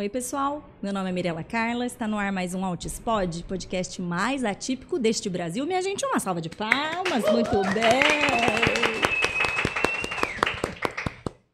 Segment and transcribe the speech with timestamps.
[0.00, 0.66] Oi, pessoal.
[0.82, 1.84] Meu nome é Mirela Carla.
[1.84, 5.66] Está no ar mais um Altispod, podcast mais atípico deste Brasil.
[5.66, 7.22] Minha gente, uma salva de palmas.
[7.30, 8.00] Muito bem.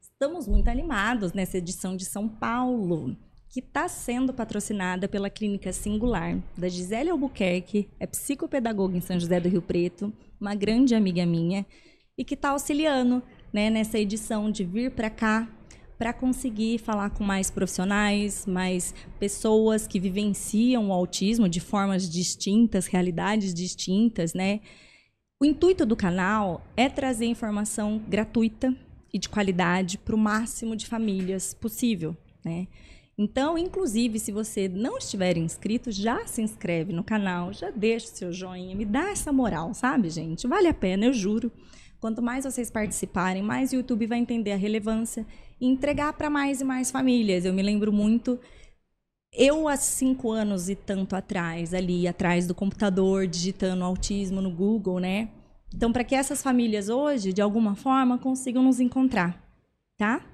[0.00, 3.16] Estamos muito animados nessa edição de São Paulo,
[3.48, 9.40] que está sendo patrocinada pela Clínica Singular, da Gisele Albuquerque, é psicopedagoga em São José
[9.40, 11.66] do Rio Preto, uma grande amiga minha,
[12.16, 13.20] e que está auxiliando
[13.52, 15.48] né, nessa edição de vir para cá
[15.98, 22.86] para conseguir falar com mais profissionais, mais pessoas que vivenciam o autismo de formas distintas,
[22.86, 24.60] realidades distintas, né?
[25.40, 28.74] O intuito do canal é trazer informação gratuita
[29.12, 32.66] e de qualidade para o máximo de famílias possível, né?
[33.18, 38.16] Então, inclusive, se você não estiver inscrito, já se inscreve no canal, já deixa o
[38.16, 40.46] seu joinha, me dá essa moral, sabe, gente?
[40.46, 41.50] Vale a pena, eu juro.
[41.98, 45.26] Quanto mais vocês participarem, mais o YouTube vai entender a relevância
[45.60, 47.44] entregar para mais e mais famílias.
[47.44, 48.38] Eu me lembro muito,
[49.32, 54.98] eu há cinco anos e tanto atrás, ali atrás do computador, digitando autismo no Google,
[54.98, 55.30] né?
[55.74, 59.42] Então, para que essas famílias hoje, de alguma forma, consigam nos encontrar,
[59.98, 60.24] tá?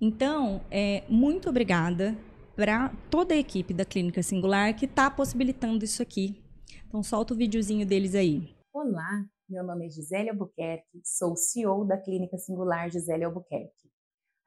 [0.00, 2.16] Então, é, muito obrigada
[2.54, 6.40] para toda a equipe da Clínica Singular que está possibilitando isso aqui.
[6.86, 8.54] Então, solta o videozinho deles aí.
[8.72, 13.87] Olá, meu nome é Gisele Albuquerque, sou CEO da Clínica Singular Gisele Albuquerque.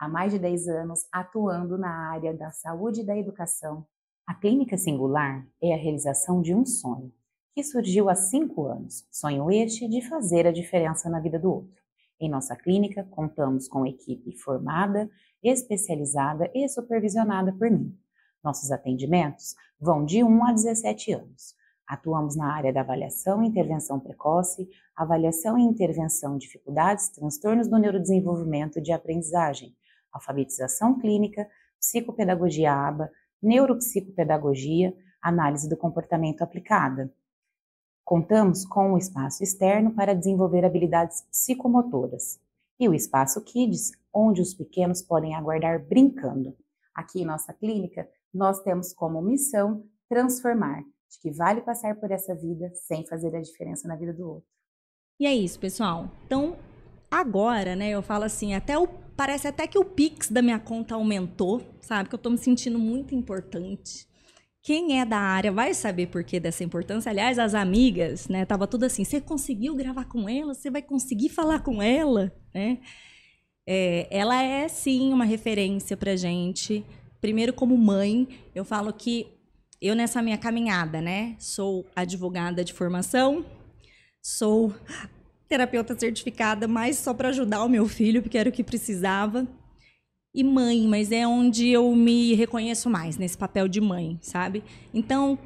[0.02, 3.86] Há mais de 10 anos atuando na área da saúde e da educação,
[4.26, 7.14] a Clínica Singular é a realização de um sonho,
[7.54, 9.06] que surgiu há 5 anos.
[9.12, 11.80] Sonho este de fazer a diferença na vida do outro.
[12.20, 15.08] Em nossa clínica, contamos com equipe formada,
[15.44, 17.96] especializada e supervisionada por mim.
[18.44, 21.54] Nossos atendimentos vão de 1 a 17 anos.
[21.88, 27.78] Atuamos na área da avaliação e intervenção precoce, avaliação e intervenção de dificuldades, transtornos do
[27.78, 29.76] neurodesenvolvimento e de aprendizagem,
[30.12, 31.48] alfabetização clínica,
[31.80, 37.14] psicopedagogia ABA, neuropsicopedagogia, análise do comportamento aplicada.
[38.04, 42.40] Contamos com o espaço externo para desenvolver habilidades psicomotoras
[42.80, 46.58] e o espaço Kids, onde os pequenos podem aguardar brincando.
[46.94, 52.34] Aqui em nossa clínica, nós temos como missão transformar de que vale passar por essa
[52.34, 54.50] vida sem fazer a diferença na vida do outro.
[55.20, 56.10] E é isso, pessoal.
[56.26, 56.58] Então,
[57.12, 58.88] agora, né, eu falo assim, até o
[59.22, 62.10] parece até que o Pix da minha conta aumentou, sabe?
[62.10, 64.08] Que eu tô me sentindo muito importante.
[64.64, 67.12] Quem é da área vai saber por que dessa importância.
[67.12, 68.46] Aliás, as amigas, né?
[68.46, 70.56] Tava tudo assim, você conseguiu gravar com ela?
[70.56, 72.80] Você vai conseguir falar com ela, né?
[73.68, 76.84] É, ela é sim uma referência pra gente.
[77.20, 79.28] Primeiro, como mãe, eu falo que
[79.80, 81.36] eu nessa minha caminhada, né?
[81.38, 83.46] Sou advogada de formação,
[84.22, 84.74] sou
[85.52, 89.46] terapeuta certificada, mas só para ajudar o meu filho, porque era o que precisava.
[90.34, 94.64] E mãe, mas é onde eu me reconheço mais nesse papel de mãe, sabe?
[94.94, 95.38] Então,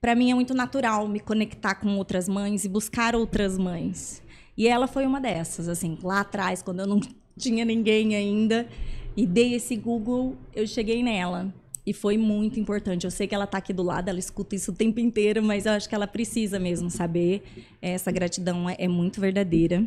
[0.00, 4.22] para mim é muito natural me conectar com outras mães e buscar outras mães.
[4.56, 6.98] E ela foi uma dessas, assim, lá atrás, quando eu não
[7.36, 8.66] tinha ninguém ainda,
[9.14, 11.52] e dei esse Google, eu cheguei nela.
[11.84, 13.04] E foi muito importante.
[13.04, 15.66] Eu sei que ela está aqui do lado, ela escuta isso o tempo inteiro, mas
[15.66, 17.42] eu acho que ela precisa mesmo saber.
[17.80, 19.84] Essa gratidão é, é muito verdadeira.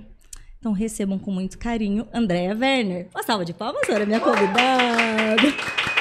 [0.60, 3.08] Então recebam com muito carinho Andréa Werner.
[3.14, 5.95] Uma salva de palmas, senhora, minha convidada.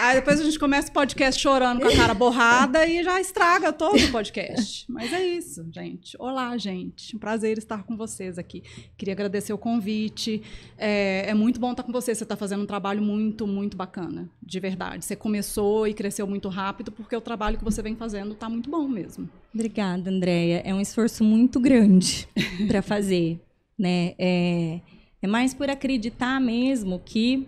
[0.00, 3.70] Aí depois a gente começa o podcast chorando com a cara borrada e já estraga
[3.70, 4.86] todo o podcast.
[4.88, 6.16] Mas é isso, gente.
[6.18, 7.14] Olá, gente.
[7.14, 8.62] Um prazer estar com vocês aqui.
[8.96, 10.42] Queria agradecer o convite.
[10.78, 12.14] É, é muito bom estar com você.
[12.14, 14.26] Você está fazendo um trabalho muito, muito bacana.
[14.42, 15.04] De verdade.
[15.04, 18.70] Você começou e cresceu muito rápido porque o trabalho que você vem fazendo está muito
[18.70, 19.28] bom mesmo.
[19.52, 20.62] Obrigada, Andréia.
[20.64, 22.26] É um esforço muito grande
[22.66, 23.38] para fazer.
[23.78, 24.14] Né?
[24.18, 24.80] É,
[25.20, 27.46] é mais por acreditar mesmo que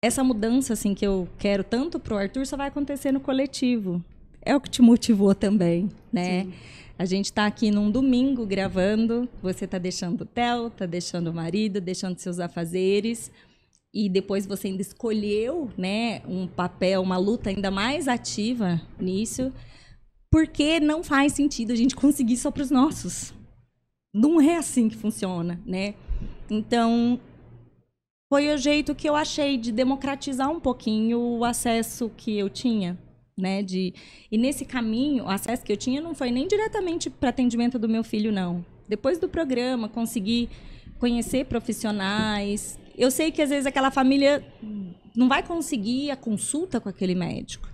[0.00, 4.02] essa mudança assim que eu quero tanto pro Arthur só vai acontecer no coletivo.
[4.42, 6.44] É o que te motivou também, né?
[6.44, 6.52] Sim.
[6.98, 11.34] A gente está aqui num domingo gravando, você está deixando o Theo, está deixando o
[11.34, 13.30] marido, deixando seus afazeres,
[13.94, 19.52] e depois você ainda escolheu, né, um papel, uma luta ainda mais ativa nisso,
[20.30, 23.32] porque não faz sentido a gente conseguir só para os nossos.
[24.12, 25.94] Não é assim que funciona, né?
[26.50, 27.20] Então,
[28.28, 32.98] foi o jeito que eu achei de democratizar um pouquinho o acesso que eu tinha.
[33.36, 33.94] Né, de,
[34.32, 37.88] e nesse caminho, o acesso que eu tinha não foi nem diretamente para atendimento do
[37.88, 38.66] meu filho, não.
[38.88, 40.48] Depois do programa, consegui
[40.98, 42.76] conhecer profissionais.
[42.96, 44.44] Eu sei que às vezes aquela família
[45.14, 47.68] não vai conseguir a consulta com aquele médico,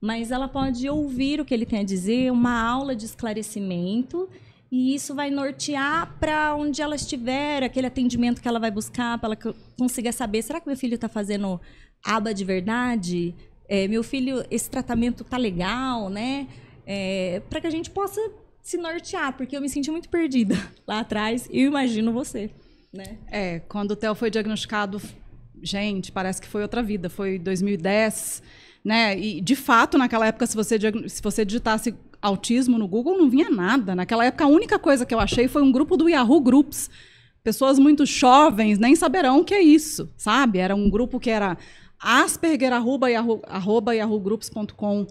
[0.00, 4.26] mas ela pode ouvir o que ele tem a dizer, uma aula de esclarecimento
[4.74, 9.28] e isso vai nortear para onde ela estiver, aquele atendimento que ela vai buscar, para
[9.28, 11.60] ela consiga saber: será que meu filho está fazendo
[12.04, 13.36] aba de verdade?
[13.68, 16.48] É, meu filho, esse tratamento tá legal, né?
[16.84, 18.20] É, para que a gente possa
[18.64, 20.56] se nortear, porque eu me senti muito perdida
[20.88, 22.50] lá atrás e eu imagino você,
[22.92, 23.18] né?
[23.28, 25.00] É, quando o Theo foi diagnosticado,
[25.62, 28.42] gente, parece que foi outra vida, foi 2010,
[28.84, 29.18] né?
[29.18, 30.78] E de fato, naquela época, se você,
[31.08, 33.94] se você digitasse autismo no Google, não vinha nada.
[33.94, 36.90] Naquela época, a única coisa que eu achei foi um grupo do Yahoo Groups.
[37.42, 40.58] Pessoas muito jovens nem saberão o que é isso, sabe?
[40.58, 41.58] Era um grupo que era
[41.98, 45.06] asperger, arroba, yahoo, arroba yahoogroups.com.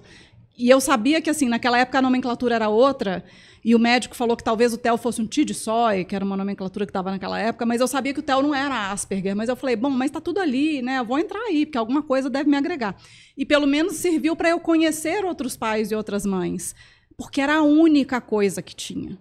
[0.58, 3.24] E eu sabia que, assim, naquela época a nomenclatura era outra,
[3.66, 6.36] e o médico falou que talvez o TEL fosse um TID sói, que era uma
[6.36, 9.36] nomenclatura que estava naquela época, mas eu sabia que o TEL não era Asperger.
[9.36, 11.00] Mas eu falei, bom, mas está tudo ali, né?
[11.00, 12.96] Eu vou entrar aí, porque alguma coisa deve me agregar.
[13.38, 16.76] E pelo menos serviu para eu conhecer outros pais e outras mães,
[17.16, 19.18] porque era a única coisa que tinha.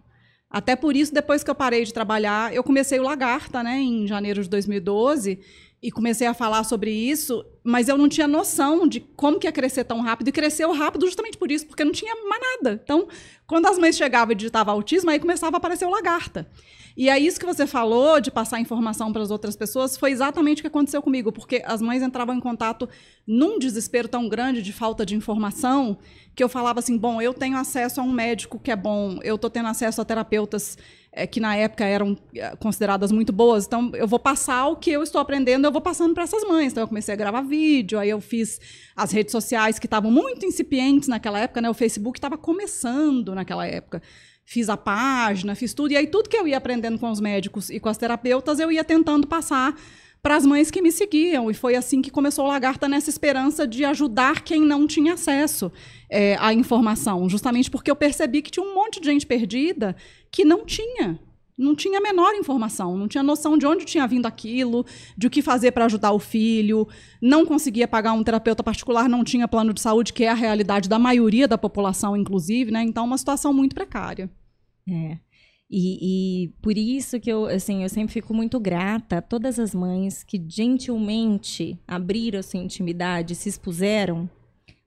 [0.50, 4.06] Até por isso, depois que eu parei de trabalhar, eu comecei o Lagarta, né, em
[4.06, 5.38] janeiro de 2012,
[5.82, 9.52] e comecei a falar sobre isso, mas eu não tinha noção de como que ia
[9.52, 10.28] crescer tão rápido.
[10.28, 12.80] E cresceu rápido justamente por isso, porque não tinha mais nada.
[12.84, 13.08] Então,
[13.48, 16.48] quando as mães chegavam e digitavam autismo, aí começava a aparecer o lagarta.
[16.96, 20.58] E é isso que você falou de passar informação para as outras pessoas, foi exatamente
[20.58, 22.88] o que aconteceu comigo, porque as mães entravam em contato
[23.26, 25.98] num desespero tão grande de falta de informação,
[26.34, 29.36] que eu falava assim: bom, eu tenho acesso a um médico que é bom, eu
[29.36, 30.76] estou tendo acesso a terapeutas
[31.12, 33.66] é, que na época eram é, consideradas muito boas.
[33.66, 36.72] Então, eu vou passar o que eu estou aprendendo, eu vou passando para essas mães.
[36.72, 38.58] Então, eu comecei a gravar vídeo, aí eu fiz
[38.96, 41.68] as redes sociais que estavam muito incipientes naquela época, né?
[41.68, 44.02] O Facebook estava começando naquela época.
[44.44, 47.70] Fiz a página, fiz tudo, e aí tudo que eu ia aprendendo com os médicos
[47.70, 49.74] e com as terapeutas, eu ia tentando passar
[50.22, 51.50] para as mães que me seguiam.
[51.50, 55.70] E foi assim que começou o Lagarta, nessa esperança de ajudar quem não tinha acesso
[56.08, 57.28] é, à informação.
[57.28, 59.96] Justamente porque eu percebi que tinha um monte de gente perdida
[60.30, 61.18] que não tinha.
[61.58, 64.86] Não tinha a menor informação, não tinha noção de onde tinha vindo aquilo,
[65.16, 66.88] de o que fazer para ajudar o filho,
[67.20, 70.88] não conseguia pagar um terapeuta particular, não tinha plano de saúde, que é a realidade
[70.88, 72.82] da maioria da população, inclusive, né?
[72.82, 74.30] Então, uma situação muito precária.
[74.88, 75.18] É.
[75.74, 79.74] E, e, por isso que eu, assim, eu sempre fico muito grata a todas as
[79.74, 84.28] mães que gentilmente abriram sua intimidade, se expuseram,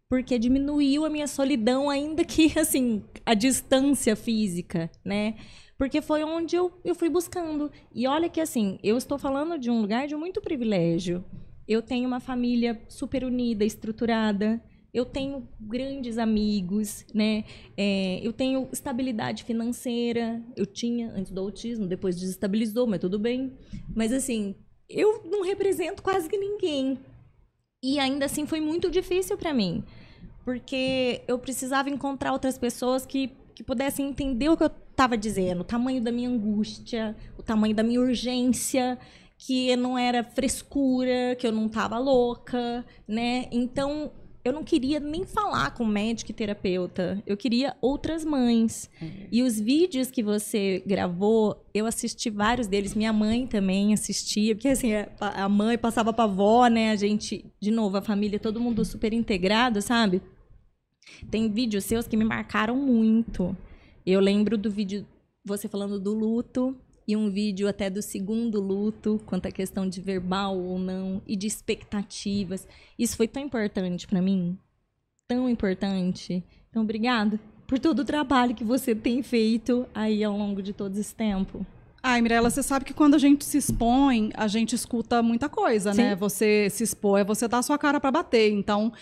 [0.07, 5.33] porque diminuiu a minha solidão, ainda que, assim, a distância física, né?
[5.75, 7.71] Porque foi onde eu, eu fui buscando.
[7.91, 11.25] E olha que, assim, eu estou falando de um lugar de muito privilégio.
[11.67, 14.61] Eu tenho uma família super unida, estruturada
[14.95, 17.43] eu tenho grandes amigos, né?
[17.75, 20.41] É, eu tenho estabilidade financeira.
[20.55, 23.51] Eu tinha antes do autismo, depois desestabilizou, mas tudo bem.
[23.93, 24.55] Mas assim,
[24.89, 26.97] eu não represento quase que ninguém.
[27.83, 29.83] E ainda assim foi muito difícil para mim,
[30.45, 35.59] porque eu precisava encontrar outras pessoas que, que pudessem entender o que eu estava dizendo,
[35.59, 38.97] o tamanho da minha angústia, o tamanho da minha urgência
[39.37, 43.47] que não era frescura, que eu não estava louca, né?
[43.51, 44.11] Então,
[44.45, 47.21] eu não queria nem falar com médico e terapeuta.
[47.25, 48.87] Eu queria outras mães.
[49.01, 49.27] Uhum.
[49.31, 52.93] E os vídeos que você gravou, eu assisti vários deles.
[52.93, 56.91] Minha mãe também assistia, porque assim, a mãe passava pra avó, né?
[56.91, 60.21] A gente, de novo, a família, todo mundo super integrado, sabe?
[61.31, 63.57] Tem vídeos seus que me marcaram muito.
[64.05, 65.07] Eu lembro do vídeo
[65.43, 66.77] você falando do luto,
[67.07, 71.35] e um vídeo até do segundo luto, quanto à questão de verbal ou não e
[71.35, 72.67] de expectativas.
[72.97, 74.57] Isso foi tão importante para mim,
[75.27, 76.43] tão importante.
[76.69, 80.97] Então, obrigada por todo o trabalho que você tem feito aí ao longo de todo
[80.97, 81.65] esse tempo.
[82.01, 85.89] Ai, Mirella, você sabe que quando a gente se expõe, a gente escuta muita coisa,
[85.89, 85.95] né?
[85.95, 86.01] Sim.
[86.09, 86.15] né?
[86.15, 88.51] Você se expor é você dar a sua cara para bater.
[88.51, 88.93] Então,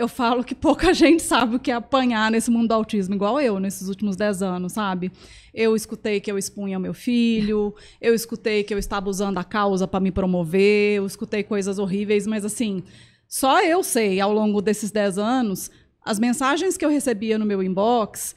[0.00, 3.38] eu falo que pouca gente sabe o que é apanhar nesse mundo do autismo, igual
[3.40, 5.12] eu, nesses últimos 10 anos, sabe?
[5.52, 9.86] Eu escutei que eu expunha meu filho, eu escutei que eu estava usando a causa
[9.86, 12.82] para me promover, eu escutei coisas horríveis, mas assim,
[13.28, 15.70] só eu sei, ao longo desses 10 anos,
[16.02, 18.34] as mensagens que eu recebia no meu inbox.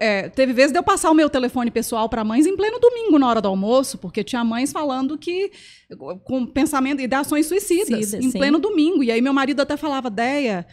[0.00, 3.18] É, teve vezes de eu passar o meu telefone pessoal para mães em pleno domingo,
[3.18, 5.52] na hora do almoço, porque tinha mães falando que.
[6.24, 8.38] com pensamento, ideações suicidas, Cida, em sim.
[8.38, 9.04] pleno domingo.
[9.04, 10.66] E aí meu marido até falava, Deia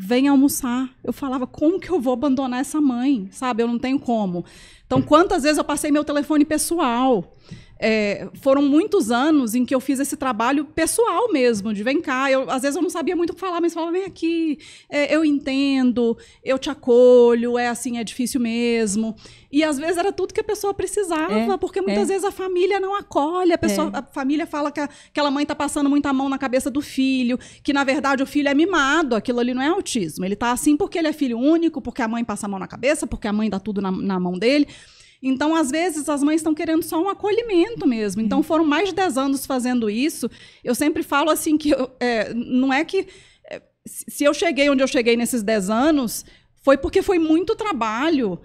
[0.00, 0.88] vem almoçar.
[1.02, 3.28] Eu falava, como que eu vou abandonar essa mãe?
[3.32, 4.44] Sabe, eu não tenho como.
[4.86, 7.34] Então, quantas vezes eu passei meu telefone pessoal?
[7.80, 12.30] É, foram muitos anos em que eu fiz esse trabalho pessoal mesmo, de vem cá.
[12.30, 14.58] Eu, às vezes eu não sabia muito o que falar, mas falava, vem aqui,
[14.90, 19.14] é, eu entendo, eu te acolho, é assim, é difícil mesmo.
[19.50, 22.12] E às vezes era tudo que a pessoa precisava, é, porque muitas é.
[22.12, 23.98] vezes a família não acolhe, a, pessoa, é.
[23.98, 27.38] a família fala que a, aquela mãe está passando muita mão na cabeça do filho,
[27.62, 30.24] que na verdade o filho é mimado, aquilo ali não é autismo.
[30.24, 32.66] Ele está assim porque ele é filho único, porque a mãe passa a mão na
[32.66, 34.66] cabeça, porque a mãe dá tudo na, na mão dele.
[35.22, 38.22] Então, às vezes, as mães estão querendo só um acolhimento mesmo.
[38.22, 40.30] Então, foram mais de 10 anos fazendo isso.
[40.62, 43.06] Eu sempre falo assim que eu, é, não é que.
[43.50, 46.24] É, se eu cheguei onde eu cheguei nesses 10 anos,
[46.62, 48.38] foi porque foi muito trabalho.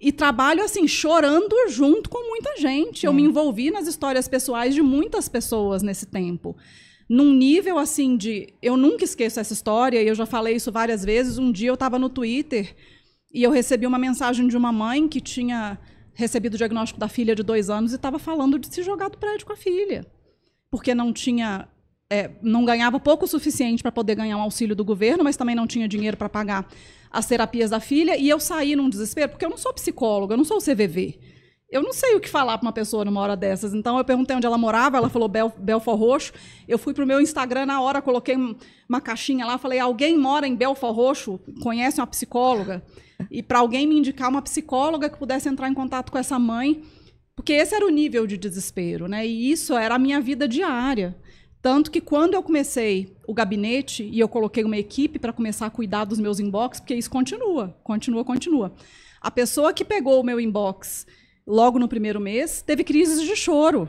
[0.00, 3.04] E trabalho assim, chorando junto com muita gente.
[3.04, 6.56] Eu me envolvi nas histórias pessoais de muitas pessoas nesse tempo.
[7.08, 8.52] Num nível assim de.
[8.62, 11.38] Eu nunca esqueço essa história, e eu já falei isso várias vezes.
[11.38, 12.76] Um dia eu estava no Twitter
[13.32, 15.78] e eu recebi uma mensagem de uma mãe que tinha
[16.18, 19.16] recebido o diagnóstico da filha de dois anos e estava falando de se jogar do
[19.16, 20.04] prédio com a filha.
[20.68, 21.68] Porque não tinha.
[22.10, 25.54] É, não ganhava pouco o suficiente para poder ganhar um auxílio do governo, mas também
[25.54, 26.66] não tinha dinheiro para pagar
[27.10, 28.16] as terapias da filha.
[28.18, 31.20] E eu saí num desespero, porque eu não sou psicóloga, eu não sou CVV.
[31.70, 33.74] Eu não sei o que falar para uma pessoa numa hora dessas.
[33.74, 36.32] Então eu perguntei onde ela morava, ela falou Bel, Belfort Roxo.
[36.66, 38.36] Eu fui para o meu Instagram na hora, coloquei
[38.88, 41.38] uma caixinha lá, falei: alguém mora em Belfort Roxo?
[41.62, 42.82] Conhece uma psicóloga?
[43.30, 46.82] E para alguém me indicar uma psicóloga que pudesse entrar em contato com essa mãe,
[47.36, 49.26] porque esse era o nível de desespero, né?
[49.26, 51.16] E isso era a minha vida diária.
[51.60, 55.70] Tanto que quando eu comecei o gabinete e eu coloquei uma equipe para começar a
[55.70, 58.72] cuidar dos meus inbox, porque isso continua, continua, continua.
[59.20, 61.04] A pessoa que pegou o meu inbox
[61.48, 63.88] logo no primeiro mês teve crises de choro.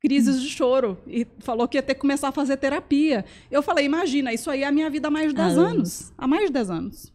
[0.00, 0.98] Crises de choro.
[1.06, 3.24] E falou que ia ter que começar a fazer terapia.
[3.50, 5.72] Eu falei, imagina, isso aí é a minha vida há mais de 10 anos.
[5.72, 6.12] anos.
[6.18, 7.14] Há mais de 10 anos.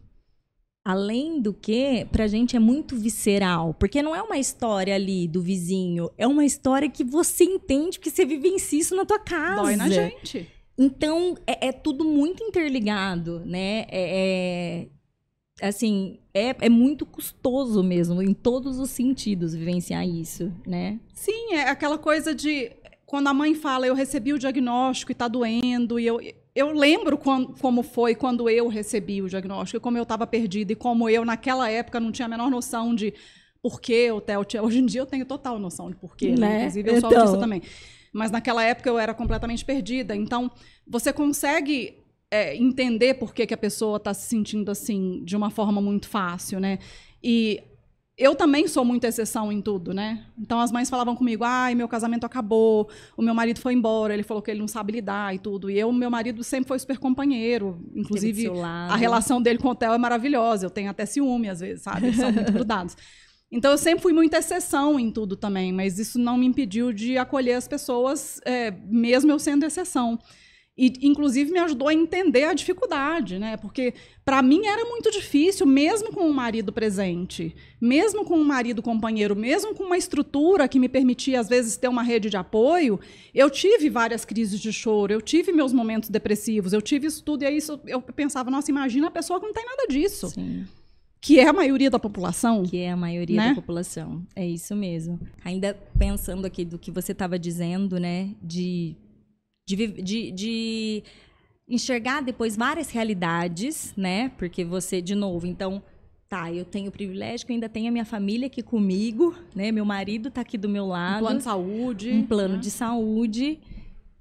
[0.84, 5.40] Além do que, pra gente é muito visceral, porque não é uma história ali do
[5.40, 9.62] vizinho, é uma história que você entende que você vivencia isso na tua casa.
[9.62, 10.50] Dói na gente.
[10.76, 13.84] Então, é, é tudo muito interligado, né?
[13.90, 14.88] É, é
[15.60, 20.98] assim, é, é muito custoso mesmo, em todos os sentidos, vivenciar isso, né?
[21.12, 22.72] Sim, é aquela coisa de
[23.06, 26.20] quando a mãe fala, eu recebi o diagnóstico e tá doendo, e eu,
[26.54, 30.76] eu lembro quando, como foi quando eu recebi o diagnóstico, como eu estava perdida e
[30.76, 33.12] como eu, naquela época, não tinha a menor noção de
[33.62, 34.62] por que o TEL tinha.
[34.62, 36.36] Hoje em dia eu tenho total noção de porquê, né?
[36.36, 36.58] né?
[36.58, 37.20] Inclusive, eu sou então...
[37.20, 37.62] autista também.
[38.12, 40.16] Mas naquela época eu era completamente perdida.
[40.16, 40.50] Então,
[40.86, 41.99] você consegue
[42.30, 46.08] é, entender por que, que a pessoa está se sentindo assim de uma forma muito
[46.08, 46.78] fácil, né?
[47.22, 47.62] E
[48.16, 50.26] eu também sou muito exceção em tudo, né?
[50.38, 54.22] Então as mães falavam comigo: ai, meu casamento acabou, o meu marido foi embora, ele
[54.22, 55.70] falou que ele não sabe lidar e tudo.
[55.70, 57.82] E eu, meu marido sempre foi super companheiro.
[57.94, 60.66] Inclusive, a relação dele com o Theo é maravilhosa.
[60.66, 62.08] Eu tenho até ciúme às vezes, sabe?
[62.08, 62.96] Eles são muito grudados.
[63.50, 67.18] Então eu sempre fui muita exceção em tudo também, mas isso não me impediu de
[67.18, 70.18] acolher as pessoas, é, mesmo eu sendo exceção.
[70.82, 73.58] E, inclusive, me ajudou a entender a dificuldade, né?
[73.58, 73.92] Porque,
[74.24, 79.36] para mim, era muito difícil, mesmo com um marido presente, mesmo com um marido companheiro,
[79.36, 82.98] mesmo com uma estrutura que me permitia, às vezes, ter uma rede de apoio,
[83.34, 87.42] eu tive várias crises de choro, eu tive meus momentos depressivos, eu tive isso tudo,
[87.42, 90.30] e aí isso, eu pensava, nossa, imagina a pessoa que não tem nada disso.
[90.30, 90.64] Sim.
[91.20, 92.62] Que é a maioria da população.
[92.62, 93.48] Que é a maioria né?
[93.50, 94.26] da população.
[94.34, 95.20] É isso mesmo.
[95.44, 98.30] Ainda pensando aqui do que você estava dizendo, né?
[98.42, 98.96] De
[99.76, 101.02] de, de, de
[101.68, 104.30] enxergar depois várias realidades, né?
[104.36, 105.82] Porque você, de novo, então,
[106.28, 109.70] tá, eu tenho o privilégio que ainda tenho a minha família aqui comigo, né?
[109.70, 111.18] Meu marido está aqui do meu lado.
[111.18, 112.10] Um plano de saúde.
[112.12, 112.60] Um plano né?
[112.60, 113.58] de saúde.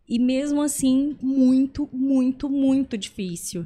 [0.08, 3.66] E mesmo assim, muito, muito, muito difícil.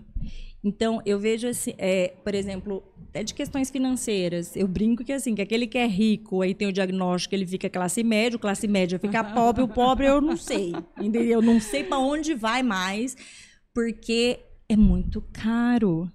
[0.63, 4.55] Então, eu vejo assim, é, por exemplo, até de questões financeiras.
[4.55, 7.69] Eu brinco que assim, que aquele que é rico, aí tem o diagnóstico, ele fica
[7.69, 10.73] classe média, classe média fica pobre, o pobre eu não sei.
[10.97, 11.23] Entendeu?
[11.23, 13.15] Eu não sei para onde vai mais,
[13.71, 16.11] porque é muito caro.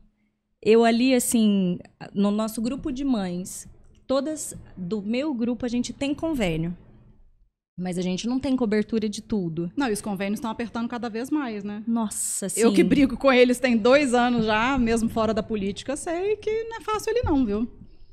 [0.60, 1.78] Eu ali, assim,
[2.12, 3.68] no nosso grupo de mães,
[4.04, 6.76] todas do meu grupo a gente tem convênio.
[7.78, 9.70] Mas a gente não tem cobertura de tudo.
[9.76, 11.84] Não, e os convênios estão apertando cada vez mais, né?
[11.86, 12.60] Nossa, sim.
[12.60, 16.64] Eu que brigo com eles tem dois anos já, mesmo fora da política, sei que
[16.64, 17.68] não é fácil ele não, viu?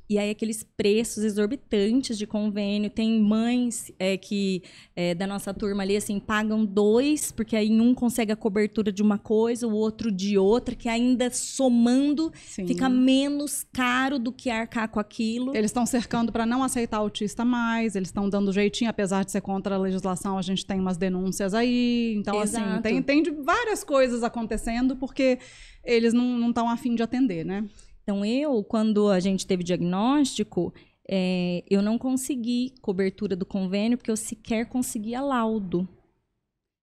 [0.08, 2.88] E aí aqueles preços exorbitantes de convênio.
[2.88, 4.62] Tem mães é, que
[4.94, 9.02] é, da nossa turma ali assim pagam dois, porque aí um consegue a cobertura de
[9.02, 12.66] uma coisa, o outro de outra, que ainda somando Sim.
[12.66, 15.56] fica menos caro do que arcar com aquilo.
[15.56, 19.40] Eles estão cercando para não aceitar autista mais, eles estão dando jeitinho, apesar de ser
[19.40, 22.14] contra a legislação, a gente tem umas denúncias aí.
[22.16, 22.86] Então, assim, Exato.
[22.86, 25.38] assim, tem, tem várias coisas acontecendo porque
[25.84, 27.64] eles não estão afim de atender, né?
[28.08, 30.72] Então, eu, quando a gente teve diagnóstico,
[31.10, 35.88] é, eu não consegui cobertura do convênio porque eu sequer conseguia laudo.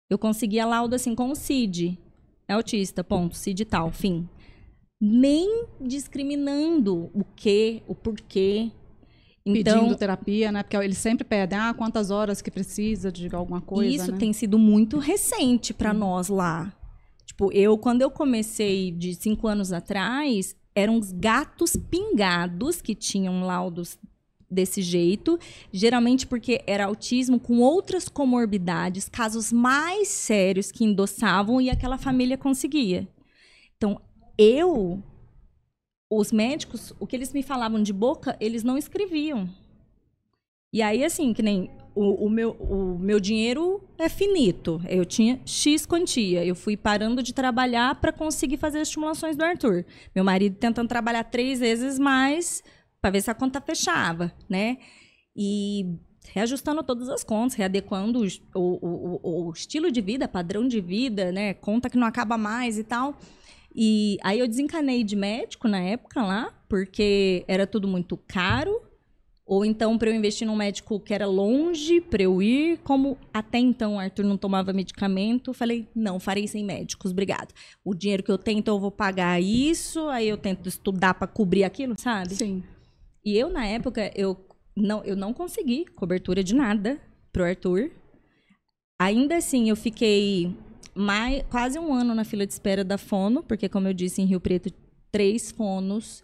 [0.09, 1.97] Eu conseguia laudo assim com o CID.
[2.45, 4.27] É autista, ponto, CID tal, fim.
[4.99, 8.69] Nem discriminando o que, o porquê.
[9.45, 10.61] Então, Pedindo terapia, né?
[10.61, 13.95] Porque eles sempre pedem, ah, quantas horas que precisa de alguma coisa.
[13.95, 14.17] Isso né?
[14.17, 15.99] tem sido muito recente para hum.
[15.99, 16.77] nós lá.
[17.25, 23.45] Tipo, eu, quando eu comecei de cinco anos atrás, eram os gatos pingados que tinham
[23.45, 23.97] laudos
[24.49, 25.39] desse jeito,
[25.71, 32.37] geralmente porque era autismo com outras comorbidades, casos mais sérios que endossavam e aquela família
[32.37, 33.07] conseguia.
[33.75, 33.99] Então,
[34.37, 35.03] eu,
[36.09, 39.49] os médicos, o que eles me falavam de boca, eles não escreviam.
[40.71, 44.81] E aí, assim, que nem o, o, meu, o meu dinheiro é finito.
[44.87, 46.43] Eu tinha X quantia.
[46.43, 49.85] Eu fui parando de trabalhar para conseguir fazer as estimulações do Arthur.
[50.15, 52.63] Meu marido tentando trabalhar três vezes mais
[53.01, 54.77] para ver se a conta fechava, né?
[55.35, 55.97] E
[56.31, 61.53] reajustando todas as contas, readequando o, o, o, estilo de vida, padrão de vida, né?
[61.53, 63.17] Conta que não acaba mais e tal.
[63.75, 68.81] E aí eu desencanei de médico na época lá, porque era tudo muito caro.
[69.45, 73.57] Ou então para eu investir num médico que era longe para eu ir, como até
[73.57, 77.53] então o Arthur não tomava medicamento, falei, não, farei sem médicos, obrigado.
[77.83, 81.27] O dinheiro que eu tenho, então eu vou pagar isso, aí eu tento estudar para
[81.27, 82.35] cobrir aquilo, sabe?
[82.35, 82.63] Sim.
[83.23, 84.37] E eu, na época, eu
[84.75, 86.99] não, eu não consegui cobertura de nada
[87.31, 87.91] pro Arthur.
[88.99, 90.55] Ainda assim, eu fiquei
[90.95, 94.25] mais, quase um ano na fila de espera da Fono, porque, como eu disse, em
[94.25, 94.71] Rio Preto,
[95.11, 96.23] três fonos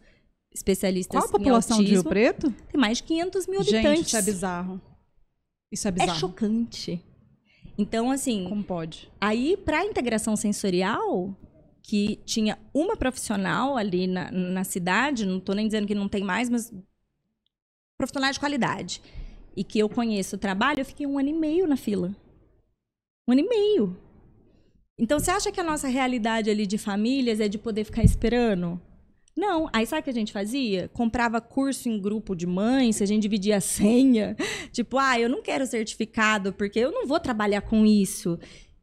[0.59, 2.51] especialistas Qual a população de Rio Preto?
[2.71, 3.83] Tem mais de 500 mil habitantes.
[3.83, 4.81] Gente, isso é bizarro.
[5.71, 6.11] Isso é bizarro.
[6.11, 7.03] É chocante.
[7.77, 8.45] Então, assim...
[8.47, 9.09] Como pode?
[9.21, 11.33] Aí, para a integração sensorial,
[11.81, 16.23] que tinha uma profissional ali na, na cidade, não estou nem dizendo que não tem
[16.23, 16.73] mais, mas
[17.97, 19.01] profissional de qualidade,
[19.55, 22.13] e que eu conheço o trabalho, eu fiquei um ano e meio na fila.
[23.27, 23.97] Um ano e meio.
[24.97, 28.81] Então, você acha que a nossa realidade ali de famílias é de poder ficar esperando?
[29.39, 29.69] Não.
[29.71, 30.89] Aí sabe o que a gente fazia?
[30.89, 34.35] Comprava curso em grupo de mães, a gente dividia a senha.
[34.73, 38.37] Tipo, ah, eu não quero certificado porque eu não vou trabalhar com isso.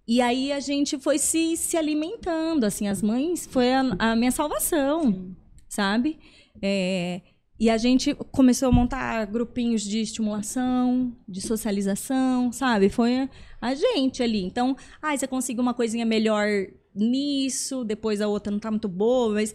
[0.08, 4.30] E aí a gente foi se, se alimentando, assim, as mães foi a, a minha
[4.30, 5.36] salvação, Sim.
[5.68, 6.18] sabe?
[6.62, 7.20] É,
[7.60, 12.88] e a gente começou a montar grupinhos de estimulação, de socialização, sabe?
[12.88, 13.28] Foi
[13.60, 14.42] a gente ali.
[14.42, 16.46] Então, ah, você conseguiu uma coisinha melhor
[16.94, 19.54] nisso, depois a outra não tá muito boa, mas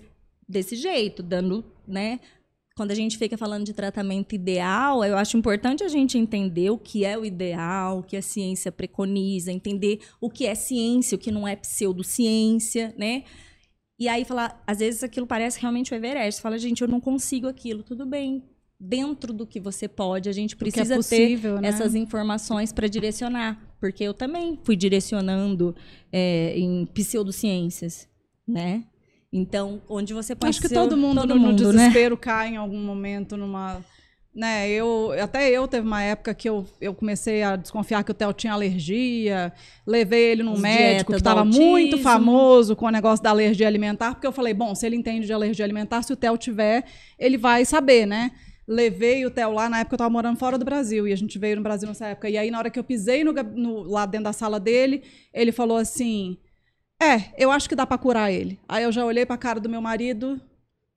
[0.51, 2.19] desse jeito, dando, né?
[2.75, 6.77] Quando a gente fica falando de tratamento ideal, eu acho importante a gente entender o
[6.77, 11.19] que é o ideal, o que a ciência preconiza, entender o que é ciência, o
[11.19, 13.23] que não é pseudociência, né?
[13.99, 16.37] E aí falar, às vezes aquilo parece realmente o Everest.
[16.37, 17.83] Você fala, gente, eu não consigo aquilo.
[17.83, 18.43] Tudo bem.
[18.79, 21.67] Dentro do que você pode, a gente é precisa é possível, ter né?
[21.67, 23.61] essas informações para direcionar.
[23.79, 25.75] Porque eu também fui direcionando
[26.11, 28.09] é, em pseudociências,
[28.47, 28.85] né?
[29.33, 31.83] Então, onde você pode Acho que todo mundo todo no, mundo, no né?
[31.83, 32.21] desespero né?
[32.21, 33.81] cai em algum momento numa
[34.33, 38.13] né, eu até eu teve uma época que eu, eu comecei a desconfiar que o
[38.13, 39.51] Theo tinha alergia,
[39.85, 44.25] levei ele num médico que estava muito famoso com o negócio da alergia alimentar, porque
[44.25, 46.85] eu falei, bom, se ele entende de alergia alimentar, se o Theo tiver,
[47.19, 48.31] ele vai saber, né?
[48.65, 51.37] Levei o Theo lá, na época eu estava morando fora do Brasil, e a gente
[51.37, 52.29] veio no Brasil nessa época.
[52.29, 55.51] E aí, na hora que eu pisei no, no, lá dentro da sala dele, ele
[55.51, 56.37] falou assim:
[57.01, 58.59] É, eu acho que dá para curar ele.
[58.69, 60.39] Aí eu já olhei para a cara do meu marido,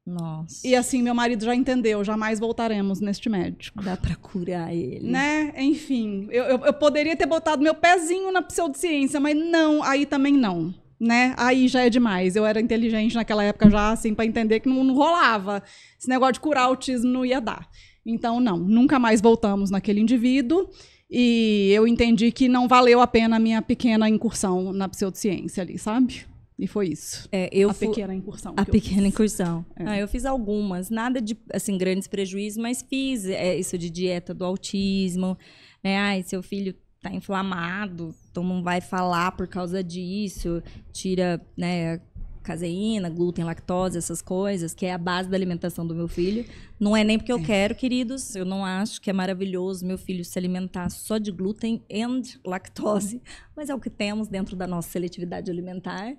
[0.07, 0.67] nossa.
[0.67, 3.83] E assim, meu marido já entendeu, jamais voltaremos neste médico.
[3.83, 5.09] Dá pra curar ele.
[5.09, 5.55] Né?
[5.57, 10.35] Enfim, eu, eu, eu, poderia ter botado meu pezinho na pseudociência, mas não, aí também
[10.35, 10.75] não.
[11.01, 11.35] Né?
[11.39, 12.37] Aí já é demais.
[12.37, 15.63] Eu era inteligente naquela época já, assim, para entender que não, não rolava.
[15.99, 17.67] Esse negócio de curar autismo não ia dar.
[18.05, 20.69] Então, não, nunca mais voltamos naquele indivíduo.
[21.17, 25.79] E eu entendi que não valeu a pena a minha pequena incursão na pseudociência ali,
[25.79, 26.27] sabe?
[26.59, 27.29] E foi isso.
[27.31, 28.53] É, eu a pequena incursão.
[28.57, 29.65] A pequena incursão.
[29.77, 29.85] É.
[29.87, 34.35] Ah, eu fiz algumas, nada de assim grandes prejuízos, mas fiz é, isso de dieta
[34.35, 35.39] do autismo,
[35.85, 35.99] né?
[35.99, 40.61] Ai, seu filho tá inflamado, então não vai falar por causa disso,
[40.93, 42.01] tira, né,
[42.45, 46.45] caseína, glúten, lactose, essas coisas, que é a base da alimentação do meu filho.
[46.79, 50.25] Não é nem porque eu quero, queridos, eu não acho que é maravilhoso meu filho
[50.25, 52.05] se alimentar só de glúten e
[52.47, 53.21] lactose,
[53.57, 56.15] mas é o que temos dentro da nossa seletividade alimentar.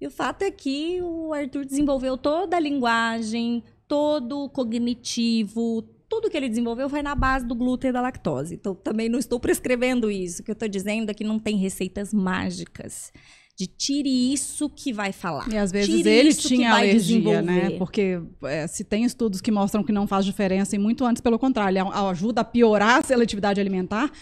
[0.00, 6.30] E o fato é que o Arthur desenvolveu toda a linguagem, todo o cognitivo, tudo
[6.30, 8.54] que ele desenvolveu foi na base do glúten e da lactose.
[8.54, 10.40] Então, também não estou prescrevendo isso.
[10.40, 13.12] O que eu estou dizendo é que não tem receitas mágicas
[13.58, 15.52] de tire isso que vai falar.
[15.52, 17.70] E às vezes tire ele tinha alergia, né?
[17.70, 21.40] Porque é, se tem estudos que mostram que não faz diferença, e muito antes, pelo
[21.40, 24.12] contrário, ele ajuda a piorar a seletividade alimentar.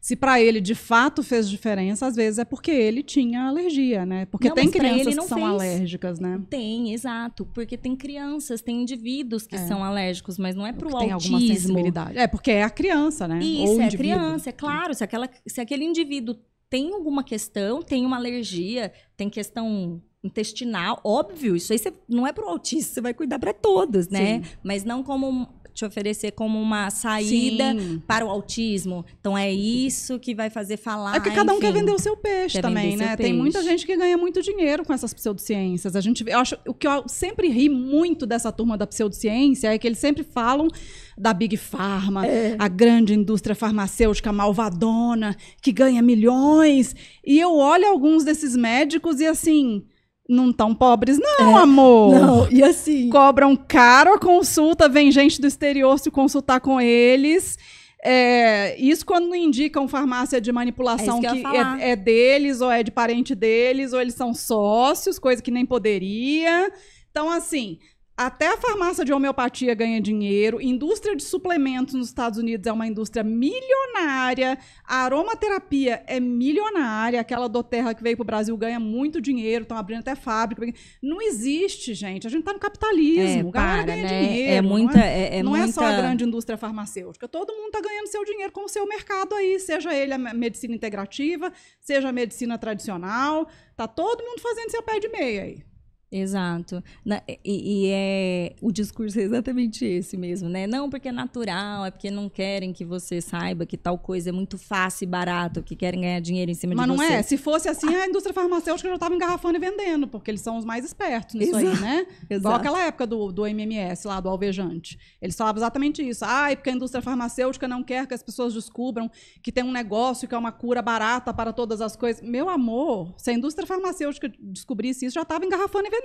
[0.00, 4.26] Se para ele de fato fez diferença, às vezes é porque ele tinha alergia, né?
[4.26, 5.50] Porque não, tem crianças que são fez.
[5.50, 6.40] alérgicas, né?
[6.50, 7.46] Tem, exato.
[7.46, 9.66] Porque tem crianças, tem indivíduos que é.
[9.66, 11.00] são alérgicos, mas não é pro autismo.
[11.00, 12.18] Tem alguma sensibilidade.
[12.18, 13.38] É, porque é a criança, né?
[13.42, 14.94] Isso, Ou é a criança, é claro.
[14.94, 16.36] Se, aquela, se aquele indivíduo
[16.68, 22.32] tem alguma questão, tem uma alergia, tem questão intestinal, óbvio, isso aí você, não é
[22.32, 24.42] pro autista, você vai cuidar para todos, né?
[24.42, 24.50] Sim.
[24.62, 28.00] Mas não como te oferecer como uma saída Sim.
[28.06, 29.04] para o autismo.
[29.20, 31.16] Então é isso que vai fazer falar.
[31.16, 33.08] É porque cada um quer vender o seu peixe também, né?
[33.16, 33.32] Tem peixe.
[33.32, 35.96] muita gente que ganha muito dinheiro com essas pseudociências.
[35.96, 39.78] A gente, eu acho, o que eu sempre ri muito dessa turma da pseudociência é
[39.78, 40.68] que eles sempre falam
[41.16, 42.56] da Big Pharma, É.
[42.58, 46.94] a grande indústria farmacêutica malvadona, que ganha milhões.
[47.24, 49.84] E eu olho alguns desses médicos e assim,
[50.28, 52.14] não tão pobres não, amor.
[52.14, 52.18] É.
[52.18, 53.10] Não, e assim.
[53.10, 57.58] Cobram caro a consulta, vem gente do exterior se consultar com eles.
[58.06, 62.70] É, isso quando não indicam farmácia de manipulação É que que, é, é deles, ou
[62.70, 66.70] é de parente deles, ou eles são sócios, coisa que nem poderia.
[67.10, 67.78] Então, assim,
[68.16, 72.86] até a farmácia de homeopatia ganha dinheiro, indústria de suplementos nos Estados Unidos é uma
[72.86, 79.20] indústria milionária, a aromaterapia é milionária, aquela doterra que veio para o Brasil ganha muito
[79.20, 80.72] dinheiro, estão abrindo até fábrica.
[81.02, 82.24] Não existe, gente.
[82.24, 83.48] A gente está no capitalismo.
[83.48, 84.26] É, para, ganha né?
[84.26, 84.52] dinheiro.
[84.52, 85.00] é não muita.
[85.00, 85.68] É, é não muita...
[85.68, 87.26] é só a grande indústria farmacêutica.
[87.26, 90.34] Todo mundo está ganhando seu dinheiro com o seu mercado aí, seja ele a me-
[90.34, 93.48] medicina integrativa, seja a medicina tradicional.
[93.76, 95.73] Tá todo mundo fazendo seu pé de meia aí.
[96.16, 96.82] Exato.
[97.04, 100.66] Na- e, e é o discurso é exatamente esse mesmo, né?
[100.66, 104.32] Não porque é natural, é porque não querem que você saiba que tal coisa é
[104.32, 107.12] muito fácil e barato, que querem ganhar dinheiro em cima Mas de não você.
[107.14, 107.22] é?
[107.22, 110.64] Se fosse assim, a indústria farmacêutica já estava engarrafando e vendendo, porque eles são os
[110.64, 111.80] mais espertos nisso aí, Exato.
[111.82, 112.06] né?
[112.30, 112.56] Igual Exato.
[112.56, 114.96] aquela época do, do MMS lá, do alvejante.
[115.20, 116.24] Eles falavam exatamente isso.
[116.24, 119.10] Ah, é porque a indústria farmacêutica não quer que as pessoas descubram
[119.42, 122.22] que tem um negócio que é uma cura barata para todas as coisas.
[122.22, 126.03] Meu amor, se a indústria farmacêutica descobrisse isso, já estava engarrafando e vendendo.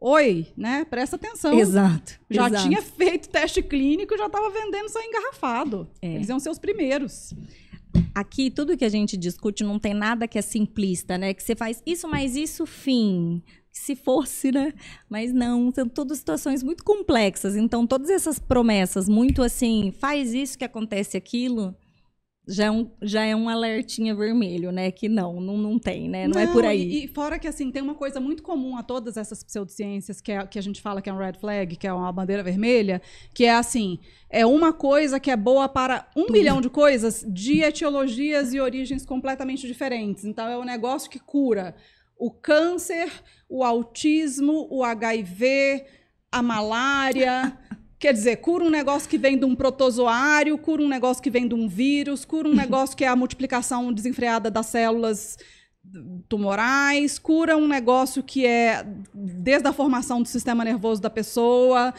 [0.00, 0.86] Oi, né?
[0.86, 1.58] Presta atenção.
[1.58, 2.18] Exato.
[2.30, 2.62] Já exato.
[2.66, 5.86] tinha feito teste clínico e já estava vendendo só engarrafado.
[6.00, 6.14] É.
[6.14, 7.34] Eles iam ser os primeiros.
[8.14, 11.34] Aqui, tudo que a gente discute não tem nada que é simplista, né?
[11.34, 13.42] Que você faz isso, mas isso, fim.
[13.70, 14.72] Se fosse, né?
[15.08, 17.54] Mas não, são todas situações muito complexas.
[17.54, 21.74] Então, todas essas promessas, muito assim, faz isso que acontece aquilo,
[22.48, 24.90] já é um, já é um alertinha vermelho, né?
[24.90, 26.26] Que não, não, não tem, né?
[26.26, 26.82] Não, é por aí.
[26.82, 30.32] E, e fora que, assim, tem uma coisa muito comum a todas essas pseudociências, que,
[30.32, 33.00] é, que a gente fala que é um red flag, que é uma bandeira vermelha,
[33.34, 33.98] que é assim,
[34.28, 39.04] é uma coisa que é boa para um milhão de coisas de etiologias e origens
[39.04, 40.24] completamente diferentes.
[40.24, 41.74] Então, é um negócio que cura
[42.18, 43.10] o câncer,
[43.48, 45.84] o autismo, o HIV,
[46.32, 47.56] a malária...
[48.00, 51.46] Quer dizer, cura um negócio que vem de um protozoário, cura um negócio que vem
[51.46, 55.36] de um vírus, cura um negócio que é a multiplicação desenfreada das células
[56.26, 61.92] tumorais, cura um negócio que é desde a formação do sistema nervoso da pessoa,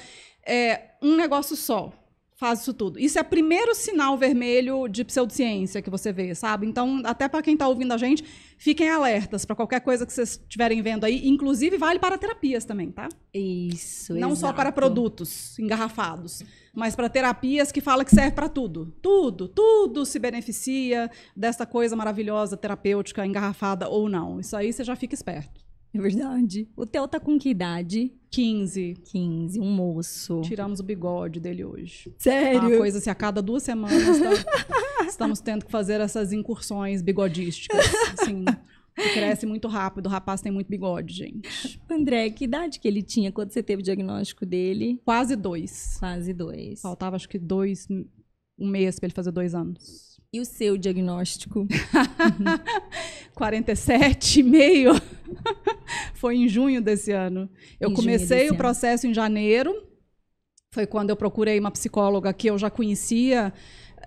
[0.43, 1.93] é um negócio só.
[2.41, 2.97] Faz isso tudo.
[2.97, 6.65] Isso é o primeiro sinal vermelho de pseudociência que você vê, sabe?
[6.65, 8.23] Então, até para quem está ouvindo a gente,
[8.57, 11.27] fiquem alertas para qualquer coisa que vocês estiverem vendo aí.
[11.27, 13.09] Inclusive, vale para terapias também, tá?
[13.31, 14.55] Isso, Não só exato.
[14.55, 18.91] para produtos engarrafados, mas para terapias que fala que serve para tudo.
[19.03, 24.39] Tudo, tudo se beneficia dessa coisa maravilhosa terapêutica engarrafada ou não.
[24.39, 25.61] Isso aí você já fica esperto.
[25.93, 26.67] É verdade.
[26.75, 28.13] O Theo tá com que idade?
[28.29, 28.93] 15.
[29.11, 30.41] 15, um moço.
[30.41, 32.07] Tiramos o bigode dele hoje.
[32.09, 32.77] Uma Sério?
[32.77, 37.85] coisa assim, a cada duas semanas tá- estamos tendo que fazer essas incursões bigodísticas.
[38.17, 38.45] Assim,
[39.13, 40.05] cresce muito rápido.
[40.05, 41.81] O rapaz tem muito bigode, gente.
[41.89, 45.01] André, que idade que ele tinha quando você teve o diagnóstico dele?
[45.03, 45.97] Quase dois.
[45.99, 46.81] Quase dois.
[46.81, 47.85] Faltava acho que dois,
[48.57, 50.10] um mês para ele fazer dois anos.
[50.33, 51.67] E o seu diagnóstico?
[53.35, 55.01] 47,5
[56.13, 57.49] foi em junho desse ano.
[57.77, 58.57] Eu Em comecei o ano.
[58.57, 59.75] processo em janeiro.
[60.73, 63.53] Foi quando eu procurei uma psicóloga que eu já conhecia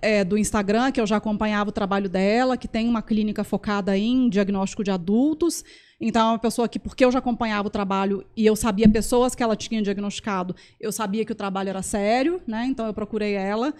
[0.01, 3.95] é, do Instagram, que eu já acompanhava o trabalho dela, que tem uma clínica focada
[3.95, 5.63] em diagnóstico de adultos.
[6.01, 9.35] Então, é uma pessoa que, porque eu já acompanhava o trabalho e eu sabia pessoas
[9.35, 12.65] que ela tinha diagnosticado, eu sabia que o trabalho era sério, né?
[12.65, 13.71] Então, eu procurei ela.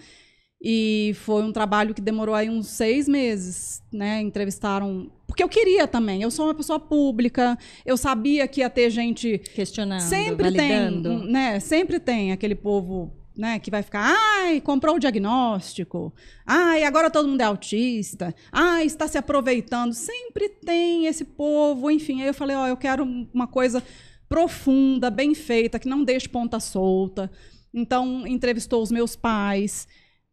[0.68, 4.20] E foi um trabalho que demorou aí uns seis meses, né?
[4.20, 5.12] Entrevistaram.
[5.24, 6.20] Porque eu queria também.
[6.22, 9.38] Eu sou uma pessoa pública, eu sabia que ia ter gente.
[9.54, 11.20] Questionando, Sempre validando.
[11.20, 11.60] tem, né?
[11.60, 13.12] Sempre tem aquele povo.
[13.38, 16.10] Né, que vai ficar, ai, comprou o diagnóstico,
[16.46, 19.92] ai, agora todo mundo é autista, ai, está se aproveitando.
[19.92, 22.22] Sempre tem esse povo, enfim.
[22.22, 23.82] Aí eu falei, ó, eu quero uma coisa
[24.26, 27.30] profunda, bem feita, que não deixe ponta solta.
[27.74, 29.86] Então, entrevistou os meus pais.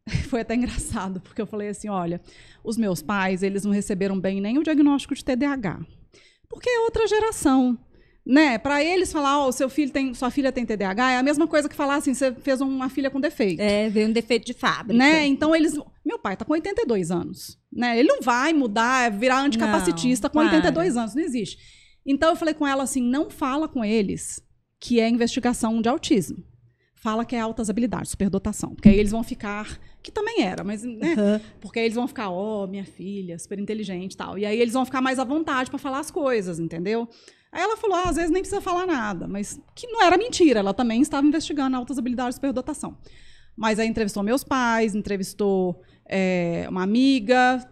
[0.30, 2.22] Foi até engraçado, porque eu falei assim: olha,
[2.64, 5.86] os meus pais, eles não receberam bem nem o diagnóstico de TDAH.
[6.50, 7.78] Porque é outra geração.
[8.26, 8.58] Né?
[8.58, 11.68] Para eles falar, ó, seu filho tem, sua filha tem TDAH, é a mesma coisa
[11.68, 13.60] que falar assim, você fez uma filha com defeito.
[13.60, 14.94] É, veio um defeito de fábrica.
[14.98, 15.26] Né?
[15.26, 15.78] Então eles.
[16.06, 17.58] Meu pai tá com 82 anos.
[17.72, 18.00] Né?
[18.00, 20.56] Ele não vai mudar, virar anticapacitista Não, com claro.
[20.56, 21.16] 82 anos.
[21.16, 21.58] Não existe.
[22.06, 24.42] Então eu falei com ela assim: não fala com eles
[24.80, 26.38] que é investigação de autismo.
[26.96, 28.74] fala que é altas habilidades, superdotação.
[28.74, 29.80] Porque aí eles vão ficar.
[30.04, 30.84] Que também era, mas.
[30.84, 31.14] Né?
[31.14, 31.42] Aham.
[31.62, 34.38] Porque aí eles vão ficar, ó, minha filha, super inteligente e tal.
[34.38, 37.08] E aí eles vão ficar mais à vontade para falar as coisas, entendeu?
[37.54, 40.60] Aí ela falou, ah, às vezes nem precisa falar nada, mas que não era mentira,
[40.60, 42.98] ela também estava investigando altas habilidades de superdotação.
[43.56, 47.64] Mas aí entrevistou meus pais, entrevistou é, uma amiga,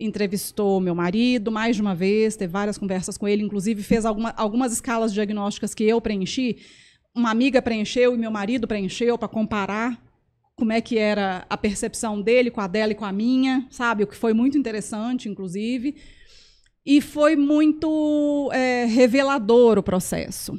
[0.00, 4.32] entrevistou meu marido mais de uma vez, teve várias conversas com ele, inclusive fez alguma,
[4.36, 6.58] algumas escalas diagnósticas que eu preenchi.
[7.12, 10.00] Uma amiga preencheu e meu marido preencheu para comparar
[10.56, 14.04] como é que era a percepção dele com a dela e com a minha, sabe?
[14.04, 15.96] O que foi muito interessante, inclusive.
[16.86, 20.58] E foi muito é, revelador o processo.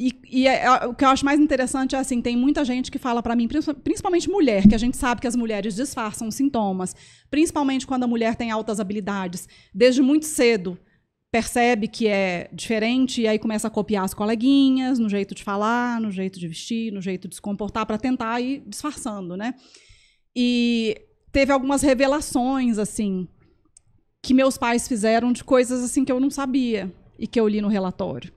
[0.00, 2.90] E, e é- é- o que eu acho mais interessante é assim, tem muita gente
[2.90, 6.30] que fala para mim, princi- principalmente mulher, que a gente sabe que as mulheres disfarçam
[6.30, 6.96] sintomas,
[7.30, 10.78] principalmente quando a mulher tem altas habilidades, desde muito cedo
[11.32, 15.98] percebe que é diferente e aí começa a copiar as coleguinhas no jeito de falar,
[15.98, 19.54] no jeito de vestir, no jeito de se comportar para tentar ir disfarçando, né?
[20.36, 21.00] E
[21.32, 23.26] teve algumas revelações assim
[24.22, 27.62] que meus pais fizeram de coisas assim que eu não sabia e que eu li
[27.62, 28.30] no relatório.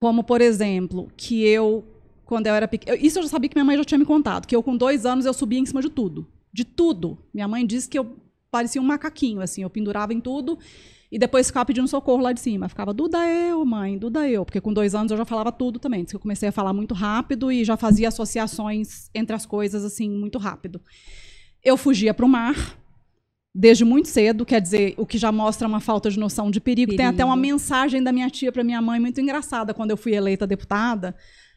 [0.00, 1.84] Como, por exemplo, que eu,
[2.24, 2.96] quando eu era pequena.
[2.96, 5.04] Isso eu já sabia que minha mãe já tinha me contado, que eu, com dois
[5.04, 6.24] anos, eu subia em cima de tudo.
[6.52, 7.18] De tudo.
[7.34, 8.16] Minha mãe disse que eu
[8.48, 10.56] parecia um macaquinho, assim, eu pendurava em tudo
[11.10, 12.68] e depois ficava pedindo socorro lá de cima.
[12.68, 14.44] Ficava, Duda eu, mãe, Duda eu.
[14.44, 16.02] Porque com dois anos eu já falava tudo também.
[16.02, 19.84] Diz que eu comecei a falar muito rápido e já fazia associações entre as coisas,
[19.84, 20.80] assim, muito rápido.
[21.64, 22.76] Eu fugia para o mar
[23.54, 26.94] desde muito cedo, quer dizer, o que já mostra uma falta de noção de perigo.
[26.94, 27.54] Tem até uma Perigo.
[27.54, 31.14] mensagem da minha tia para minha mãe muito engraçada quando eu fui eleita deputada.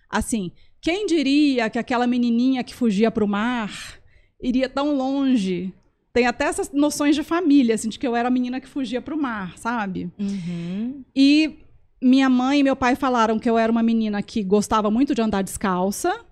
[0.09, 3.99] Assim, quem diria que aquela menininha que fugia para o mar
[4.41, 5.73] iria tão longe?
[6.13, 9.01] Tem até essas noções de família, assim, de que eu era a menina que fugia
[9.01, 10.11] para o mar, sabe?
[10.19, 11.03] Uhum.
[11.15, 11.59] E
[12.01, 15.21] minha mãe e meu pai falaram que eu era uma menina que gostava muito de
[15.21, 16.25] andar descalça,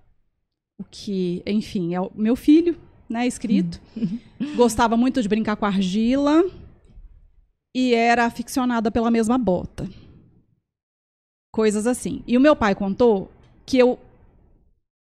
[0.78, 2.76] o que, enfim, é o meu filho,
[3.08, 3.80] né, escrito.
[4.56, 6.44] gostava muito de brincar com argila
[7.74, 9.88] e era aficionada pela mesma bota.
[11.52, 12.22] Coisas assim.
[12.26, 13.30] E o meu pai contou
[13.66, 13.98] que eu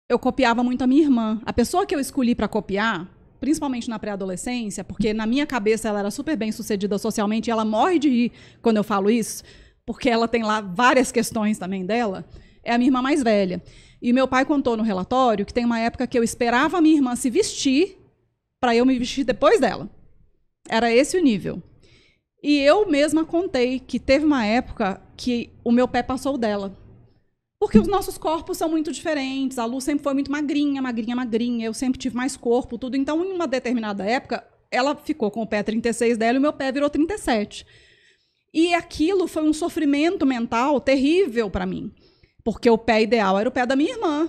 [0.10, 1.42] eu copiava muito a minha irmã.
[1.46, 3.08] A pessoa que eu escolhi para copiar,
[3.42, 7.66] principalmente na pré-adolescência, porque na minha cabeça ela era super bem sucedida socialmente e ela
[7.66, 9.44] morre de rir quando eu falo isso,
[9.84, 12.24] porque ela tem lá várias questões também dela,
[12.64, 13.60] é a minha irmã mais velha.
[14.00, 16.96] E meu pai contou no relatório que tem uma época que eu esperava a minha
[16.96, 17.98] irmã se vestir
[18.60, 19.90] para eu me vestir depois dela.
[20.70, 21.62] Era esse o nível.
[22.44, 26.78] E eu mesma contei que teve uma época que o meu pé passou dela.
[27.62, 29.60] Porque os nossos corpos são muito diferentes.
[29.60, 31.68] A Lu sempre foi muito magrinha, magrinha, magrinha.
[31.68, 32.98] Eu sempre tive mais corpo, tudo.
[32.98, 36.52] Então, em uma determinada época, ela ficou com o pé 36 dela e o meu
[36.52, 37.64] pé virou 37.
[38.52, 41.94] E aquilo foi um sofrimento mental terrível para mim.
[42.44, 44.28] Porque o pé ideal era o pé da minha irmã,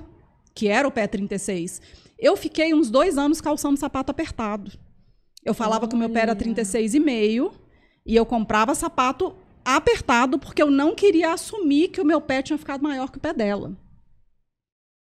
[0.55, 1.81] que era o pé 36.
[2.19, 4.73] Eu fiquei uns dois anos calçando sapato apertado.
[5.43, 6.39] Eu falava que o meu pé era Olha.
[6.39, 7.51] 36,5
[8.05, 12.59] e eu comprava sapato apertado porque eu não queria assumir que o meu pé tinha
[12.59, 13.77] ficado maior que o pé dela.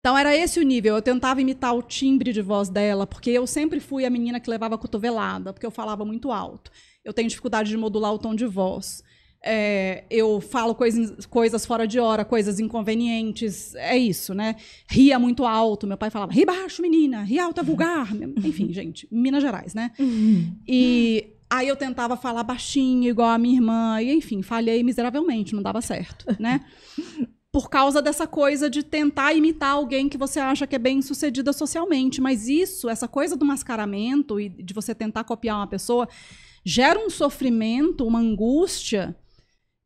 [0.04, 0.96] Então era esse o nível.
[0.96, 4.50] Eu tentava imitar o timbre de voz dela, porque eu sempre fui a menina que
[4.50, 6.70] levava cotovelada, porque eu falava muito alto.
[7.02, 9.02] Eu tenho dificuldade de modular o tom de voz.
[9.46, 13.74] É, eu falo coisas, coisas fora de hora, coisas inconvenientes.
[13.76, 14.56] É isso, né?
[14.88, 15.86] Ria muito alto.
[15.86, 18.08] Meu pai falava, ri baixo, menina, ri alto é vulgar.
[18.44, 19.92] Enfim, gente, Minas Gerais, né?
[20.66, 25.62] E aí eu tentava falar baixinho, igual a minha irmã, e enfim, falhei miseravelmente, não
[25.62, 26.60] dava certo, né?
[27.52, 31.52] Por causa dessa coisa de tentar imitar alguém que você acha que é bem sucedida
[31.52, 32.20] socialmente.
[32.20, 36.08] Mas isso, essa coisa do mascaramento e de você tentar copiar uma pessoa,
[36.64, 39.14] gera um sofrimento, uma angústia,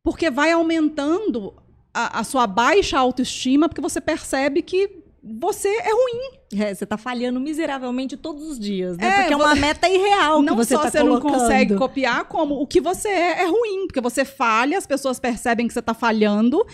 [0.03, 1.53] porque vai aumentando
[1.93, 6.38] a, a sua baixa autoestima, porque você percebe que você é ruim.
[6.57, 9.07] É, você tá falhando miseravelmente todos os dias, né?
[9.07, 11.31] É, Porque é uma meta irreal não que você só tá você colocando.
[11.31, 15.19] não consegue copiar, como o que você é é ruim, porque você falha, as pessoas
[15.19, 16.65] percebem que você está falhando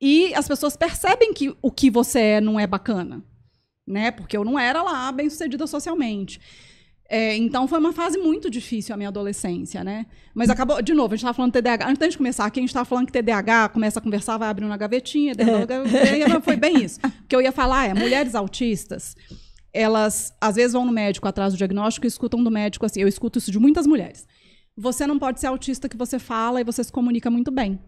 [0.00, 3.20] e as pessoas percebem que o que você é não é bacana,
[3.86, 4.12] né?
[4.12, 6.40] Porque eu não era lá bem sucedida socialmente.
[7.10, 10.04] É, então foi uma fase muito difícil a minha adolescência, né?
[10.34, 11.88] Mas acabou, de novo, a gente estava falando de TDAH.
[11.88, 14.68] Antes gente começar aqui, a gente estava falando que TDAH começa a conversar, vai abrindo
[14.68, 17.00] uma gavetinha, gavetinha, foi bem isso.
[17.02, 19.16] O que eu ia falar é, mulheres autistas,
[19.72, 23.08] elas às vezes vão no médico atrás do diagnóstico e escutam do médico assim, eu
[23.08, 24.26] escuto isso de muitas mulheres.
[24.76, 27.80] Você não pode ser autista que você fala e você se comunica muito bem.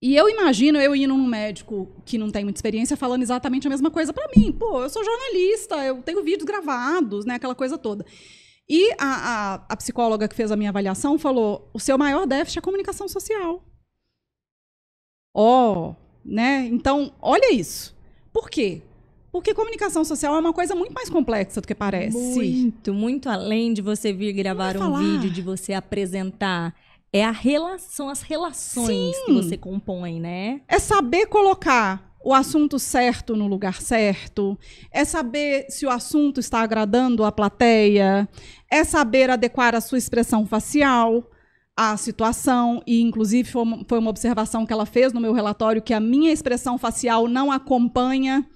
[0.00, 3.70] E eu imagino eu indo num médico que não tem muita experiência falando exatamente a
[3.70, 4.52] mesma coisa para mim.
[4.52, 8.04] Pô, eu sou jornalista, eu tenho vídeos gravados, né, aquela coisa toda.
[8.68, 12.58] E a, a, a psicóloga que fez a minha avaliação falou: o seu maior déficit
[12.58, 13.64] é a comunicação social.
[15.32, 16.66] Ó, né?
[16.66, 17.94] Então, olha isso.
[18.32, 18.82] Por quê?
[19.30, 22.16] Porque comunicação social é uma coisa muito mais complexa do que parece.
[22.16, 26.74] Muito, muito além de você vir gravar um vídeo, de você apresentar.
[27.16, 29.34] É a relação, as relações que Sim.
[29.40, 30.60] você compõe, né?
[30.68, 34.58] É saber colocar o assunto certo no lugar certo,
[34.90, 38.28] é saber se o assunto está agradando a plateia,
[38.70, 41.26] é saber adequar a sua expressão facial
[41.74, 46.00] à situação, e inclusive foi uma observação que ela fez no meu relatório que a
[46.00, 48.46] minha expressão facial não acompanha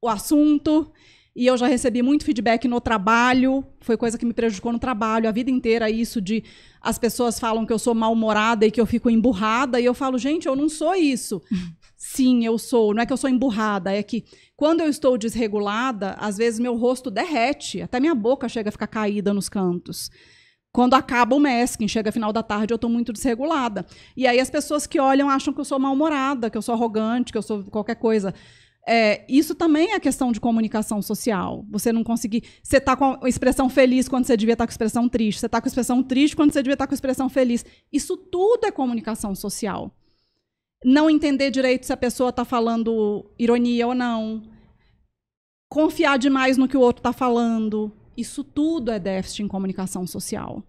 [0.00, 0.92] o assunto.
[1.34, 5.28] E eu já recebi muito feedback no trabalho, foi coisa que me prejudicou no trabalho
[5.28, 6.42] a vida inteira, isso de
[6.80, 10.18] as pessoas falam que eu sou mal-humorada e que eu fico emburrada, e eu falo,
[10.18, 11.42] gente, eu não sou isso.
[11.96, 12.94] Sim, eu sou.
[12.94, 14.24] Não é que eu sou emburrada, é que
[14.56, 18.86] quando eu estou desregulada, às vezes meu rosto derrete, até minha boca chega a ficar
[18.86, 20.10] caída nos cantos.
[20.72, 23.84] Quando acaba o masking, chega final da tarde, eu estou muito desregulada.
[24.16, 27.32] E aí as pessoas que olham acham que eu sou mal-humorada, que eu sou arrogante,
[27.32, 28.34] que eu sou qualquer coisa.
[28.90, 31.62] É, isso também é questão de comunicação social.
[31.68, 32.42] Você não conseguir.
[32.62, 35.40] Você tá com a expressão feliz quando você devia estar com a expressão triste.
[35.40, 37.66] Você tá com a expressão triste quando você devia estar com a expressão feliz.
[37.92, 39.94] Isso tudo é comunicação social.
[40.82, 44.42] Não entender direito se a pessoa está falando ironia ou não.
[45.68, 47.92] Confiar demais no que o outro está falando.
[48.16, 50.64] Isso tudo é déficit em comunicação social.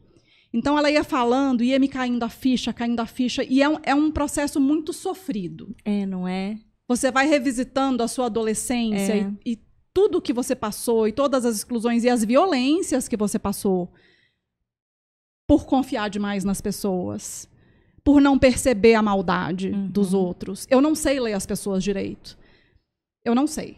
[0.53, 3.45] Então ela ia falando, ia me caindo a ficha, caindo a ficha.
[3.45, 5.73] E é um, é um processo muito sofrido.
[5.85, 6.59] É, não é?
[6.89, 9.31] Você vai revisitando a sua adolescência É.
[9.45, 9.59] e, e
[9.93, 13.89] tudo que você passou, e todas as exclusões e as violências que você passou
[15.47, 17.47] por confiar demais nas pessoas,
[18.03, 19.87] por não perceber a maldade Uhum.
[19.87, 20.67] dos outros.
[20.69, 22.37] Eu não sei ler as pessoas direito.
[23.23, 23.77] Eu não sei.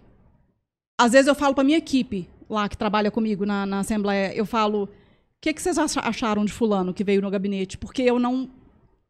[1.00, 4.46] Às vezes eu falo para minha equipe lá que trabalha comigo na, na Assembleia, eu
[4.46, 4.90] falo: o
[5.42, 7.78] que, que vocês acha- acharam de Fulano que veio no gabinete?
[7.78, 8.50] Porque eu não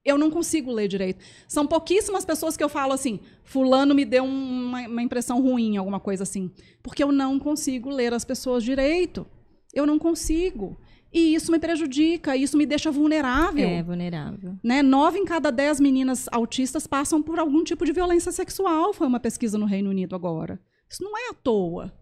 [0.04, 1.24] eu não consigo ler direito.
[1.48, 6.00] São pouquíssimas pessoas que eu falo assim, fulano me deu uma, uma impressão ruim, alguma
[6.00, 6.52] coisa assim.
[6.82, 9.26] Porque eu não consigo ler as pessoas direito.
[9.74, 10.78] Eu não consigo.
[11.14, 13.68] E isso me prejudica, isso me deixa vulnerável.
[13.68, 14.58] É vulnerável.
[14.64, 14.82] Né?
[14.82, 19.20] Nove em cada dez meninas autistas passam por algum tipo de violência sexual, foi uma
[19.20, 20.60] pesquisa no Reino Unido agora.
[20.90, 21.94] Isso não é à toa.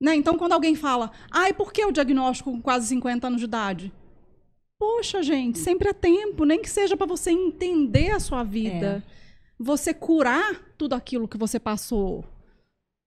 [0.00, 0.16] Né?
[0.16, 3.92] Então, quando alguém fala, ai, por que o diagnóstico com quase 50 anos de idade?
[4.84, 9.02] Poxa, gente, sempre é tempo, nem que seja para você entender a sua vida.
[9.58, 12.22] Você curar tudo aquilo que você passou.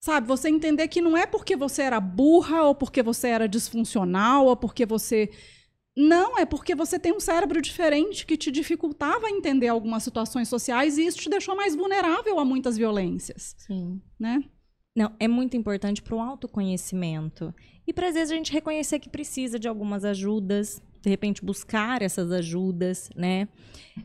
[0.04, 4.48] Sabe, você entender que não é porque você era burra ou porque você era disfuncional
[4.48, 5.30] ou porque você
[5.96, 10.98] não, é porque você tem um cérebro diferente que te dificultava entender algumas situações sociais
[10.98, 14.02] e isso te deixou mais vulnerável a muitas violências, Sim.
[14.20, 14.44] né?
[14.96, 17.54] Não, é muito importante para o autoconhecimento.
[17.86, 22.02] E para às vezes a gente reconhecer que precisa de algumas ajudas, de repente buscar
[22.02, 23.48] essas ajudas, né?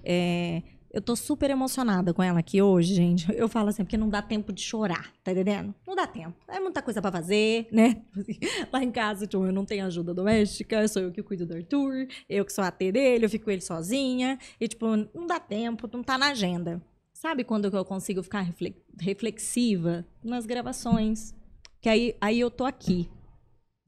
[0.04, 3.26] É, eu tô super emocionada com ela aqui hoje, gente.
[3.34, 5.74] Eu falo assim, porque não dá tempo de chorar, tá entendendo?
[5.86, 6.36] Não dá tempo.
[6.46, 8.02] É muita coisa para fazer, né?
[8.70, 12.06] Lá em casa, tipo, eu não tenho ajuda doméstica, sou eu que cuido do Arthur,
[12.28, 14.38] eu que sou a T dele, eu fico com ele sozinha.
[14.60, 16.82] E, tipo, não dá tempo, não tá na agenda.
[17.14, 20.04] Sabe quando eu consigo ficar refle- reflexiva?
[20.22, 21.34] Nas gravações.
[21.80, 23.08] Que aí, aí eu tô aqui.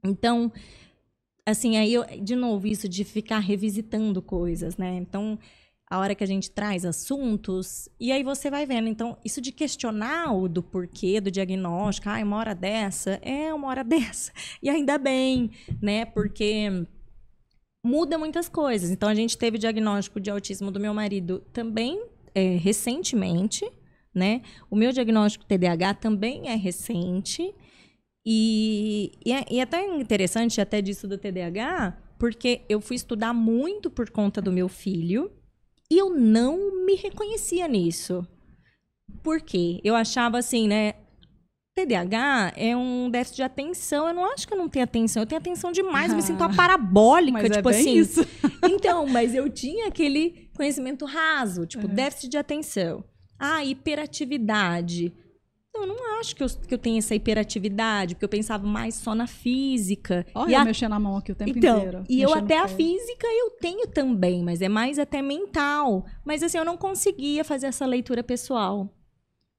[0.02, 0.50] Então,
[1.46, 4.96] assim, aí eu, de novo, isso de ficar revisitando coisas, né?
[4.96, 5.38] Então,
[5.88, 8.88] a hora que a gente traz assuntos, e aí você vai vendo.
[8.88, 13.68] Então, isso de questionar o do porquê, do diagnóstico, ah, uma hora dessa, é uma
[13.68, 14.32] hora dessa.
[14.62, 16.04] E ainda bem, né?
[16.04, 16.86] Porque
[17.84, 18.90] muda muitas coisas.
[18.90, 22.02] Então, a gente teve diagnóstico de autismo do meu marido também
[22.34, 23.70] é, recentemente,
[24.14, 24.42] né?
[24.70, 27.54] O meu diagnóstico TDAH também é recente.
[28.26, 33.34] E, e, é, e é até interessante até disso do TDAH, porque eu fui estudar
[33.34, 35.30] muito por conta do meu filho
[35.90, 38.26] e eu não me reconhecia nisso.
[39.22, 39.80] Por quê?
[39.84, 40.94] Eu achava assim, né?
[41.76, 44.06] TDAH é um déficit de atenção.
[44.08, 45.22] Eu não acho que eu não tenho atenção.
[45.22, 46.10] Eu tenho atenção demais.
[46.10, 47.98] Eu me sinto uma parabólica, Mas é tipo bem assim.
[47.98, 48.20] isso.
[48.66, 51.92] Então, mas eu tinha aquele conhecimento raso, tipo, Uhum.
[51.94, 53.04] déficit de atenção.
[53.38, 55.12] Ah, hiperatividade.
[55.76, 58.94] Então, eu não acho que eu, que eu tenho essa hiperatividade, porque eu pensava mais
[58.94, 60.24] só na física.
[60.32, 62.04] Olha, e eu a- mexer na mão aqui o tempo então, inteiro.
[62.08, 66.06] e eu mexendo até a física eu tenho também, mas é mais até mental.
[66.24, 68.88] Mas assim, eu não conseguia fazer essa leitura pessoal.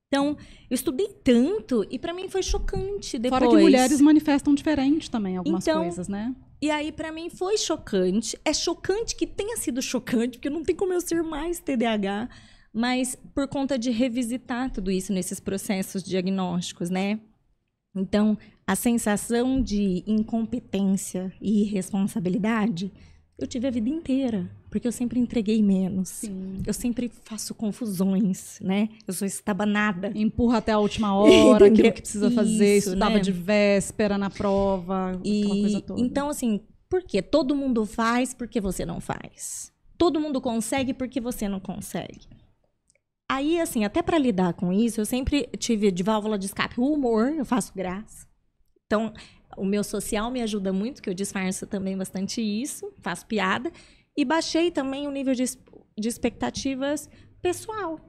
[0.08, 0.38] Então,
[0.70, 3.42] eu estudei tanto e pra mim foi chocante depois.
[3.44, 6.34] Fora que mulheres manifestam diferente também algumas Então, coisas, né?
[6.62, 8.40] E aí, pra mim, foi chocante.
[8.46, 12.30] É chocante que tenha sido chocante, porque não tem como eu ser mais TDAH,
[12.76, 17.20] mas por conta de revisitar tudo isso nesses processos diagnósticos, né?
[17.96, 22.92] Então, a sensação de incompetência e irresponsabilidade
[23.38, 26.08] eu tive a vida inteira, porque eu sempre entreguei menos.
[26.08, 26.62] Sim.
[26.66, 28.88] Eu sempre faço confusões, né?
[29.06, 30.12] Eu sou estabanada.
[30.16, 33.20] Empurra até a última hora aquilo que precisa fazer, Isso, estudava né?
[33.20, 36.00] de véspera na prova, aquela E coisa toda.
[36.02, 37.22] então assim, por quê?
[37.22, 39.70] Todo mundo faz porque você não faz.
[39.98, 42.35] Todo mundo consegue porque você não consegue.
[43.30, 46.92] Aí assim, até pra lidar com isso, eu sempre tive de válvula de escape o
[46.92, 48.28] humor, eu faço graça.
[48.86, 49.14] Então,
[49.58, 53.72] o meu social me ajuda muito, que eu disfarço também bastante isso, faço piada
[54.16, 55.44] e baixei também o nível de,
[55.98, 57.10] de expectativas
[57.42, 58.00] pessoal.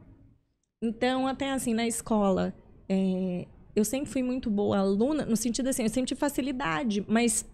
[0.83, 2.55] Então, até assim, na escola,
[2.89, 7.45] é, eu sempre fui muito boa aluna, no sentido assim, eu sempre tive facilidade, mas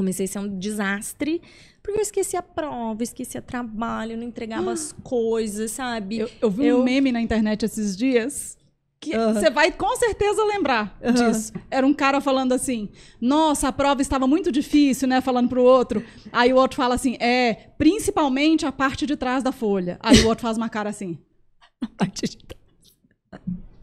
[0.00, 1.42] comecei a ser um desastre,
[1.82, 6.20] porque eu esquecia prova, esquecia trabalho, não entregava as coisas, sabe?
[6.20, 8.56] Eu, eu vi eu- um meme na internet esses dias
[8.98, 11.30] que você vai com certeza lembrar Aham.
[11.30, 11.52] disso.
[11.70, 12.90] Era um cara falando assim:
[13.20, 15.20] Nossa, a prova estava muito difícil, né?
[15.22, 16.04] Falando pro outro.
[16.32, 19.98] Aí o outro fala assim: É, principalmente a parte de trás da folha.
[20.00, 21.18] Aí o outro faz uma cara assim.
[21.82, 22.60] A parte de trás.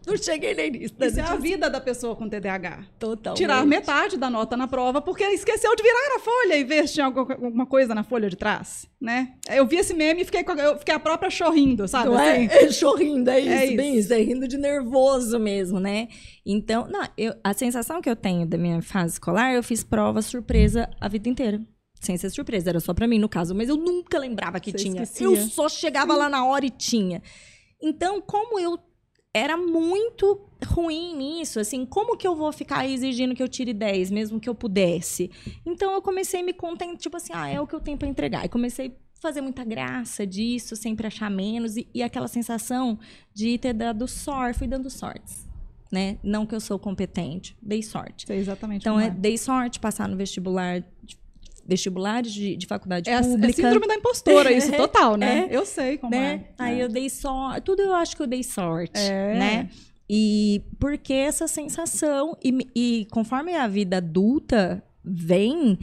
[0.08, 0.96] Não cheguei nem nisso.
[0.98, 1.08] né?
[1.08, 2.86] Isso é a vida da pessoa com TDAH.
[2.98, 3.38] Totalmente.
[3.40, 6.94] Tirar metade da nota na prova porque esqueceu de virar a folha e ver se
[6.96, 9.34] tinha alguma coisa na folha de trás, né?
[9.50, 12.06] Eu vi esse meme e fiquei, eu fiquei a própria chorrindo, sabe?
[12.10, 12.46] Não é?
[12.46, 12.48] assim?
[12.68, 14.00] É chorrindo, é isso, É bem isso.
[14.06, 16.08] isso, é rindo de nervoso mesmo, né?
[16.46, 20.22] Então, não, eu, a sensação que eu tenho da minha fase escolar, eu fiz prova
[20.22, 21.62] surpresa a vida inteira.
[22.00, 24.78] Sem ser surpresa, era só pra mim no caso, mas eu nunca lembrava que Você
[24.78, 25.02] tinha.
[25.04, 25.26] esquecia.
[25.26, 27.22] Eu só chegava lá na hora e tinha.
[27.82, 28.78] Então, como eu
[29.38, 34.10] era muito ruim nisso, assim, como que eu vou ficar exigindo que eu tire 10,
[34.12, 35.30] mesmo que eu pudesse?
[35.66, 38.08] Então eu comecei a me contentar, tipo assim, ah, é o que eu tenho pra
[38.08, 38.46] entregar.
[38.46, 42.98] E comecei a fazer muita graça disso, sempre achar menos, e, e aquela sensação
[43.34, 45.48] de ter dado sorte, fui dando sortes,
[45.92, 46.18] né?
[46.24, 48.26] Não que eu sou competente, dei sorte.
[48.26, 50.84] Sei exatamente Então, como é, dei sorte passar no vestibular,
[51.68, 53.54] vestibulares de, de faculdade É é pública.
[53.54, 55.48] síndrome da impostora, isso, É, total, né?
[55.52, 55.56] é.
[55.56, 56.46] Eu sei como né?
[56.58, 56.64] é.
[56.64, 56.84] Aí É.
[56.84, 57.62] eu dei sorte.
[57.62, 59.38] Tudo eu acho que eu dei sorte, É.
[59.38, 59.70] né?
[60.10, 65.78] E porque essa sensação, e, e conforme a vida adulta vem,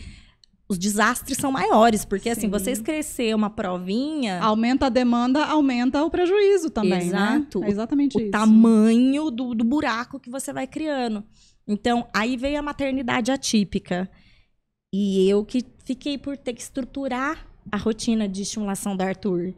[0.66, 2.06] os desastres são maiores.
[2.06, 2.48] Porque assim, Sim.
[2.48, 7.60] vocês crescer uma provinha, Aumenta a demanda, aumenta o prejuízo também, Exato.
[7.60, 7.66] né?
[7.66, 8.30] É exatamente o isso.
[8.30, 11.22] tamanho do, do buraco que você vai criando.
[11.68, 14.10] Então, aí veio a maternidade atípica.
[14.92, 19.54] E eu que fiquei por ter que estruturar a rotina de estimulação do Arthur.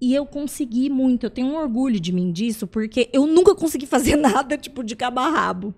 [0.00, 3.86] E eu consegui muito, eu tenho um orgulho de mim disso, porque eu nunca consegui
[3.86, 5.74] fazer nada, tipo, de cabo a rabo.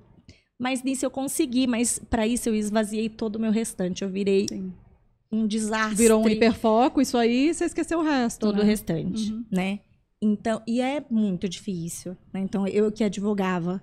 [0.59, 4.03] Mas nisso eu consegui, mas para isso eu esvaziei todo o meu restante.
[4.03, 4.73] Eu virei Sim.
[5.31, 5.95] um desastre.
[5.95, 8.41] Virou um hiperfoco, isso aí, você esqueceu o resto.
[8.41, 8.63] todo né?
[8.63, 9.45] o restante, Uhum.
[9.53, 9.79] né?
[10.21, 12.41] Então, e é muito difícil, né?
[12.41, 13.81] Então, eu que advogava,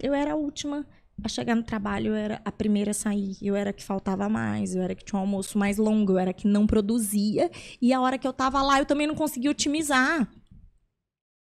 [0.00, 0.86] eu era a última
[1.22, 4.28] a chegar no trabalho, eu era a primeira a sair, eu era a que faltava
[4.28, 6.66] mais, eu era a que tinha um almoço mais longo, eu era a que não
[6.66, 7.50] produzia,
[7.80, 10.28] e a hora que eu tava lá, eu também não conseguia otimizar.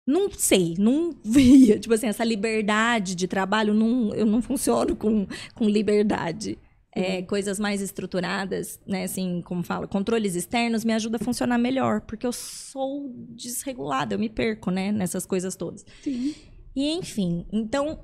[0.07, 1.79] Não sei, não via.
[1.79, 6.59] Tipo assim, essa liberdade de trabalho, não, eu não funciono com, com liberdade.
[6.91, 9.05] É, coisas mais estruturadas, né?
[9.05, 14.19] Assim, como fala, controles externos me ajuda a funcionar melhor, porque eu sou desregulada, eu
[14.19, 14.91] me perco, né?
[14.91, 15.85] Nessas coisas todas.
[16.03, 16.35] Sim.
[16.75, 18.01] E enfim, então,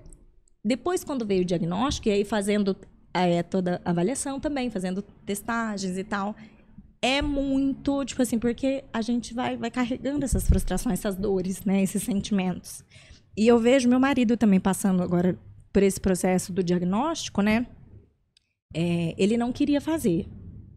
[0.64, 2.76] depois quando veio o diagnóstico, e aí fazendo
[3.12, 6.34] é, toda a avaliação também, fazendo testagens e tal,
[7.02, 11.82] é muito, tipo assim, porque a gente vai, vai carregando essas frustrações, essas dores, né?
[11.82, 12.82] Esses sentimentos.
[13.36, 15.38] E eu vejo meu marido também passando agora
[15.70, 17.66] por esse processo do diagnóstico, né?
[18.72, 20.26] É, ele não queria fazer,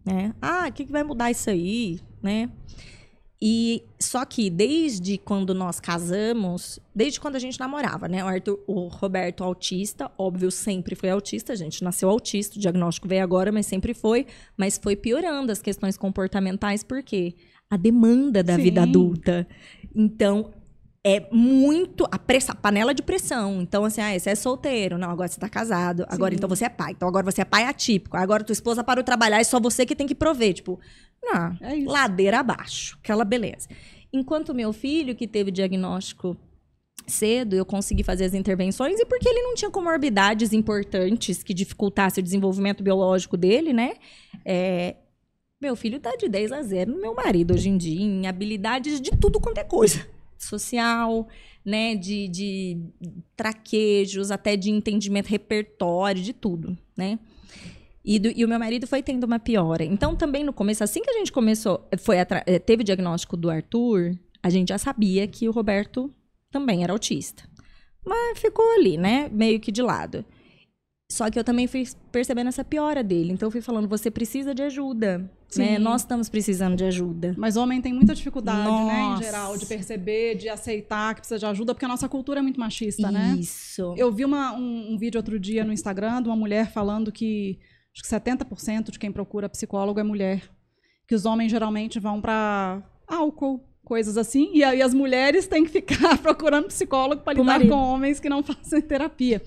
[0.05, 0.35] né?
[0.41, 2.49] Ah, o que, que vai mudar isso aí, né?
[3.39, 8.23] E só que desde quando nós casamos, desde quando a gente namorava, né?
[8.23, 13.07] O, Arthur, o Roberto autista, óbvio, sempre foi autista, a gente nasceu autista, o diagnóstico
[13.07, 14.25] veio agora, mas sempre foi,
[14.57, 17.35] mas foi piorando as questões comportamentais porque
[17.69, 18.63] a demanda da Sim.
[18.63, 19.47] vida adulta.
[19.95, 20.51] Então,
[21.03, 23.61] é muito a, pressa, a panela de pressão.
[23.61, 24.97] Então, assim, ah, você é solteiro.
[24.97, 26.05] Não, agora você tá casado.
[26.09, 26.37] Agora, Sim.
[26.37, 26.91] então, você é pai.
[26.91, 28.17] Então, agora você é pai atípico.
[28.17, 30.55] Agora, tua esposa parou de trabalhar e só você que tem que prover.
[30.55, 30.79] Tipo,
[31.21, 31.57] não.
[31.61, 31.89] É isso.
[31.89, 32.97] Ladeira abaixo.
[33.01, 33.67] Aquela beleza.
[34.11, 36.37] Enquanto meu filho, que teve diagnóstico
[37.05, 38.99] cedo, eu consegui fazer as intervenções.
[38.99, 43.93] E porque ele não tinha comorbidades importantes que dificultassem o desenvolvimento biológico dele, né?
[44.45, 44.95] É,
[45.59, 49.01] meu filho tá de 10 a 0 no meu marido hoje em dia, em habilidades
[49.01, 50.05] de tudo quanto é coisa.
[50.37, 51.27] Social,
[51.65, 51.95] né?
[51.95, 52.79] De, de
[53.35, 57.19] traquejos, até de entendimento, repertório, de tudo, né?
[58.09, 59.83] E, do- e o meu marido foi tendo uma piora.
[59.83, 63.49] Então, também no começo, assim que a gente começou, foi eh, teve o diagnóstico do
[63.49, 66.09] Arthur, a gente já sabia que o Roberto
[66.49, 67.43] também era autista.
[68.05, 69.29] Mas ficou ali, né?
[69.31, 70.23] Meio que de lado.
[71.11, 73.31] Só que eu também fui percebendo essa piora dele.
[73.33, 75.17] Então eu fui falando, você precisa de ajuda.
[75.19, 75.29] Né?
[75.49, 75.77] Sim.
[75.77, 77.33] Nós estamos precisando de ajuda.
[77.37, 79.23] Mas homem tem muita dificuldade, né, em Nossa.
[79.23, 82.59] geral, de perceber, de aceitar que precisa de ajuda, porque a nossa cultura é muito
[82.59, 83.35] machista, né?
[83.39, 83.93] Isso.
[83.97, 87.57] Eu vi uma- um, um vídeo outro dia no Instagram de uma mulher falando que
[87.97, 90.43] acho que 70% de quem procura psicólogo é mulher.
[91.07, 95.71] Que os homens geralmente vão para álcool, coisas assim, e aí as mulheres têm que
[95.71, 97.69] ficar procurando psicólogo para lidar marido.
[97.69, 99.41] com homens que não fazem terapia.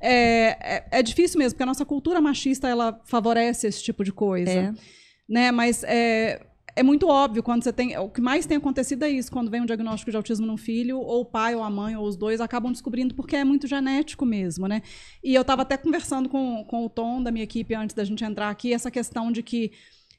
[0.00, 4.12] É, é, é difícil mesmo, porque a nossa cultura machista ela favorece esse tipo de
[4.12, 4.72] coisa É.
[5.28, 5.52] né?
[5.52, 6.40] Mas é,
[6.74, 7.96] é muito óbvio quando você tem.
[7.98, 10.98] O que mais tem acontecido é isso, quando vem um diagnóstico de autismo num filho,
[10.98, 14.24] ou o pai, ou a mãe, ou os dois acabam descobrindo porque é muito genético
[14.24, 14.82] mesmo, né?
[15.22, 18.24] E eu estava até conversando com, com o Tom da minha equipe antes da gente
[18.24, 19.70] entrar aqui, essa questão de que.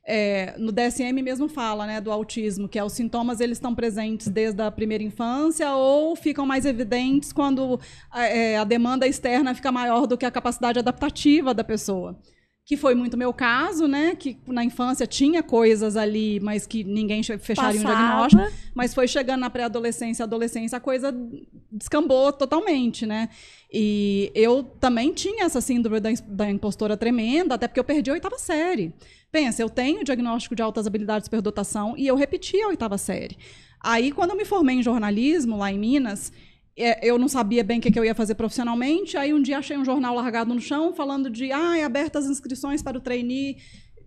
[0.05, 4.27] é, no DSM mesmo fala, né, do autismo, que é os sintomas eles estão presentes
[4.27, 7.79] desde a primeira infância ou ficam mais evidentes quando
[8.13, 12.19] é, a demanda externa fica maior do que a capacidade adaptativa da pessoa
[12.65, 14.15] que foi muito meu caso, né?
[14.15, 18.27] Que na infância tinha coisas ali, mas que ninguém fecharia um Passava.
[18.29, 18.71] diagnóstico.
[18.73, 21.13] Mas foi chegando na pré-adolescência, adolescência, a coisa
[21.69, 23.29] descambou totalmente, né?
[23.71, 28.13] E eu também tinha essa síndrome da, da impostora tremenda, até porque eu perdi a
[28.13, 28.93] oitava série.
[29.29, 33.37] Pensa, eu tenho diagnóstico de altas habilidades de superdotação e eu repeti a oitava série.
[33.81, 36.31] Aí, quando eu me formei em jornalismo, lá em Minas,
[36.75, 39.17] eu não sabia bem o que, eu ia fazer profissionalmente.
[39.17, 42.31] Aí, um dia, achei um jornal largado no chão falando de ah, é abertas as
[42.31, 43.57] inscrições para o trainee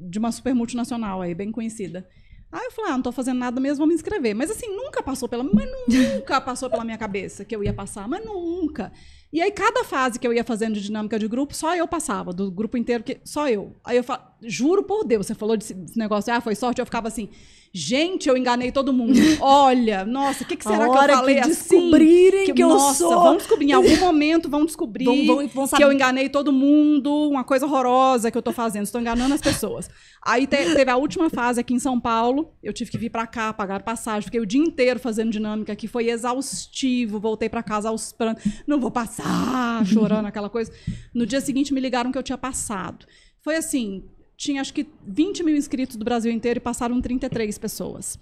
[0.00, 2.06] de uma super multinacional aí, bem conhecida.
[2.50, 4.34] Aí eu falei, ah, não tô fazendo nada mesmo, vou me inscrever.
[4.34, 8.08] Mas assim, nunca passou pela, mas nunca passou pela minha cabeça que eu ia passar,
[8.08, 8.92] mas nunca.
[9.32, 12.32] E aí cada fase que eu ia fazendo de dinâmica de grupo, só eu passava,
[12.32, 13.74] do grupo inteiro que só eu.
[13.84, 17.08] Aí eu falo, juro por Deus, você falou desse negócio, ah, foi sorte, eu ficava
[17.08, 17.28] assim,
[17.76, 19.12] gente, eu enganei todo mundo.
[19.40, 21.50] Olha, nossa, o que, que será a que eu falei que assim?
[21.52, 23.22] descobrirem que, eu nossa, sou.
[23.22, 27.28] vão descobrir, em algum momento vão descobrir Vão- vão- vão que eu enganei todo mundo,
[27.28, 29.90] uma coisa horrorosa que eu tô fazendo, estou enganando as pessoas.
[30.24, 33.26] Aí te- teve a última fase aqui em São Paulo, eu tive que vir pra
[33.26, 37.88] cá, pagar passagem, fiquei o dia inteiro fazendo dinâmica aqui, foi exaustivo, voltei pra casa
[37.88, 40.72] aos prantos, não vou passar, chorando, aquela coisa.
[41.14, 43.06] No dia seguinte me ligaram que eu tinha passado.
[43.42, 44.02] Foi assim,
[44.36, 48.18] tinha acho que 20 mil inscritos do Brasil inteiro e passaram 33 pessoas.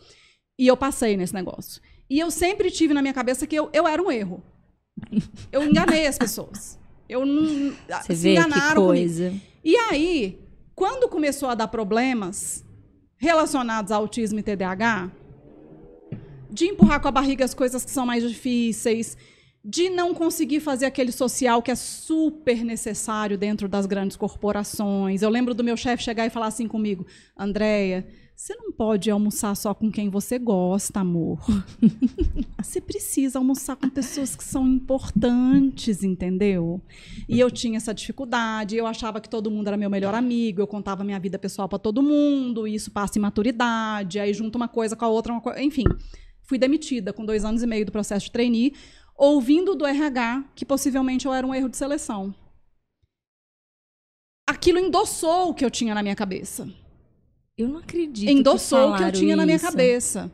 [0.59, 1.83] E eu passei nesse negócio.
[2.09, 4.43] E eu sempre tive na minha cabeça que eu, eu era um erro.
[5.51, 6.79] Eu enganei as pessoas.
[7.09, 7.75] Eu não.
[8.03, 8.87] Você se vê que enganaram comigo.
[8.87, 9.35] coisa.
[9.65, 10.41] E aí,
[10.75, 12.65] quando começou a dar problemas
[13.17, 15.11] relacionados a autismo e TDAH,
[16.51, 19.17] de empurrar com a barriga as coisas que são mais difíceis,
[19.65, 25.23] de não conseguir fazer aquele social que é super necessário dentro das grandes corporações.
[25.23, 28.07] Eu lembro do meu chefe chegar e falar assim comigo: Andréia,
[28.37, 31.39] você não pode almoçar só com quem você gosta, amor.
[32.59, 36.83] Você precisa almoçar com pessoas que são importantes, entendeu?
[37.29, 40.67] E eu tinha essa dificuldade, eu achava que todo mundo era meu melhor amigo, eu
[40.67, 44.97] contava minha vida pessoal para todo mundo, e isso passa imaturidade, aí junta uma coisa
[44.97, 45.53] com a outra, co...
[45.59, 45.85] enfim.
[46.43, 48.75] Fui demitida com dois anos e meio do processo de trainee,
[49.17, 52.35] ouvindo do RH que possivelmente eu era um erro de seleção.
[54.47, 56.69] Aquilo endossou o que eu tinha na minha cabeça
[57.57, 58.31] Eu não acredito.
[58.31, 59.65] endossou o que eu tinha na minha isso.
[59.67, 60.31] cabeça.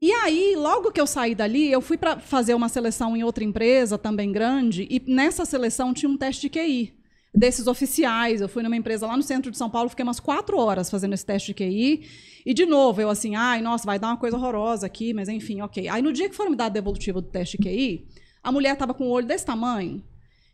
[0.00, 3.42] E aí, logo que eu saí dali, eu fui para fazer uma seleção em outra
[3.42, 6.97] empresa também grande, e nessa seleção tinha um teste de QI
[7.38, 8.40] desses oficiais.
[8.40, 11.14] Eu fui numa empresa lá no centro de São Paulo, fiquei umas quatro horas fazendo
[11.14, 12.06] esse teste de QI.
[12.44, 15.60] E de novo, eu assim, ai, nossa, vai dar uma coisa horrorosa aqui, mas enfim,
[15.60, 15.88] ok.
[15.88, 18.08] Aí no dia que foram me dar a devolutiva do teste de QI,
[18.42, 20.02] a mulher estava com o olho desse tamanho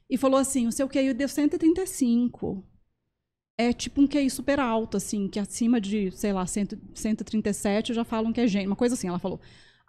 [0.09, 2.65] e falou assim: o seu QI deu 135
[3.57, 8.05] é tipo um QI super alto, assim, que acima de, sei lá, 100, 137 já
[8.05, 9.41] falam que é gênio, uma coisa assim, ela falou.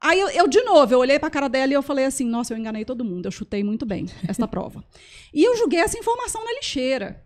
[0.05, 2.53] Aí eu, eu, de novo, eu olhei pra cara dela e eu falei assim, nossa,
[2.53, 4.83] eu enganei todo mundo, eu chutei muito bem esta prova.
[5.33, 7.25] E eu joguei essa informação na lixeira.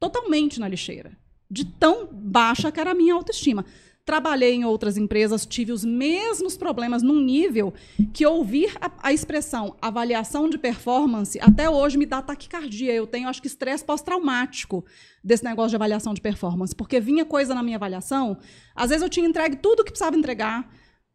[0.00, 1.18] Totalmente na lixeira.
[1.50, 3.66] De tão baixa que era a minha autoestima.
[4.06, 7.74] Trabalhei em outras empresas, tive os mesmos problemas num nível
[8.14, 12.94] que ouvir a, a expressão avaliação de performance até hoje me dá taquicardia.
[12.94, 14.82] Eu tenho, acho que, estresse pós-traumático
[15.22, 18.38] desse negócio de avaliação de performance, porque vinha coisa na minha avaliação,
[18.74, 20.70] às vezes eu tinha entregue tudo o que precisava entregar,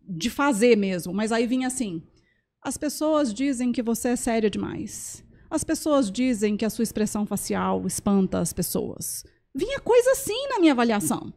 [0.10, 2.01] de fazer mesmo, mas aí vinha assim:
[2.62, 5.24] as pessoas dizem que você é séria demais.
[5.49, 9.24] As pessoas dizem que a sua expressão facial espanta as pessoas.
[9.55, 11.34] Vinha coisa assim na minha avaliação.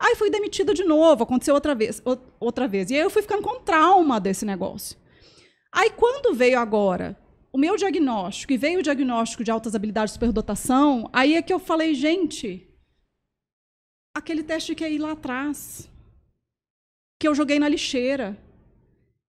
[0.00, 2.02] Aí fui demitida de novo, aconteceu outra vez,
[2.40, 2.90] outra vez.
[2.90, 4.96] E aí eu fui ficando com trauma desse negócio.
[5.72, 7.18] Aí quando veio agora
[7.52, 11.52] o meu diagnóstico e veio o diagnóstico de altas habilidades de superdotação, aí é que
[11.52, 12.68] eu falei, gente,
[14.14, 15.90] aquele teste que é ir lá atrás,
[17.22, 18.36] que eu joguei na lixeira.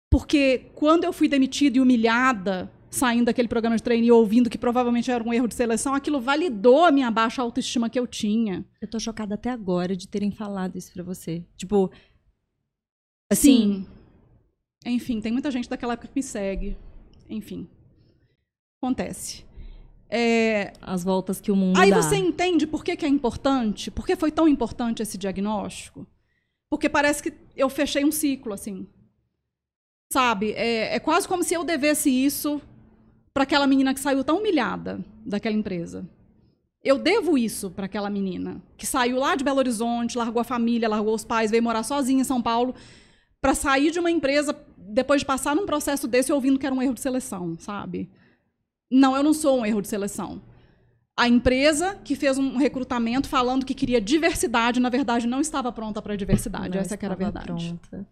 [0.09, 4.57] Porque quando eu fui demitida e humilhada, saindo daquele programa de treino e ouvindo que
[4.57, 8.65] provavelmente era um erro de seleção, aquilo validou a minha baixa autoestima que eu tinha.
[8.81, 11.45] Eu tô chocada até agora de terem falado isso pra você.
[11.55, 11.91] Tipo,
[13.31, 13.87] assim, Sim.
[14.83, 16.75] Enfim, tem muita gente daquela época que me segue.
[17.29, 17.67] Enfim.
[18.81, 19.45] Acontece.
[20.09, 22.01] É, as voltas que o mundo Aí dá.
[22.01, 23.91] você entende por que, que é importante?
[23.91, 26.07] Por que foi tão importante esse diagnóstico?
[26.69, 28.87] Porque parece que eu fechei um ciclo, assim.
[30.11, 30.51] Sabe?
[30.53, 32.61] É, é quase como se eu devesse isso
[33.33, 36.07] para aquela menina que saiu tão humilhada daquela empresa.
[36.83, 40.87] Eu devo isso para aquela menina que saiu lá de Belo Horizonte, largou a família,
[40.87, 42.75] largou os pais, veio morar sozinha em São Paulo
[43.41, 46.81] para sair de uma empresa depois de passar num processo desse ouvindo que era um
[46.81, 48.09] erro de seleção, sabe?
[48.89, 50.41] Não, eu não sou um erro de seleção.
[51.17, 56.01] A empresa que fez um recrutamento falando que queria diversidade, na verdade, não estava pronta
[56.01, 56.75] para a diversidade.
[56.75, 57.45] Não Essa que era a verdade.
[57.47, 58.07] Pronta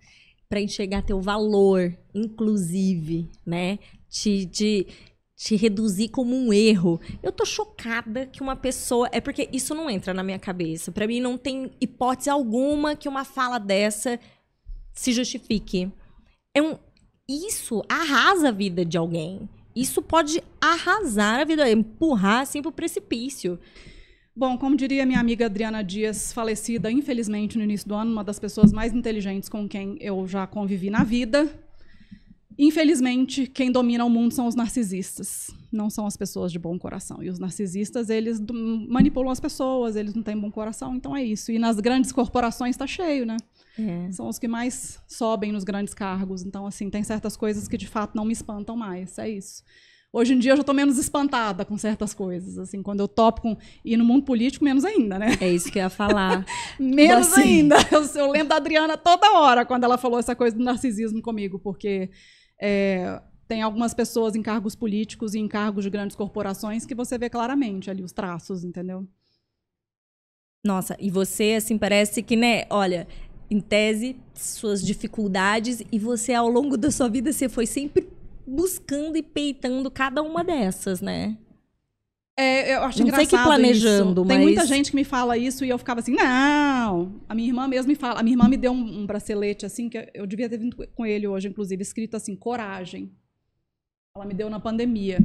[0.54, 3.80] para enxergar teu valor, inclusive, né?
[4.08, 4.88] Te, te,
[5.36, 7.02] te reduzir como um erro.
[7.24, 9.10] Eu tô chocada que uma pessoa.
[9.12, 10.92] É porque isso não entra na minha cabeça.
[10.92, 14.20] Para mim, não tem hipótese alguma que uma fala dessa
[14.94, 15.92] se justifique.
[16.54, 16.78] É um,
[17.28, 19.50] isso arrasa a vida de alguém.
[19.76, 23.60] Isso pode arrasar a vida, empurrar assim pro precipício.
[24.36, 28.40] Bom, como diria minha amiga Adriana Dias, falecida infelizmente no início do ano, uma das
[28.40, 31.48] pessoas mais inteligentes com quem eu já convivi na vida.
[32.58, 37.22] Infelizmente, quem domina o mundo são os narcisistas, não são as pessoas de bom coração.
[37.24, 38.40] E os narcisistas, eles
[38.88, 41.52] manipulam as pessoas, eles não têm bom coração, então é isso.
[41.52, 43.38] E nas grandes corporações está cheio, né?
[43.78, 44.12] É.
[44.12, 46.44] São os que mais sobem nos grandes cargos.
[46.44, 49.18] Então, assim, tem certas coisas que de fato não me espantam mais.
[49.18, 49.64] É isso.
[50.16, 52.60] Hoje em dia eu já estou menos espantada com certas coisas.
[52.60, 53.58] Assim, quando eu topo com.
[53.84, 55.36] E no mundo político, menos ainda, né?
[55.42, 56.46] É isso que eu ia falar.
[56.80, 57.42] menos Assim.
[57.42, 57.78] ainda.
[57.92, 61.58] Eu, eu lembro da Adriana toda hora quando ela falou essa coisa do narcisismo comigo,
[61.58, 62.12] porque
[62.62, 67.18] é, tem algumas pessoas em cargos políticos e em cargos de grandes corporações que você
[67.18, 69.08] vê claramente ali os traços, entendeu?
[70.64, 73.08] Nossa, e você, assim, parece que, né, olha,
[73.54, 78.10] em tese, suas dificuldades, e você, ao longo da sua vida, você foi sempre
[78.46, 81.38] buscando e peitando cada uma dessas, né?
[82.38, 84.28] É, eu acho Não sei engraçado que planejando, isso.
[84.28, 87.14] Tem mas- muita gente que me fala isso e eu ficava assim, não.
[87.30, 88.20] A minha irmã mesmo me fala.
[88.20, 91.06] A minha irmã me deu um, um bracelete assim, que eu devia ter vindo com
[91.06, 93.12] ele hoje, inclusive, escrito assim, coragem.
[94.18, 95.20] Ela me deu na pandemia.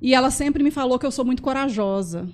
[0.00, 2.28] E ela sempre me falou que eu sou muito corajosa.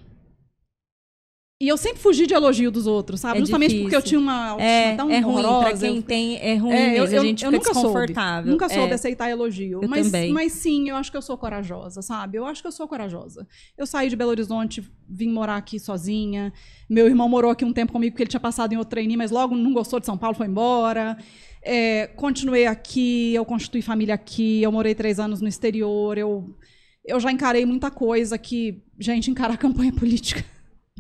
[1.63, 3.37] E eu sempre fugi de elogio dos outros, sabe?
[3.37, 3.85] É Justamente difícil.
[3.85, 5.35] porque eu tinha uma autoestima É, tão é ruim.
[5.45, 5.69] horrorosa.
[5.69, 7.15] Pra quem eu- tem, é ruim é, eu, mesmo.
[7.17, 7.81] eu, a gente eu nunca soube.
[7.87, 8.53] desconfortável.
[8.53, 8.95] Nunca soube É.
[8.95, 9.81] aceitar elogio.
[9.81, 10.33] Eu mas, também.
[10.33, 12.39] mas sim, eu acho que eu sou corajosa, sabe?
[12.39, 13.47] Eu acho que eu sou corajosa.
[13.79, 16.53] Eu saí de Belo Horizonte, vim morar aqui sozinha.
[16.91, 19.31] Meu irmão morou aqui um tempo comigo, porque ele tinha passado em outro trainee, mas
[19.31, 21.17] logo não gostou de São Paulo, foi embora.
[21.63, 26.53] É, continuei aqui, eu constituí família aqui, eu morei três anos no exterior, eu,
[27.07, 30.45] eu já encarei muita coisa que, gente, encarar campanha política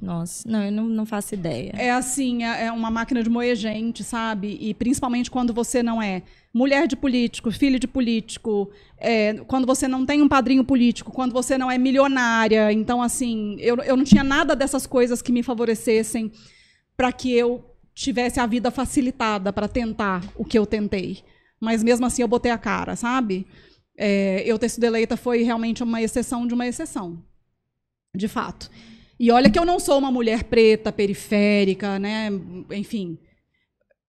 [0.02, 1.72] Nossa, não, eu não, não faço ideia.
[1.76, 4.58] é assim, é é uma máquina de moer gente, sabe?
[4.60, 6.22] E principalmente quando você não é
[6.52, 11.32] mulher de político, filho de político, é, quando você não tem um padrinho político, quando
[11.32, 12.72] você não é milionária.
[12.72, 16.30] Então, assim, eu, eu não tinha nada dessas coisas que me favorecessem
[16.96, 17.64] para que eu
[17.94, 21.22] tivesse a vida facilitada para tentar o que eu tentei.
[21.60, 23.46] Mas mesmo assim eu botei a cara, sabe?
[23.96, 27.22] É, eu ter sido eleita foi realmente uma exceção de uma exceção.
[28.14, 28.70] De fato.
[29.18, 32.28] E olha que eu não sou uma mulher preta, periférica, né?
[32.72, 33.18] Enfim.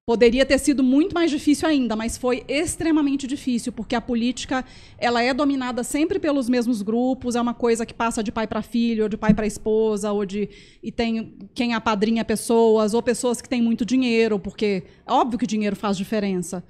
[0.07, 4.63] Poderia ter sido muito mais difícil ainda, mas foi extremamente difícil, porque a política
[4.99, 8.61] ela é dominada sempre pelos mesmos grupos, é uma coisa que passa de pai para
[8.61, 10.47] filho, ou de pai para esposa, ou de
[10.83, 15.47] e tem quem apadrinha pessoas, ou pessoas que têm muito dinheiro, porque é óbvio que
[15.47, 16.63] dinheiro faz diferença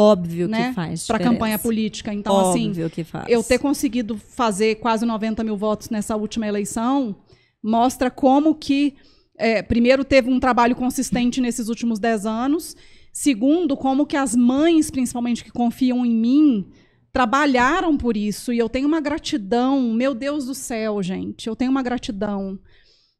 [0.00, 2.12] Óbvio né, que faz para campanha política.
[2.12, 3.26] Então, assim, Óbvio que faz.
[3.28, 7.14] eu ter conseguido fazer quase 90 mil votos nessa última eleição
[7.62, 8.94] mostra como que,
[9.36, 12.76] é, primeiro, teve um trabalho consistente nesses últimos 10 anos.
[13.12, 16.70] Segundo, como que as mães, principalmente, que confiam em mim,
[17.12, 18.52] trabalharam por isso.
[18.52, 22.58] E eu tenho uma gratidão, meu Deus do céu, gente, eu tenho uma gratidão.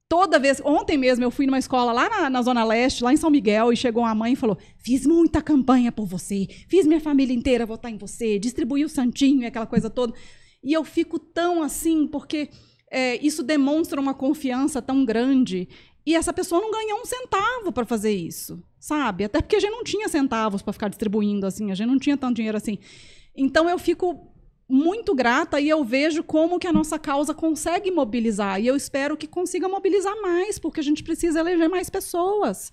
[0.08, 3.16] Toda vez, ontem mesmo eu fui numa escola lá na, na Zona Leste, lá em
[3.16, 7.00] São Miguel, e chegou uma mãe e falou: Fiz muita campanha por você, fiz minha
[7.00, 10.12] família inteira votar em você, distribuí o santinho e aquela coisa toda.
[10.64, 12.50] E eu fico tão assim, porque
[12.90, 15.68] é, isso demonstra uma confiança tão grande.
[16.04, 19.24] E essa pessoa não ganhou um centavo para fazer isso, sabe?
[19.24, 22.16] Até porque a gente não tinha centavos para ficar distribuindo assim, a gente não tinha
[22.16, 22.78] tanto dinheiro assim.
[23.36, 24.28] Então eu fico
[24.68, 28.60] muito grata e eu vejo como que a nossa causa consegue mobilizar.
[28.60, 32.70] E eu espero que consiga mobilizar mais, porque a gente precisa eleger mais pessoas.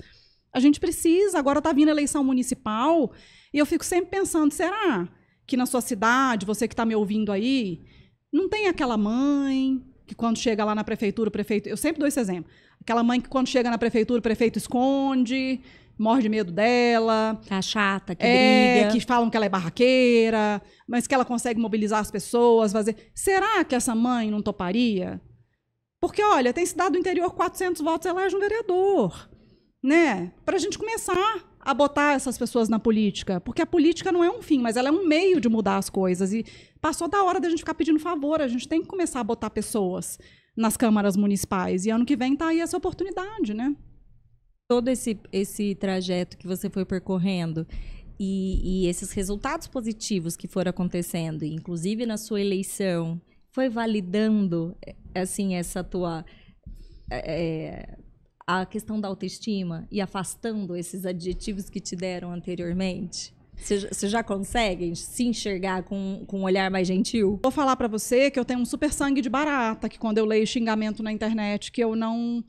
[0.54, 1.38] A gente precisa.
[1.38, 3.12] Agora está vindo a eleição municipal
[3.54, 5.08] e eu fico sempre pensando: será
[5.46, 7.84] que na sua cidade, você que está me ouvindo aí,
[8.32, 11.68] não tem aquela mãe que quando chega lá na prefeitura, o prefeito.
[11.68, 12.50] Eu sempre dou esse exemplo.
[12.82, 15.60] Aquela mãe que quando chega na prefeitura, o prefeito esconde,
[16.00, 17.40] morre de medo dela.
[17.48, 18.92] Tá chata, que é, briga.
[18.94, 22.96] que falam que ela é barraqueira, mas que ela consegue mobilizar as pessoas, fazer.
[23.14, 25.22] Será que essa mãe não toparia?
[26.00, 29.30] Porque, olha, tem cidade do interior, 400 votos, elege um vereador.
[29.84, 30.32] Né?
[30.46, 33.42] Para a gente começar a botar essas pessoas na política.
[33.42, 35.90] Porque a política não é um fim, mas ela é um meio de mudar as
[35.90, 36.32] coisas.
[36.32, 36.46] E
[36.82, 38.42] passou da hora da gente ficar pedindo favor.
[38.42, 40.18] A gente tem que começar a botar pessoas
[40.56, 41.86] nas câmaras municipais.
[41.86, 43.76] E ano que vem tá aí essa oportunidade, né?
[44.68, 47.66] Todo esse, esse trajeto que você foi percorrendo
[48.20, 53.22] e, e esses resultados positivos que foram acontecendo, inclusive na sua eleição,
[53.52, 54.76] foi validando
[55.16, 56.26] assim essa tua
[57.10, 57.98] é,
[58.46, 63.36] a questão da autoestima e afastando esses adjetivos que te deram anteriormente?
[63.58, 67.40] Você já consegue se enxergar com, com um olhar mais gentil?
[67.42, 70.26] Vou falar para você que eu tenho um super sangue de barata, que quando eu
[70.26, 72.44] leio xingamento na internet, que eu não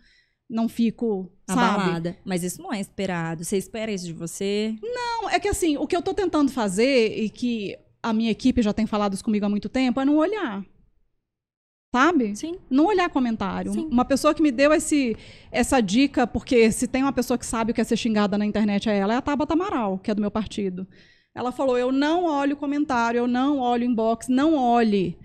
[0.49, 2.11] não fico abalada.
[2.11, 2.19] Sabe?
[2.25, 3.45] Mas isso não é esperado.
[3.45, 4.75] Você espera isso de você?
[4.83, 8.63] Não, é que assim, o que eu tô tentando fazer e que a minha equipe
[8.63, 10.65] já tem falado isso comigo há muito tempo é não olhar.
[11.95, 12.37] Sabe?
[12.37, 12.57] Sim.
[12.69, 13.73] Não olhar comentário.
[13.73, 13.89] Sim.
[13.91, 15.17] Uma pessoa que me deu esse,
[15.51, 18.45] essa dica, porque se tem uma pessoa que sabe o que é ser xingada na
[18.45, 20.87] internet é ela, é a Tabata Amaral, que é do meu partido.
[21.35, 25.17] Ela falou: eu não olho comentário, eu não olho inbox, não olhe.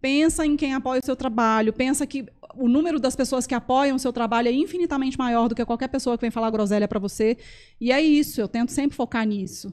[0.00, 2.26] Pensa em quem apoia o seu trabalho, pensa que
[2.56, 5.88] o número das pessoas que apoiam o seu trabalho é infinitamente maior do que qualquer
[5.88, 7.38] pessoa que vem falar groselha para você.
[7.80, 9.72] E é isso, eu tento sempre focar nisso.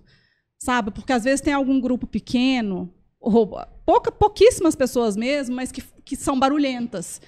[0.57, 0.91] Sabe?
[0.91, 3.59] Porque às vezes tem algum grupo pequeno ou
[3.91, 7.19] pouca, pouquíssimas pessoas mesmo, mas que, que são barulhentas.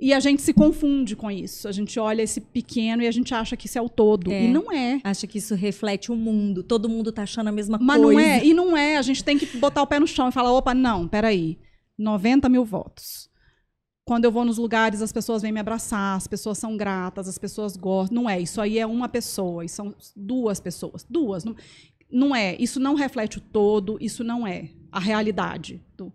[0.00, 1.68] E a gente se confunde com isso.
[1.68, 4.30] A gente olha esse pequeno e a gente acha que isso é o todo.
[4.30, 4.44] É.
[4.44, 5.00] E não é.
[5.04, 6.62] Acha que isso reflete o mundo.
[6.62, 8.12] Todo mundo tá achando a mesma Mas coisa.
[8.12, 8.44] não é.
[8.44, 8.96] E não é.
[8.96, 11.58] A gente tem que botar o pé no chão e falar: opa, não, peraí.
[11.98, 13.28] 90 mil votos.
[14.04, 17.38] Quando eu vou nos lugares, as pessoas vêm me abraçar, as pessoas são gratas, as
[17.38, 18.22] pessoas gostam.
[18.22, 18.38] Não é.
[18.38, 19.64] Isso aí é uma pessoa.
[19.64, 21.06] E são duas pessoas.
[21.08, 21.42] Duas.
[21.42, 21.56] Não,
[22.10, 22.54] não é.
[22.58, 23.96] Isso não reflete o todo.
[23.98, 25.82] Isso não é a realidade.
[25.96, 26.12] Do,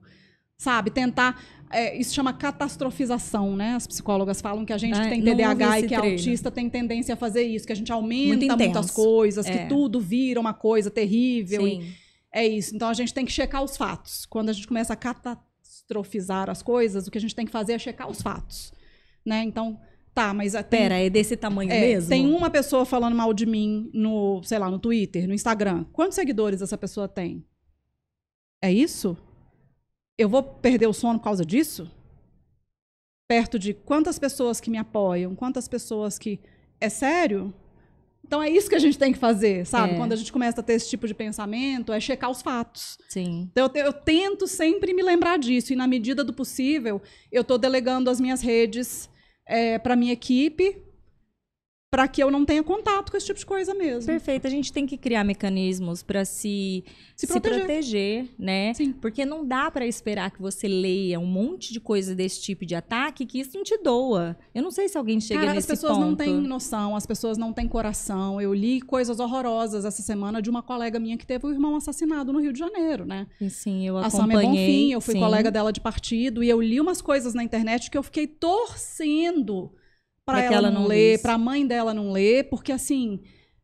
[0.58, 0.90] sabe?
[0.92, 1.42] Tentar.
[1.74, 3.76] É, isso chama catastrofização, né?
[3.76, 6.52] As psicólogas falam que a gente Ai, tem não ouvi TDAH e que é autista
[6.52, 9.52] tem tendência a fazer isso, que a gente aumenta muitas coisas, É.
[9.60, 11.68] que tudo vira uma coisa terrível.
[11.68, 11.96] e-
[12.34, 12.76] é isso.
[12.76, 14.26] Então a gente tem que checar os fatos.
[14.26, 17.74] Quando a gente começa a catastrofizar as coisas, o que a gente tem que fazer
[17.74, 18.74] é checar os fatos.
[19.26, 19.44] Né?
[19.44, 19.80] Então,
[20.14, 22.10] tá, mas tem, Pera, é desse tamanho é, mesmo?
[22.10, 25.86] tem uma pessoa falando mal de mim no, sei lá, no Twitter, no Instagram.
[25.94, 27.46] Quantos seguidores essa pessoa tem?
[28.62, 29.18] É isso?
[30.18, 31.90] Eu vou perder o sono por causa disso?
[33.28, 36.40] Perto de quantas pessoas que me apoiam, quantas pessoas que.
[36.80, 37.54] É sério?
[38.26, 39.94] Então é isso que a gente tem que fazer, sabe?
[39.94, 39.98] É.
[39.98, 42.98] Quando a gente começa a ter esse tipo de pensamento, é checar os fatos.
[43.10, 43.50] Sim.
[43.52, 45.74] Então, eu, eu tento sempre me lembrar disso.
[45.74, 47.02] E, na medida do possível,
[47.32, 49.10] eu estou delegando as minhas redes
[49.84, 50.82] para minha equipe
[51.92, 54.06] para que eu não tenha contato com esse tipo de coisa mesmo.
[54.06, 54.48] Perfeito.
[54.48, 56.86] A gente tem que criar mecanismos para se,
[57.18, 57.60] Se proteger.
[57.60, 58.74] proteger, né?
[58.74, 58.94] Sim.
[58.94, 62.76] Porque não dá para esperar que você leia um monte de coisa desse tipo de
[62.76, 64.38] ataque que isso não te doa.
[64.56, 66.06] Eu não sei se alguém chega Cara, as nesse pessoas ponto.
[66.08, 68.40] não têm noção, as pessoas não têm coração.
[68.40, 72.32] Eu li coisas horrorosas essa semana de uma colega minha que teve o irmão assassinado
[72.32, 73.28] no Rio de Janeiro, né?
[73.42, 74.38] E Sim, eu A acompanhei.
[74.38, 75.20] Samia Bonfim, eu fui sim.
[75.20, 79.74] colega dela de partido e eu li umas coisas na internet que eu fiquei torcendo
[80.32, 82.72] para Pra que ela, ela não não ler, para a mãe dela não ler, porque
[82.72, 83.20] assim,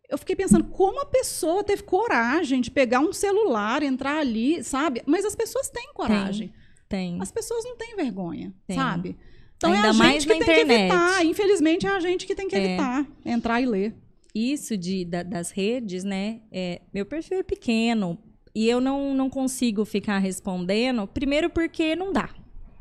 [0.10, 5.02] eu fiquei pensando como a pessoa teve coragem de pegar um celular, entrar ali, sabe?
[5.06, 6.54] Mas as pessoas têm coragem.
[6.88, 7.18] Tem.
[7.22, 8.76] As pessoas não têm vergonha, Tem.
[8.78, 9.18] sabe?
[9.58, 10.80] Então é Ainda a mais gente que tem que internet.
[10.94, 11.26] evitar.
[11.26, 12.64] Infelizmente é a gente que tem que É.
[12.64, 13.96] evitar entrar e ler.
[14.34, 16.42] Isso de, da- das redes, né?
[16.52, 18.18] é, meu perfil é pequeno
[18.54, 21.08] e eu não, não consigo ficar respondendo.
[21.08, 22.30] Primeiro porque não dá.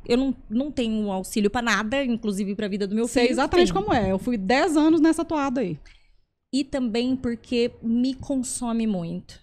[0.08, 3.32] Eu não, não tenho auxílio pra nada, inclusive pra vida do meu Sei filho.
[3.34, 3.82] exatamente Tem.
[3.82, 4.10] como é.
[4.12, 5.78] Eu fui 10 anos nessa toada aí.
[6.52, 9.40] E também porque me consome muito.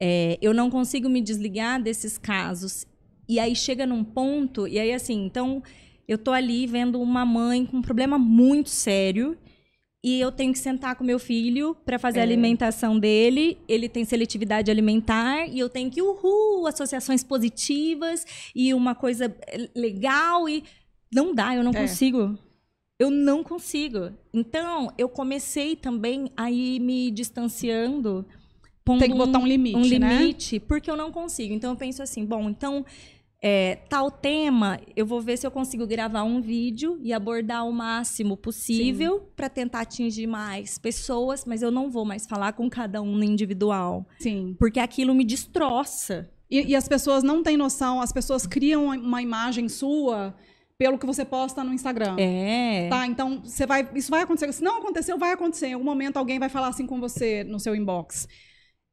[0.00, 2.86] É, eu não consigo me desligar desses casos.
[3.28, 5.62] E aí chega num ponto, e aí assim, então
[6.06, 9.36] eu tô ali vendo uma mãe com um problema muito sério.
[10.02, 12.24] E eu tenho que sentar com meu filho para fazer a É.
[12.24, 13.58] alimentação dele.
[13.68, 18.24] Ele tem seletividade alimentar e eu tenho que, uhul, associações positivas
[18.54, 20.48] e uma coisa eh, legal.
[20.48, 20.62] E
[21.12, 21.80] não dá, eu não É.
[21.80, 22.38] consigo.
[22.96, 24.10] Eu não consigo.
[24.32, 28.24] Então, eu comecei também a ir me distanciando.
[28.98, 30.18] Tem que botar um limite, um né?
[30.18, 31.52] limite, porque eu não consigo.
[31.52, 32.84] Então, eu penso assim, bom, então,
[33.40, 37.72] é, tal tema, eu vou ver se eu consigo gravar um vídeo e abordar o
[37.72, 43.00] máximo possível para tentar atingir mais pessoas, mas eu não vou mais falar com cada
[43.00, 44.56] um no individual, Sim.
[44.58, 46.28] porque aquilo me destroça.
[46.50, 50.34] E, e as pessoas não têm noção, as pessoas criam uma imagem sua
[50.76, 52.16] pelo que você posta no Instagram.
[52.18, 52.88] É.
[52.88, 54.52] Tá, então você vai, isso vai acontecer.
[54.52, 55.68] Se não aconteceu, vai acontecer.
[55.68, 58.26] Em algum momento alguém vai falar assim com você no seu inbox.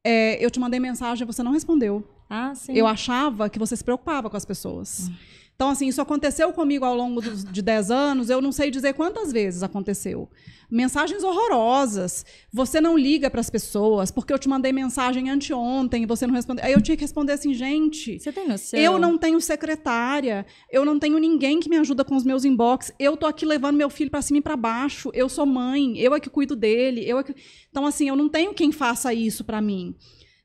[0.04, 2.15] É, eu te mandei mensagem, você não respondeu.
[2.28, 2.72] Ah, sim.
[2.72, 5.10] Eu achava que você se preocupava com as pessoas.
[5.56, 8.92] Então, assim, isso aconteceu comigo ao longo dos, de 10 anos, eu não sei dizer
[8.92, 10.28] quantas vezes aconteceu.
[10.70, 12.26] Mensagens horrorosas.
[12.52, 16.34] Você não liga para as pessoas, porque eu te mandei mensagem anteontem e você não
[16.34, 16.62] respondeu.
[16.62, 18.20] Aí eu tinha que responder assim, gente.
[18.20, 18.78] Você tem noção?
[18.78, 22.92] Eu não tenho secretária, eu não tenho ninguém que me ajuda com os meus inbox.
[22.98, 25.10] Eu tô aqui levando meu filho para cima e para baixo.
[25.14, 27.34] Eu sou mãe, eu é que cuido dele, eu é que...
[27.70, 29.94] Então assim, eu não tenho quem faça isso para mim.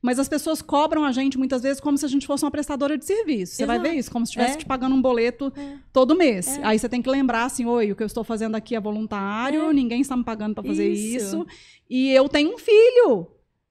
[0.02, 2.98] Mas as pessoas cobram a gente muitas vezes como se a gente fosse uma prestadora
[2.98, 3.54] de serviço.
[3.54, 3.88] Você vai Exato.
[3.90, 4.56] ver isso, como se estivesse É.
[4.58, 5.76] te pagando um boleto É.
[5.92, 6.58] todo mês.
[6.58, 6.64] É.
[6.64, 9.70] Aí você tem que lembrar assim, oi, o que eu estou fazendo aqui é voluntário,
[9.70, 9.72] É.
[9.72, 11.36] ninguém está me pagando para fazer Isso.
[11.36, 11.46] isso.
[11.88, 13.28] E eu tenho um filho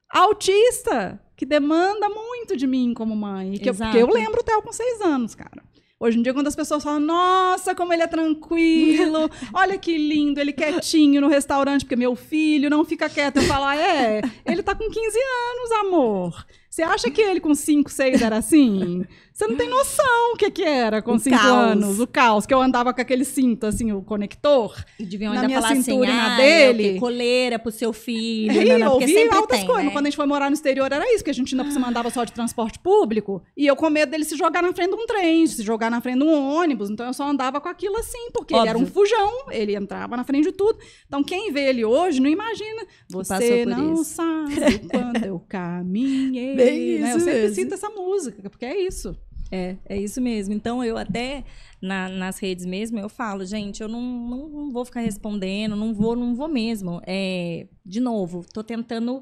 [0.09, 3.55] autista que demanda muito de mim como mãe.
[3.55, 5.63] E que eu, porque eu lembro o Theo com seis anos, cara.
[6.01, 10.39] Hoje em dia, quando as pessoas falam, nossa, como ele é tranquilo, olha que lindo,
[10.39, 13.37] ele quietinho no restaurante, porque meu filho não fica quieto.
[13.37, 16.45] Eu falo, ah, é, ele tá com 15 anos, amor.
[16.67, 19.05] Você acha que ele com 5, 6 era assim?
[19.33, 21.51] Você não tem noção o que, que era com O 5 caos.
[21.51, 21.99] anos.
[21.99, 24.75] O caos, que eu andava com aquele cinto, assim, o conector.
[24.99, 26.97] E deviam na ainda minha falar assim, cintura e na ah, dele.
[26.97, 28.61] é coleira pro seu filho.
[28.61, 29.85] E não, não, ouvi altas tem, coisas.
[29.85, 29.91] né?
[29.91, 32.09] Quando a gente foi morar no exterior, era isso, que a gente ainda se mandava
[32.09, 33.41] só de transporte público.
[33.55, 36.01] E eu com medo dele se jogar na frente de um trem, se jogar na
[36.01, 36.89] frente de um ônibus.
[36.89, 38.93] Então eu só andava com aquilo assim, porque ele era um Óbvio.
[38.93, 40.77] fujão, ele entrava na frente de tudo.
[41.07, 42.85] Então quem vê ele hoje não imagina.
[43.09, 44.05] Você não isso.
[44.05, 46.55] sabe quando eu caminhei.
[46.55, 47.13] Bem né?
[47.13, 47.55] Eu sempre mesmo.
[47.55, 49.15] cito essa música, porque é isso.
[49.53, 50.53] É, é isso mesmo.
[50.53, 51.43] Então, eu até
[51.81, 55.93] na- nas redes mesmo, eu falo, gente, eu não, não, não vou ficar respondendo, não
[55.93, 57.01] vou, não vou mesmo.
[57.05, 59.21] É, de novo, tô tentando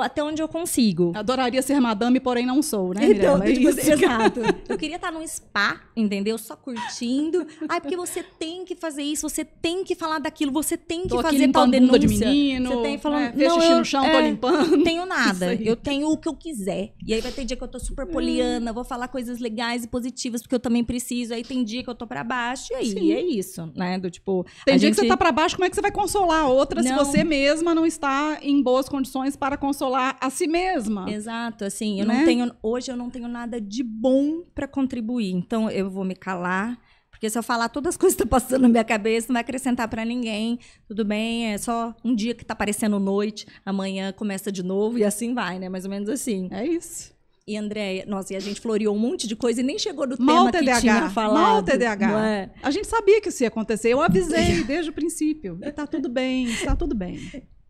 [0.00, 1.12] até onde eu consigo.
[1.14, 3.48] Adoraria ser madame, porém não sou, né, Então, Mirella?
[3.48, 3.90] É tipo, isso.
[3.92, 4.40] exato.
[4.68, 6.36] Eu queria estar num spa, entendeu?
[6.38, 7.46] Só curtindo.
[7.68, 11.08] Ai, porque você tem que fazer isso, você tem que falar daquilo, você tem que
[11.10, 12.26] Tô fazer tal limpando bunda de denúncia.
[12.28, 12.70] menino.
[12.70, 14.76] Você tem falando, fez não, xixi eu- no chão, tô é, limpando.
[14.76, 15.54] Não tenho nada.
[15.54, 16.92] Eu tenho o que eu quiser.
[17.06, 19.88] E aí vai ter dia que eu tô super poliana, vou falar coisas legais e
[19.88, 21.34] positivas, porque eu também preciso.
[21.34, 22.72] Aí tem dia que eu tô pra baixo.
[22.72, 23.12] E aí Sim.
[23.12, 23.98] é isso, né?
[23.98, 24.44] Do tipo.
[24.64, 26.48] Tem dia que gente- você tá pra baixo, como é que você vai consolar a
[26.48, 26.96] outra se Não.
[27.04, 29.83] você mesma não está em boas condições para consolar
[30.20, 31.10] a si mesma?
[31.10, 32.18] Exato, assim, eu Né?
[32.18, 32.52] não tenho.
[32.62, 35.32] Hoje eu não tenho nada de bom pra contribuir.
[35.32, 36.78] Então eu vou me calar.
[37.10, 39.42] Porque se eu falar todas as coisas que estão passando na minha cabeça, não vai
[39.42, 40.58] acrescentar pra ninguém.
[40.86, 45.04] Tudo bem, é só um dia que tá parecendo noite, amanhã começa de novo e
[45.04, 45.68] assim vai, né?
[45.68, 46.48] Mais ou menos assim.
[46.50, 47.14] É isso.
[47.46, 50.16] E André, nossa, e a gente floreou um monte de coisa e nem chegou no
[50.18, 51.34] Mal tema que TDAH, tinha falado.
[51.34, 52.26] mal TDAH.
[52.26, 52.50] é?
[52.62, 53.90] A gente sabia que isso ia acontecer.
[53.90, 55.58] Eu avisei desde o princípio.
[55.62, 57.18] E tá tudo bem, tá tudo bem.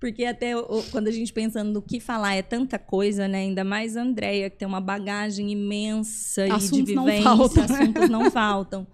[0.00, 3.38] Porque até o- quando a gente pensando no que falar é tanta coisa, né?
[3.38, 7.66] Ainda mais a Andréia, que tem uma bagagem imensa e Assuntos de não vivência, faltam,
[7.66, 7.74] né?
[7.82, 8.86] assuntos não faltam.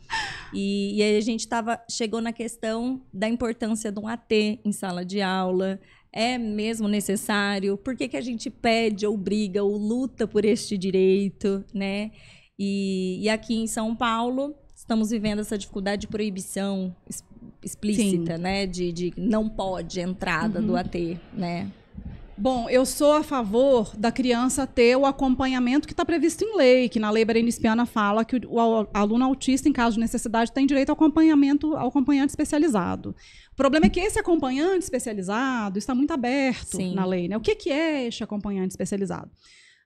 [0.55, 4.33] E, e aí a gente tava, chegou na questão da importância de um AT
[4.65, 5.81] em sala de aula.
[6.13, 7.77] É mesmo necessário?
[7.77, 12.11] Por que, que a gente pede ou briga ou luta por este direito, né?
[12.59, 16.95] E, e aqui em São Paulo, estamos vivendo essa dificuldade de proibição
[17.63, 18.67] explícita, né?
[18.67, 20.67] De, de não pode entrada Uhum.
[20.67, 21.71] do AT, né?
[22.37, 26.89] Bom, eu sou a favor da criança ter o acompanhamento que está previsto em lei,
[26.89, 30.51] que na lei berenispiana fala que o, o al- aluno autista, em caso de necessidade,
[30.51, 33.15] tem direito ao acompanhamento, ao acompanhante especializado.
[33.53, 36.95] O problema é que esse acompanhante especializado está muito aberto Sim.
[36.95, 37.29] na lei.
[37.29, 37.37] Né?
[37.37, 39.31] O que, que é este acompanhante especializado?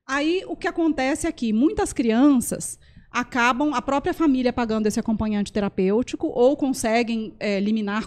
[0.06, 2.78] Aí o que acontece é que muitas crianças
[3.14, 7.60] acabam a própria família pagando esse acompanhante terapêutico ou conseguem é,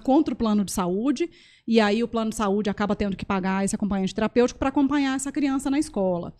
[0.03, 1.30] contra o plano de saúde
[1.66, 5.16] e aí o plano de saúde acaba tendo que pagar esse acompanhante terapêutico para acompanhar
[5.16, 6.36] essa criança na escola.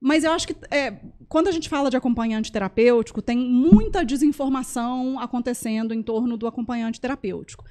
[0.00, 5.18] Mas eu acho que é, quando a gente fala de acompanhante terapêutico, tem muita desinformação
[5.20, 7.64] acontecendo em torno do acompanhante terapêutico.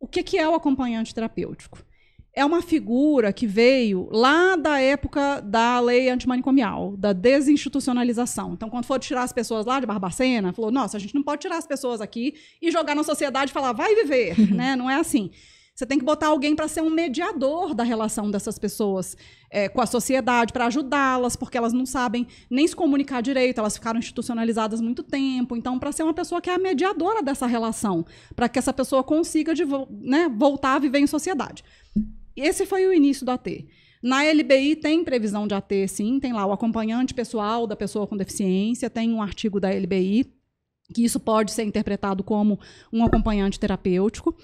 [0.00, 1.78] O que, que é o acompanhante terapêutico?
[2.36, 8.54] É uma figura que veio lá da época da lei antimanicomial, da desinstitucionalização.
[8.54, 11.42] Então, quando for tirar as pessoas lá de Barbacena, falou: nossa, a gente não pode
[11.42, 14.34] tirar as pessoas aqui e jogar na sociedade e falar, vai viver.
[14.52, 14.74] né?
[14.74, 15.30] Não é assim.
[15.74, 19.16] Você tem que botar alguém para ser um mediador da relação dessas pessoas
[19.50, 23.74] é, com a sociedade, para ajudá-las, porque elas não sabem nem se comunicar direito, elas
[23.74, 25.56] ficaram institucionalizadas muito tempo.
[25.56, 28.06] Então, para ser uma pessoa que é a mediadora dessa relação,
[28.36, 31.64] para que essa pessoa consiga de né, voltar a viver em sociedade.
[32.36, 33.64] Esse foi o início do AT.
[34.02, 38.16] Na LBI tem previsão de AT, sim, tem lá o acompanhante pessoal da pessoa com
[38.16, 40.30] deficiência, tem um artigo da LBI
[40.92, 42.60] que isso pode ser interpretado como
[42.92, 44.36] um acompanhante terapêutico.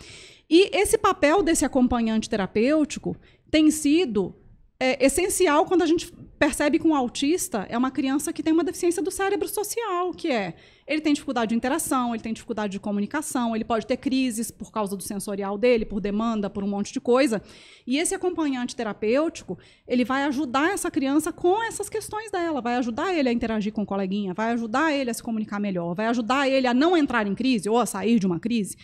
[0.48, 3.16] E esse papel desse acompanhante terapêutico
[3.50, 4.34] tem sido
[4.78, 8.64] é, essencial quando a gente percebe que um autista é uma criança que tem uma
[8.64, 10.54] deficiência do cérebro social, que é
[10.90, 14.72] ele tem dificuldade de interação, ele tem dificuldade de comunicação, ele pode ter crises por
[14.72, 17.40] causa do sensorial dele, por demanda, por um monte de coisa.
[17.86, 23.14] E esse acompanhante terapêutico, ele vai ajudar essa criança com essas questões dela, vai ajudar
[23.14, 26.48] ele a interagir com o coleguinha, vai ajudar ele a se comunicar melhor, vai ajudar
[26.48, 28.76] ele a não entrar em crise ou a sair de uma crise.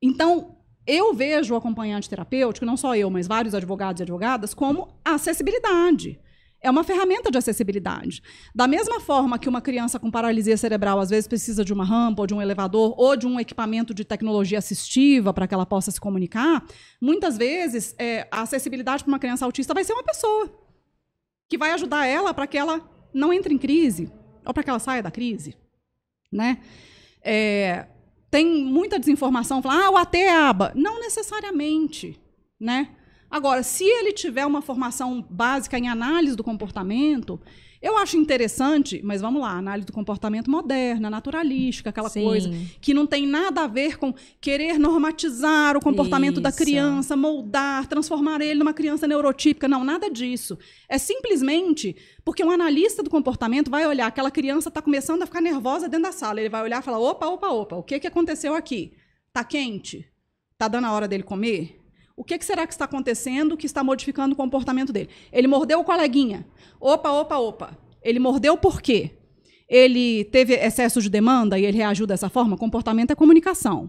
[0.00, 4.94] Então, eu vejo o acompanhante terapêutico, não só eu, mas vários advogados e advogadas, como
[5.04, 6.20] acessibilidade.
[6.60, 8.20] É uma ferramenta de acessibilidade.
[8.54, 12.22] Da mesma forma que uma criança com paralisia cerebral às vezes precisa de uma rampa,
[12.22, 15.90] ou de um elevador, ou de um equipamento de tecnologia assistiva para que ela possa
[15.90, 16.64] se comunicar,
[17.00, 20.50] muitas vezes é, a acessibilidade para uma criança autista vai ser uma pessoa
[21.48, 22.80] que vai ajudar ela para que ela
[23.14, 24.12] não entre em crise,
[24.44, 25.56] ou para que ela saia da crise.
[26.30, 26.58] Né?
[27.22, 27.86] É,
[28.30, 30.72] tem muita desinformação, falando, ah, o AT é aba.
[30.74, 32.20] Não necessariamente.
[32.60, 32.90] Né?
[33.30, 37.40] Agora, se ele tiver uma formação básica em análise do comportamento,
[37.80, 42.24] eu acho interessante, mas vamos lá, análise do comportamento moderna, naturalística, aquela Sim.
[42.24, 42.50] coisa
[42.80, 46.42] que não tem nada a ver com querer normatizar o comportamento Isso.
[46.42, 49.68] da criança, moldar, transformar ele numa criança neurotípica.
[49.68, 50.58] Não, nada disso.
[50.88, 55.40] É simplesmente porque um analista do comportamento vai olhar, aquela criança está começando a ficar
[55.40, 56.40] nervosa dentro da sala.
[56.40, 58.92] Ele vai olhar e falar: opa, opa, opa, o que, que aconteceu aqui?
[59.28, 60.04] Está quente?
[60.52, 61.78] Está dando a hora dele comer?
[62.18, 65.08] O que, que, será que está acontecendo que está modificando o comportamento dele?
[65.32, 66.44] Ele mordeu o coleguinha.
[66.80, 67.78] Opa, opa, opa.
[68.02, 69.12] Ele mordeu por quê?
[69.68, 72.58] Ele teve excesso de demanda e ele reagiu dessa forma?
[72.58, 73.88] Comportamento é comunicação.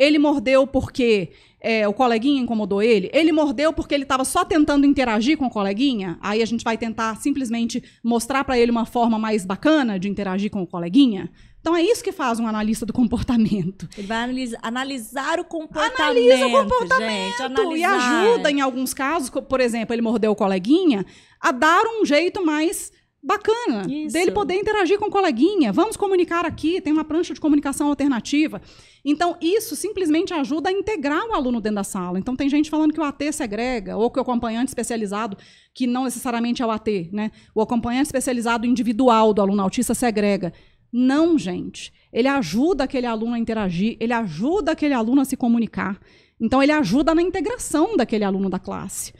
[0.00, 1.28] Ele mordeu porque
[1.60, 3.10] é, o coleguinha incomodou ele?
[3.12, 6.18] Ele mordeu porque ele estava só tentando interagir com o coleguinha?
[6.22, 10.50] Aí a gente vai tentar simplesmente mostrar para ele uma forma mais bacana de interagir
[10.50, 11.30] com o coleguinha?
[11.60, 13.86] Então é isso que faz um analista do comportamento.
[13.98, 16.00] Ele vai analisa, analisar o comportamento.
[16.00, 17.76] Analisa o comportamento gente, analisar.
[17.76, 21.04] e ajuda em alguns casos, por exemplo, ele mordeu o coleguinha,
[21.38, 22.90] a dar um jeito mais
[23.22, 24.14] bacana isso.
[24.14, 25.72] dele poder interagir com o coleguinha.
[25.72, 28.60] Vamos comunicar aqui, tem uma prancha de comunicação alternativa.
[29.04, 32.18] Então, isso simplesmente ajuda a integrar o aluno dentro da sala.
[32.18, 35.36] Então, tem gente falando que o AT segrega, ou que o acompanhante especializado,
[35.74, 37.30] que não necessariamente é o AT, né?
[37.54, 40.52] O acompanhante especializado individual do aluno autista segrega.
[40.92, 41.92] Não, gente.
[42.12, 46.00] Ele ajuda aquele aluno a interagir, ele ajuda aquele aluno a se comunicar.
[46.40, 49.12] Então, ele ajuda na integração daquele aluno da classe.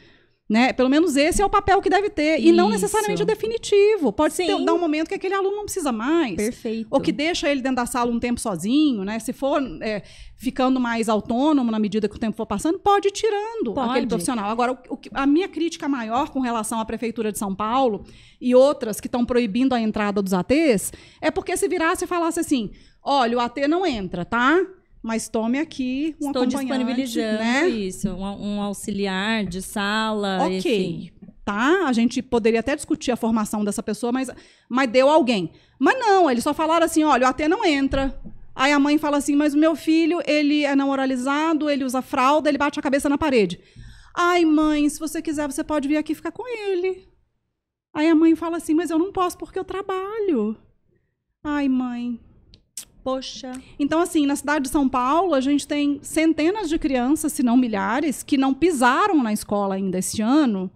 [0.51, 0.73] Né?
[0.73, 2.37] Pelo menos esse é o papel que deve ter.
[2.37, 2.49] Isso.
[2.49, 4.11] E não necessariamente o definitivo.
[4.11, 4.47] Pode Sim.
[4.47, 6.35] ter, dar um momento que aquele aluno não precisa mais.
[6.35, 6.87] Perfeito.
[6.91, 9.17] Ou que deixa ele dentro da sala um tempo sozinho, né?
[9.19, 10.03] Se for é,
[10.35, 13.91] ficando mais autônomo na medida que o tempo for passando, pode ir tirando pode.
[13.91, 14.49] aquele profissional.
[14.49, 18.03] Agora, o, o, a minha crítica maior com relação à Prefeitura de São Paulo
[18.41, 20.91] e outras que estão proibindo a entrada dos ATs
[21.21, 22.71] é porque se virasse e falasse assim:
[23.01, 24.59] olha, o AT não entra, tá?
[25.03, 27.67] Mas tome aqui um Estou acompanhante, disponibilizando né?
[27.67, 30.39] isso, um, um, auxiliar de sala.
[30.43, 31.11] Ok, enfim.
[31.43, 31.85] tá?
[31.87, 34.29] A gente poderia até discutir a formação dessa pessoa, mas,
[34.69, 35.51] mas deu alguém.
[35.79, 38.15] Mas não, eles só falaram assim, olha, o AT não entra.
[38.53, 42.01] Aí a mãe fala assim, mas o meu filho, ele é não oralizado, ele usa
[42.01, 43.59] fralda, ele bate a cabeça na parede.
[44.15, 47.07] Ai, mãe, se você quiser, você pode vir aqui ficar com ele.
[47.93, 50.55] Aí a mãe fala assim, mas eu não posso porque eu trabalho.
[51.43, 52.19] Ai, mãe,
[53.03, 53.51] Poxa.
[53.79, 57.57] Então, assim, na cidade de São Paulo, a gente tem centenas de crianças, se não
[57.57, 60.69] milhares, que não pisaram na escola ainda este ano,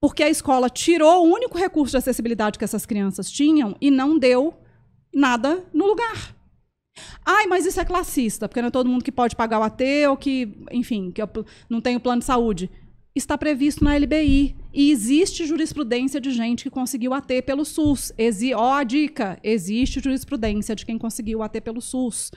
[0.00, 4.18] porque a escola tirou o único recurso de acessibilidade que essas crianças tinham e não
[4.18, 4.54] deu
[5.14, 6.36] nada no lugar.
[7.24, 9.82] Ai, mas isso é classista, porque não é todo mundo que pode pagar o AT
[10.10, 11.22] ou que, enfim, que
[11.70, 12.70] não tem o plano de saúde
[13.14, 14.56] está previsto na LBI.
[14.72, 18.12] E existe jurisprudência de gente que conseguiu AT pelo SUS.
[18.16, 22.30] Exi Ó, a dica: existe jurisprudência de quem conseguiu AT pelo SUS.